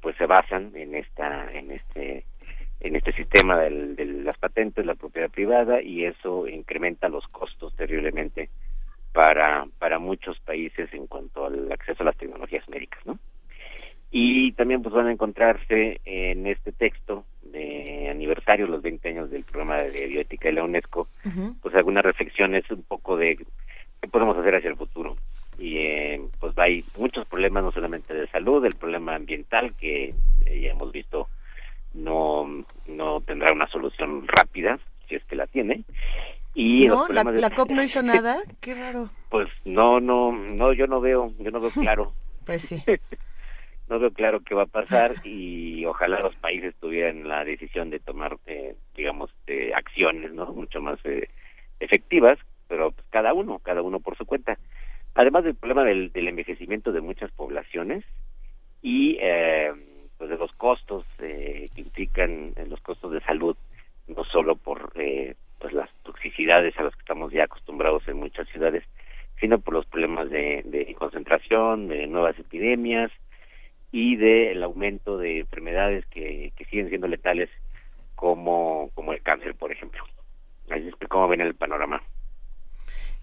[0.00, 2.24] pues se basan en esta, en este,
[2.80, 7.76] en este sistema del, de las patentes, la propiedad privada, y eso incrementa los costos
[7.76, 8.48] terriblemente
[9.12, 13.18] para, para muchos países en cuanto al acceso a las tecnologías médicas, ¿no?
[14.10, 19.44] Y también pues van a encontrarse en este texto de aniversario, los 20 años del
[19.44, 21.08] programa de bioética de la UNESCO,
[21.60, 25.16] pues algunas reflexiones un poco de qué podemos hacer hacia el futuro.
[25.58, 30.14] Y eh, pues hay muchos problemas, no solamente de salud, el problema ambiental que
[30.46, 31.28] eh, ya hemos visto
[31.94, 32.46] no,
[32.88, 34.78] no tendrá una solución rápida,
[35.08, 35.82] si es que la tiene.
[36.60, 39.10] Y no, la, la COP no hizo nada, qué raro.
[39.30, 42.14] Pues no, no, no, yo no veo, yo no veo claro.
[42.44, 42.82] pues sí.
[43.88, 48.00] no veo claro qué va a pasar y ojalá los países tuvieran la decisión de
[48.00, 50.46] tomar, eh, digamos, eh, acciones, ¿no?
[50.46, 51.28] Mucho más eh,
[51.78, 54.58] efectivas, pero pues, cada uno, cada uno por su cuenta.
[55.14, 58.04] Además del problema del, del envejecimiento de muchas poblaciones
[58.82, 59.72] y eh,
[60.16, 63.56] pues de los costos eh, que implican los costos de salud,
[64.08, 68.48] no solo por eh, pues las toxicidades a las que estamos ya acostumbrados en muchas
[68.48, 68.84] ciudades,
[69.40, 73.10] sino por los problemas de, de concentración, de nuevas epidemias
[73.92, 77.50] y del de aumento de enfermedades que, que siguen siendo letales
[78.14, 80.04] como, como el cáncer, por ejemplo.
[80.70, 82.02] Así es que, ¿cómo ven el panorama?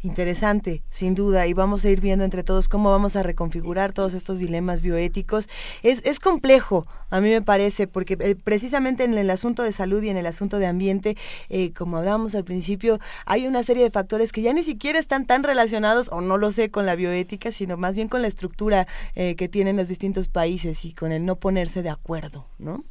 [0.05, 4.13] Interesante, sin duda, y vamos a ir viendo entre todos cómo vamos a reconfigurar todos
[4.13, 5.49] estos dilemas bioéticos.
[5.81, 10.03] Es, es complejo, a mí me parece, porque eh, precisamente en el asunto de salud
[10.03, 11.17] y en el asunto de ambiente,
[11.49, 15.25] eh, como hablábamos al principio, hay una serie de factores que ya ni siquiera están
[15.25, 18.85] tan relacionados, o no lo sé, con la bioética, sino más bien con la estructura
[19.15, 22.83] eh, que tienen los distintos países y con el no ponerse de acuerdo, ¿no?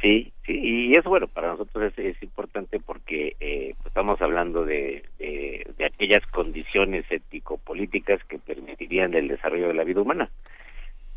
[0.00, 4.64] Sí, sí, y eso bueno, para nosotros es, es importante porque eh, pues estamos hablando
[4.64, 10.30] de, de, aquellas condiciones ético-políticas que permitirían el desarrollo de la vida humana,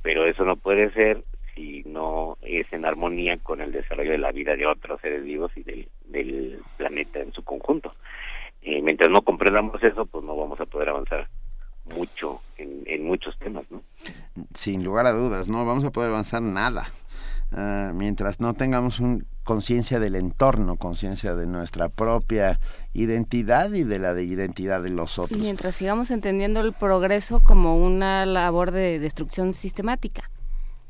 [0.02, 4.32] pero eso no puede ser si no es en armonía con el desarrollo de la
[4.32, 7.92] vida de otros seres vivos y del, planeta en su conjunto.
[8.64, 11.28] Eh, mientras no comprendamos eso, pues no vamos a poder avanzar
[11.96, 13.82] mucho en muchos temas, ¿no?
[14.54, 16.86] Sin lugar a dudas, no vamos a poder avanzar nada.
[17.52, 22.60] Uh, mientras no tengamos un conciencia del entorno, conciencia de nuestra propia
[22.94, 25.40] identidad y de la de identidad de los otros.
[25.40, 30.30] Mientras sigamos entendiendo el progreso como una labor de destrucción sistemática.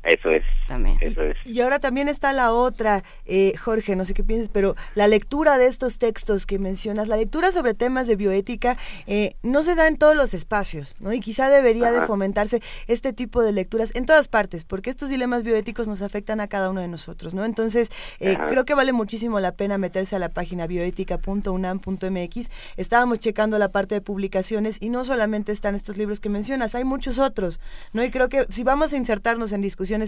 [0.02, 0.42] Eso es.
[0.66, 0.96] También.
[1.00, 1.36] Eso es.
[1.44, 5.58] Y ahora también está la otra, eh, Jorge, no sé qué piensas, pero la lectura
[5.58, 9.86] de estos textos que mencionas, la lectura sobre temas de bioética, eh, no se da
[9.86, 11.12] en todos los espacios, ¿no?
[11.12, 12.00] Y quizá debería Ajá.
[12.00, 16.40] de fomentarse este tipo de lecturas en todas partes, porque estos dilemas bioéticos nos afectan
[16.40, 17.44] a cada uno de nosotros, ¿no?
[17.44, 22.50] Entonces, eh, creo que vale muchísimo la pena meterse a la página bioética.unam.mx.
[22.76, 26.84] Estábamos checando la parte de publicaciones y no solamente están estos libros que mencionas, hay
[26.84, 27.60] muchos otros,
[27.92, 28.02] ¿no?
[28.02, 29.60] Y creo que si vamos a insertarnos en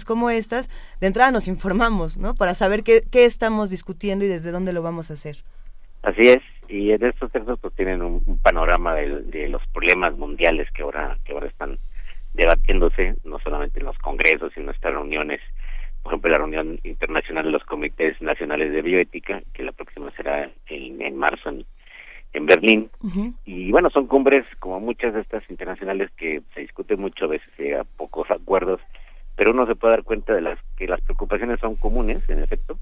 [0.04, 2.34] como estas, de entrada nos informamos, ¿no?
[2.34, 5.36] Para saber qué, qué estamos discutiendo y desde dónde lo vamos a hacer.
[6.02, 10.16] Así es, y en estos textos pues tienen un, un panorama de, de, los problemas
[10.16, 11.78] mundiales que ahora que ahora están
[12.34, 15.40] debatiéndose, no solamente en los congresos y en nuestras reuniones,
[16.02, 20.50] por ejemplo la reunión internacional de los comités nacionales de bioética, que la próxima será
[20.68, 21.64] en, en marzo en,
[22.34, 22.90] en Berlín.
[23.00, 23.34] Uh -huh.
[23.44, 27.48] Y bueno, son cumbres como muchas de estas internacionales que se discute mucho, a veces
[27.56, 28.80] se llega a pocos acuerdos,
[29.36, 32.78] pero uno se puede dar cuenta de las que las preocupaciones son comunes, en efecto,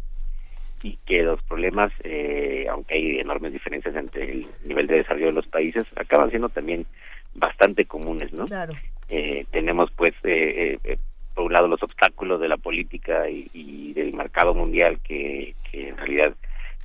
[0.83, 5.33] y que los problemas, eh, aunque hay enormes diferencias entre el nivel de desarrollo de
[5.33, 6.87] los países, acaban siendo también
[7.35, 8.47] bastante comunes, ¿no?
[8.47, 8.75] Claro.
[9.09, 10.99] Eh, tenemos, pues, eh, eh,
[11.35, 15.89] por un lado los obstáculos de la política y, y del mercado mundial que, que,
[15.89, 16.35] en realidad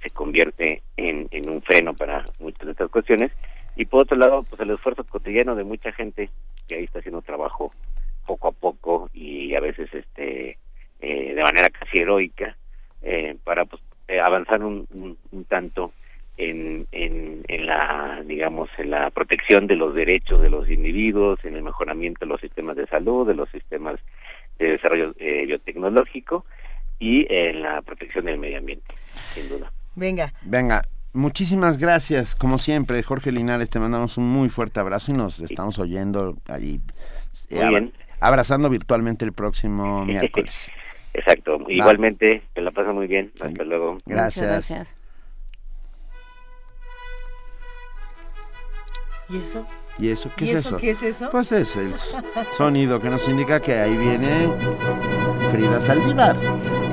[0.01, 3.31] se convierte en, en un freno para muchas de estas cuestiones,
[3.75, 6.29] y por otro lado, pues el esfuerzo cotidiano de mucha gente
[6.67, 7.71] que ahí está haciendo trabajo
[8.27, 10.57] poco a poco y a veces este
[10.99, 12.55] eh, de manera casi heroica
[13.01, 15.93] eh, para pues, eh, avanzar un, un, un tanto
[16.37, 21.55] en, en, en, la digamos en la protección de los derechos de los individuos en
[21.55, 23.99] el mejoramiento de los sistemas de salud de los sistemas
[24.59, 26.45] de desarrollo eh, biotecnológico
[26.99, 28.93] y en la protección del medio ambiente
[29.33, 29.71] sin duda.
[29.95, 30.33] Venga.
[30.43, 30.81] Venga
[31.13, 35.79] Muchísimas gracias, como siempre, Jorge Linares, te mandamos un muy fuerte abrazo y nos estamos
[35.79, 36.79] oyendo allí.
[37.49, 40.71] Muy bien abrazando virtualmente el próximo miércoles.
[41.13, 41.71] Exacto, Va.
[41.71, 43.97] igualmente, te la pasa muy bien, hasta luego.
[44.05, 44.45] Gracias.
[44.45, 44.95] Muchas gracias.
[49.29, 49.67] ¿Y eso?
[49.99, 50.77] ¿Y eso qué ¿Y es eso, eso?
[50.77, 51.29] ¿Qué es eso?
[51.31, 51.91] Pues es el
[52.55, 54.47] sonido que nos indica que ahí viene
[55.51, 56.35] Frida Saldívar.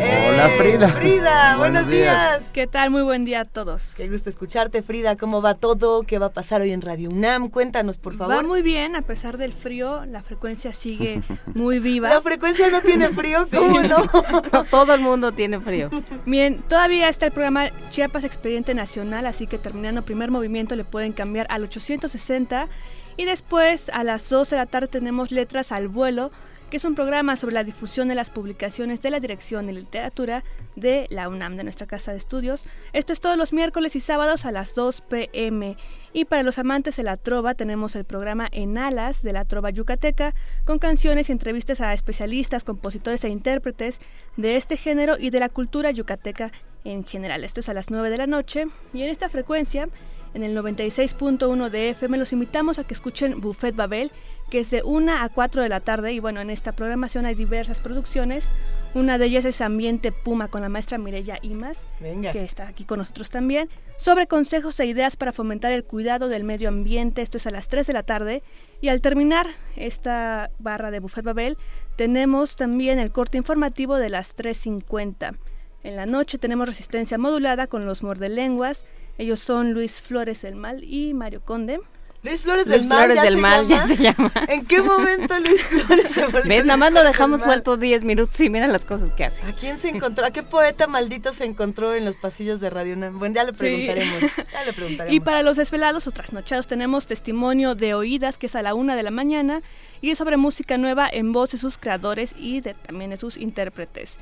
[0.00, 0.88] ¡Eh, Hola Frida.
[0.88, 2.40] Frida, buenos, días.
[2.40, 2.50] días.
[2.52, 2.90] ¿Qué tal?
[2.90, 3.94] Muy buen día a todos.
[3.96, 5.16] Qué gusto escucharte, Frida.
[5.16, 6.02] ¿Cómo va todo?
[6.04, 7.48] ¿Qué va a pasar hoy en Radio UNAM?
[7.48, 8.36] Cuéntanos, por favor.
[8.36, 11.22] Va muy bien, a pesar del frío, la frecuencia sigue
[11.54, 12.08] muy viva.
[12.08, 14.04] La frecuencia no tiene frío, ¿cómo no?
[14.52, 14.64] no?
[14.64, 15.90] Todo el mundo tiene frío.
[16.26, 21.12] Bien, todavía está el programa Chiapas Expediente Nacional, así que terminando primer movimiento le pueden
[21.12, 22.68] cambiar al 860
[23.16, 26.30] y después a las 12 de la tarde tenemos Letras al Vuelo,
[26.70, 30.42] que es un programa sobre la difusión de las publicaciones de la Dirección de Literatura
[30.74, 32.64] de la UNAM, de nuestra casa de estudios.
[32.92, 35.76] Esto es todos los miércoles y sábados a las 2 pm.
[36.12, 39.70] Y para los amantes de la trova tenemos el programa En Alas de la Trova
[39.70, 40.34] Yucateca,
[40.64, 44.00] con canciones y entrevistas a especialistas, compositores e intérpretes
[44.36, 46.50] de este género y de la cultura yucateca
[46.82, 47.44] en general.
[47.44, 49.88] Esto es a las 9 de la noche y en esta frecuencia
[50.34, 52.18] en el 96.1 de FM.
[52.18, 54.10] Los invitamos a que escuchen Buffet Babel,
[54.50, 56.12] que es de 1 a 4 de la tarde.
[56.12, 58.48] Y bueno, en esta programación hay diversas producciones.
[58.94, 62.30] Una de ellas es Ambiente Puma con la maestra Mireya Imas, Venga.
[62.30, 66.44] que está aquí con nosotros también, sobre consejos e ideas para fomentar el cuidado del
[66.44, 67.22] medio ambiente.
[67.22, 68.42] Esto es a las 3 de la tarde.
[68.80, 71.56] Y al terminar esta barra de Buffet Babel,
[71.96, 75.36] tenemos también el corte informativo de las 3.50.
[75.82, 78.86] En la noche tenemos resistencia modulada con los mordelenguas.
[79.18, 81.80] Ellos son Luis Flores el Mal y Mario Conde.
[82.22, 83.86] Luis Flores Luis del Mal, Flores ya, del se Mal llama?
[83.86, 84.32] ya se llama.
[84.48, 86.64] ¿En qué momento Luis Flores se volvió ¿Ves?
[86.64, 89.42] Nada Luis más lo dejamos del suelto 10 minutos y mira las cosas que hace.
[89.44, 90.24] ¿A quién se encontró?
[90.24, 93.18] ¿A qué poeta maldito se encontró en los pasillos de Radio UNAM?
[93.18, 94.20] Bueno, ya le preguntaremos.
[94.50, 95.14] Ya le preguntaremos.
[95.14, 98.96] Y para los desvelados o trasnochados tenemos testimonio de oídas que es a la una
[98.96, 99.60] de la mañana
[100.00, 103.36] y es sobre música nueva en voz de sus creadores y de, también de sus
[103.36, 104.18] intérpretes.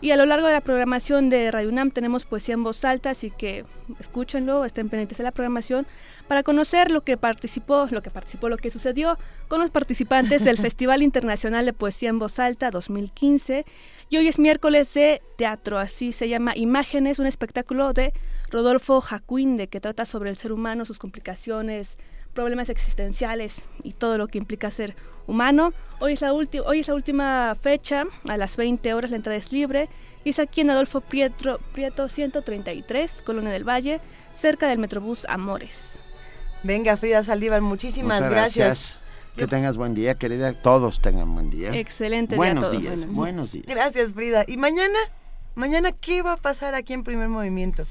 [0.00, 3.10] Y a lo largo de la programación de Radio UNAM tenemos poesía en voz alta,
[3.10, 3.64] así que
[3.98, 5.86] escúchenlo, estén pendientes de la programación
[6.28, 9.16] para conocer lo que participó, lo que participó, lo que sucedió
[9.48, 13.64] con los participantes del Festival Internacional de Poesía en Voz Alta 2015.
[14.10, 18.12] Y hoy es miércoles de teatro, así se llama Imágenes, un espectáculo de
[18.50, 21.96] Rodolfo Jacuinde que trata sobre el ser humano, sus complicaciones,
[22.36, 24.94] problemas existenciales y todo lo que implica ser
[25.26, 25.72] humano.
[25.98, 29.36] Hoy es la, ulti- hoy es la última fecha, a las 20 horas la entrada
[29.36, 29.88] es libre
[30.22, 34.00] y es aquí en Adolfo Prieto, Prieto 133, Colonia del Valle,
[34.34, 35.98] cerca del Metrobús Amores.
[36.62, 39.00] Venga, Frida Saldívar, muchísimas Muchas gracias.
[39.36, 40.54] Que tengas buen día, querida.
[40.54, 41.74] Todos tengan buen día.
[41.74, 42.80] Excelente día a buenos todos.
[42.80, 42.96] días.
[42.96, 43.66] Buenos Buenos días.
[43.66, 44.44] Gracias, Frida.
[44.46, 44.98] ¿Y mañana?
[45.56, 47.86] Mañana, ¿qué va a pasar aquí en Primer Movimiento?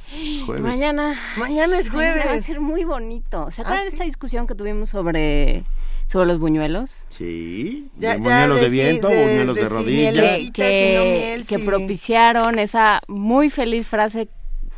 [0.46, 0.62] Jueves.
[0.62, 1.20] Mañana.
[1.36, 2.16] Mañana es jueves.
[2.16, 3.50] Mañana va a ser muy bonito.
[3.50, 5.64] ¿Se acuerdan ¿Ah, de esta discusión que tuvimos sobre,
[6.06, 7.06] sobre los buñuelos?
[7.10, 7.90] Sí.
[7.98, 10.52] Ya- de ya buñuelos de, viento, de- buñuelos de, rodillas.
[10.54, 11.64] que, miel, que sí.
[11.64, 14.28] propiciaron esa muy feliz frase.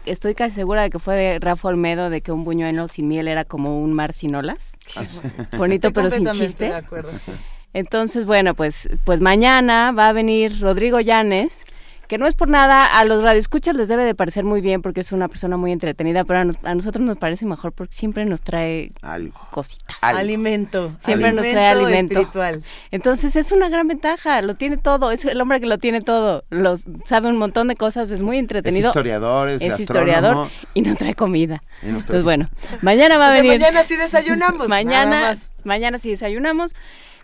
[0.05, 3.27] Estoy casi segura de que fue de Rafa Olmedo de que un buñuelo sin miel
[3.27, 4.77] era como un mar sin olas.
[5.57, 6.65] Bonito Estoy pero sin chiste.
[6.69, 7.33] de acuerdo, sí.
[7.73, 11.65] Entonces, bueno, pues, pues mañana va a venir Rodrigo Llanes,
[12.07, 15.01] que no es por nada, a los radioescuchas les debe de parecer muy bien porque
[15.01, 18.25] es una persona muy entretenida, pero a, nos- a nosotros nos parece mejor porque siempre
[18.25, 19.39] nos trae Algo.
[19.51, 19.97] cositas.
[20.01, 20.95] Alimento.
[20.99, 22.13] Siempre nos trae alimento.
[22.13, 22.63] espiritual.
[22.91, 26.43] Entonces es una gran ventaja, lo tiene todo, es el hombre que lo tiene todo,
[26.49, 28.89] los, sabe un montón de cosas, es muy Es entretenido.
[28.89, 30.05] historiador, es, es gastrónomo.
[30.07, 31.61] historiador y no trae comida.
[31.81, 32.49] Entonces trae- bueno,
[32.81, 33.59] mañana va a O sea, venir.
[33.59, 34.67] mañana sí desayunamos.
[34.67, 35.49] nada mañana, más.
[35.63, 36.73] mañana sí desayunamos.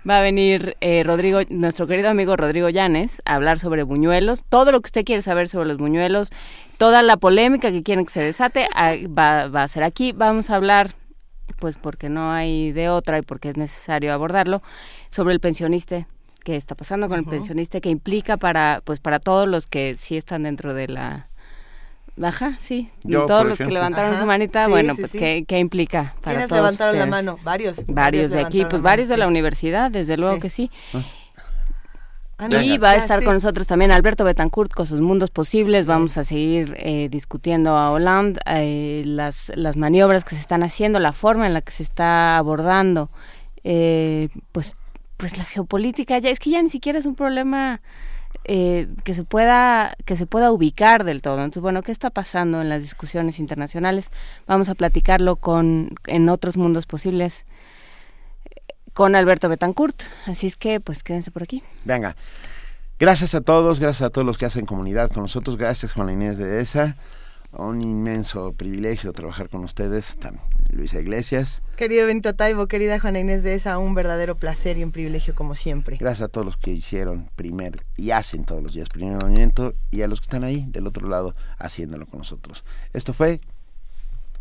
[0.08, 4.74] Va a venir eh, Rodrigo, nuestro querido amigo Rodrigo Llanes, a hablar sobre buñuelos, todo
[4.74, 6.32] lo que usted quiere saber sobre los buñuelos,
[6.78, 8.68] toda la polémica que quieren que se desate,
[9.08, 10.12] va, va a ser aquí.
[10.12, 10.92] Vamos a hablar,
[11.60, 14.62] pues porque no hay de otra y porque es necesario abordarlo,
[15.10, 16.06] sobre el pensionista
[16.44, 20.18] qué está pasando con el pensionista, qué implica para, pues para todos los que sí
[20.18, 21.30] están dentro de la
[22.22, 22.90] Ajá, sí.
[23.04, 25.18] Yo, Todos los que levantaron Ajá, su manita, sí, bueno, sí, pues sí.
[25.18, 27.10] ¿qué, qué implica para ¿Quiénes todos levantaron la ustedes?
[27.26, 27.40] mano?
[27.44, 27.82] Varios.
[27.88, 29.30] Varios de aquí, pues la varios de la sí.
[29.30, 30.42] universidad, desde luego Sí.
[30.42, 30.72] que sí.
[32.38, 35.86] Ah, no, Y va a estar con nosotros también Alberto Betancourt con sus mundos posibles.
[35.86, 41.00] Vamos a seguir eh, discutiendo a Hollande eh, las, las maniobras que se están haciendo,
[41.00, 43.10] la forma en la que se está abordando.
[43.64, 44.76] eh, pues,
[45.18, 47.82] pues la geopolítica ya es que ya ni siquiera es un problema
[48.46, 51.38] eh, que se pueda que se pueda ubicar del todo.
[51.38, 54.10] Entonces, bueno, ¿qué está pasando en las discusiones internacionales?
[54.48, 57.46] Vamos a platicarlo con en otros mundos posibles
[58.94, 60.04] con Alberto Betancourt.
[60.28, 61.64] Así es que, pues quédense por aquí.
[61.86, 62.16] Venga.
[63.00, 65.58] Gracias a todos, gracias a todos los que hacen comunidad con nosotros.
[65.58, 66.96] Gracias, Juan Inés de ESA.
[67.52, 70.18] Un inmenso privilegio trabajar con ustedes.
[70.20, 70.40] Tam-
[70.74, 71.62] Luisa Iglesias.
[71.78, 75.56] Querido Benito Taibo, querida Juana Inés de esa, un verdadero placer y un privilegio como
[75.56, 75.98] siempre.
[75.98, 80.02] Gracias a todos los que hicieron primer y hacen todos los días primer movimiento y
[80.02, 82.64] a los que están ahí del otro lado haciéndolo con nosotros.
[82.94, 83.40] Esto fue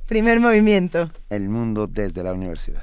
[0.09, 1.11] Primer movimiento.
[1.31, 2.83] El Mundo desde la Universidad.